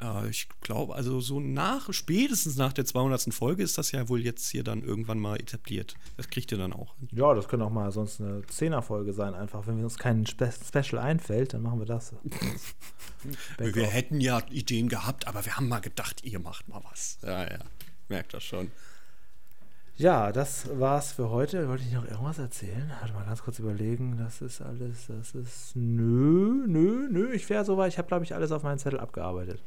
Äh, 0.00 0.28
ich 0.28 0.48
glaube, 0.60 0.94
also 0.94 1.20
so 1.20 1.40
nach, 1.40 1.92
spätestens 1.92 2.56
nach 2.56 2.72
der 2.72 2.84
200. 2.84 3.32
Folge 3.32 3.62
ist 3.62 3.78
das 3.78 3.92
ja 3.92 4.08
wohl 4.08 4.20
jetzt 4.20 4.48
hier 4.50 4.64
dann 4.64 4.82
irgendwann 4.82 5.18
mal 5.18 5.36
etabliert. 5.36 5.94
Das 6.16 6.28
kriegt 6.28 6.52
ihr 6.52 6.58
dann 6.58 6.72
auch. 6.72 6.94
Ja, 7.10 7.34
das 7.34 7.48
könnte 7.48 7.64
auch 7.64 7.70
mal 7.70 7.90
sonst 7.92 8.20
eine 8.20 8.40
10er-Folge 8.40 9.12
sein, 9.12 9.34
einfach. 9.34 9.66
Wenn 9.66 9.82
uns 9.82 9.98
kein 9.98 10.26
Spe 10.26 10.52
Special 10.52 11.00
einfällt, 11.00 11.54
dann 11.54 11.62
machen 11.62 11.78
wir 11.78 11.86
das. 11.86 12.14
wir 13.58 13.86
hätten 13.86 14.20
ja 14.20 14.42
Ideen 14.50 14.88
gehabt, 14.88 15.26
aber 15.26 15.44
wir 15.44 15.56
haben 15.56 15.68
mal 15.68 15.80
gedacht, 15.80 16.24
ihr 16.24 16.38
macht 16.38 16.68
mal 16.68 16.82
was. 16.90 17.18
Ja, 17.22 17.44
ja. 17.44 17.58
Merkt 18.08 18.34
das 18.34 18.44
schon. 18.44 18.70
Ja, 19.98 20.30
das 20.30 20.78
war's 20.78 21.10
für 21.10 21.28
heute. 21.28 21.68
Wollte 21.68 21.82
ich 21.82 21.92
noch 21.92 22.04
irgendwas 22.04 22.38
erzählen? 22.38 22.88
Warte 23.00 23.12
mal 23.14 23.24
ganz 23.24 23.42
kurz 23.42 23.58
überlegen. 23.58 24.16
Das 24.16 24.40
ist 24.40 24.60
alles, 24.60 25.08
das 25.08 25.34
ist. 25.34 25.74
Nö, 25.74 26.64
nö, 26.68 27.08
nö. 27.10 27.32
Ich 27.32 27.50
wäre 27.50 27.64
so 27.64 27.76
weit. 27.76 27.92
Ich 27.92 27.98
habe, 27.98 28.06
glaube 28.06 28.24
ich, 28.24 28.32
alles 28.32 28.52
auf 28.52 28.62
meinen 28.62 28.78
Zettel 28.78 29.00
abgearbeitet. 29.00 29.60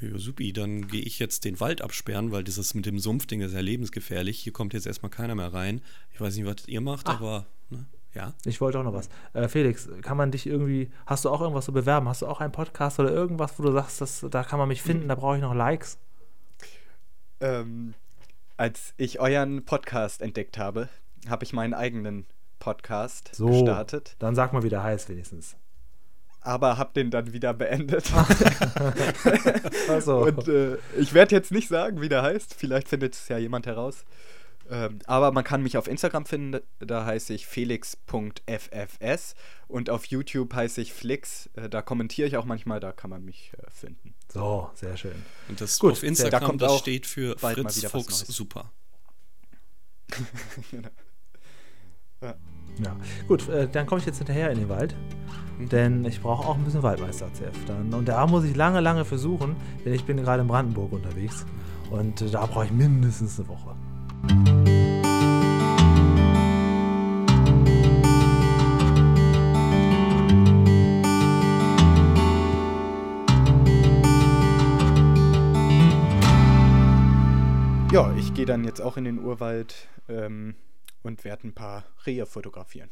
Ja, 0.00 0.18
supi, 0.18 0.52
dann 0.52 0.88
gehe 0.88 1.02
ich 1.02 1.18
jetzt 1.18 1.44
den 1.44 1.58
Wald 1.58 1.80
absperren, 1.80 2.30
weil 2.30 2.44
dieses 2.44 2.74
mit 2.74 2.84
dem 2.84 2.98
Sumpfding 2.98 3.40
ist 3.40 3.54
ja 3.54 3.60
lebensgefährlich. 3.60 4.38
Hier 4.38 4.52
kommt 4.52 4.74
jetzt 4.74 4.86
erstmal 4.86 5.10
keiner 5.10 5.34
mehr 5.34 5.54
rein. 5.54 5.80
Ich 6.12 6.20
weiß 6.20 6.36
nicht, 6.36 6.44
was 6.44 6.68
ihr 6.68 6.82
macht, 6.82 7.08
Ach. 7.08 7.16
aber 7.16 7.46
ne? 7.70 7.86
ja. 8.12 8.34
Ich 8.44 8.60
wollte 8.60 8.78
auch 8.78 8.84
noch 8.84 8.92
was. 8.92 9.08
Äh, 9.32 9.48
Felix, 9.48 9.88
kann 10.02 10.18
man 10.18 10.30
dich 10.30 10.46
irgendwie, 10.46 10.90
hast 11.06 11.24
du 11.24 11.30
auch 11.30 11.40
irgendwas 11.40 11.64
zu 11.64 11.72
bewerben? 11.72 12.08
Hast 12.08 12.20
du 12.20 12.26
auch 12.26 12.40
einen 12.40 12.52
Podcast 12.52 13.00
oder 13.00 13.10
irgendwas, 13.10 13.58
wo 13.58 13.62
du 13.62 13.72
sagst, 13.72 14.02
das, 14.02 14.26
da 14.30 14.44
kann 14.44 14.58
man 14.58 14.68
mich 14.68 14.82
finden, 14.82 15.08
da 15.08 15.14
brauche 15.14 15.36
ich 15.36 15.42
noch 15.42 15.54
Likes? 15.54 15.98
Ähm, 17.40 17.94
als 18.58 18.92
ich 18.98 19.18
euren 19.18 19.64
Podcast 19.64 20.20
entdeckt 20.20 20.58
habe, 20.58 20.90
habe 21.26 21.44
ich 21.44 21.54
meinen 21.54 21.72
eigenen 21.72 22.26
Podcast 22.58 23.30
so, 23.34 23.46
gestartet. 23.46 24.16
Dann 24.18 24.34
sag 24.34 24.52
mal, 24.52 24.62
wie 24.62 24.68
der 24.68 24.82
heißt 24.82 25.08
wenigstens 25.08 25.56
aber 26.46 26.78
habe 26.78 26.92
den 26.94 27.10
dann 27.10 27.32
wieder 27.32 27.52
beendet. 27.52 28.06
so. 30.00 30.18
Und 30.18 30.46
äh, 30.46 30.76
ich 30.96 31.12
werde 31.12 31.34
jetzt 31.34 31.50
nicht 31.50 31.68
sagen, 31.68 32.00
wie 32.00 32.08
der 32.08 32.22
heißt. 32.22 32.54
Vielleicht 32.54 32.88
findet 32.88 33.14
es 33.14 33.28
ja 33.28 33.36
jemand 33.36 33.66
heraus. 33.66 34.04
Ähm, 34.70 35.00
aber 35.06 35.32
man 35.32 35.44
kann 35.44 35.62
mich 35.62 35.76
auf 35.76 35.86
Instagram 35.86 36.26
finden, 36.26 36.60
da 36.80 37.04
heiße 37.04 37.34
ich 37.34 37.46
felix.ffs 37.46 39.34
und 39.68 39.90
auf 39.90 40.06
YouTube 40.06 40.54
heiße 40.54 40.80
ich 40.80 40.92
Flix. 40.92 41.50
Äh, 41.54 41.68
da 41.68 41.82
kommentiere 41.82 42.26
ich 42.26 42.36
auch 42.36 42.44
manchmal, 42.44 42.80
da 42.80 42.92
kann 42.92 43.10
man 43.10 43.24
mich 43.24 43.52
äh, 43.58 43.70
finden. 43.70 44.14
So, 44.32 44.70
sehr 44.74 44.96
schön. 44.96 45.22
Und 45.48 45.60
das 45.60 45.78
Gut, 45.78 45.92
auf 45.92 46.02
Instagram, 46.02 46.40
da 46.40 46.46
kommt 46.46 46.62
das 46.62 46.78
steht 46.78 47.06
für 47.06 47.38
Fritz 47.38 47.84
Fuchs 47.86 48.20
super. 48.20 48.72
genau. 50.70 50.88
ja. 52.22 52.34
ja. 52.82 52.94
Gut, 53.28 53.48
äh, 53.48 53.68
dann 53.70 53.86
komme 53.86 54.00
ich 54.00 54.06
jetzt 54.06 54.18
hinterher 54.18 54.50
in 54.50 54.58
den 54.58 54.68
Wald. 54.68 54.94
Denn 55.58 56.04
ich 56.04 56.20
brauche 56.20 56.46
auch 56.46 56.56
ein 56.56 56.64
bisschen 56.64 56.82
Waldmeister-CF 56.82 57.64
dann. 57.66 57.94
Und 57.94 58.08
da 58.08 58.26
muss 58.26 58.44
ich 58.44 58.54
lange, 58.54 58.80
lange 58.80 59.06
versuchen, 59.06 59.56
denn 59.84 59.94
ich 59.94 60.04
bin 60.04 60.18
gerade 60.18 60.42
in 60.42 60.48
Brandenburg 60.48 60.92
unterwegs. 60.92 61.46
Und 61.90 62.20
äh, 62.20 62.30
da 62.30 62.44
brauche 62.44 62.66
ich 62.66 62.72
mindestens 62.72 63.38
eine 63.38 63.48
Woche. 63.48 63.74
Ja, 77.92 78.12
ich 78.18 78.34
gehe 78.34 78.44
dann 78.44 78.64
jetzt 78.64 78.82
auch 78.82 78.98
in 78.98 79.04
den 79.04 79.18
Urwald 79.24 79.88
ähm, 80.10 80.54
und 81.06 81.24
werde 81.24 81.48
ein 81.48 81.54
paar 81.54 81.84
Rehe 82.04 82.26
fotografieren. 82.26 82.90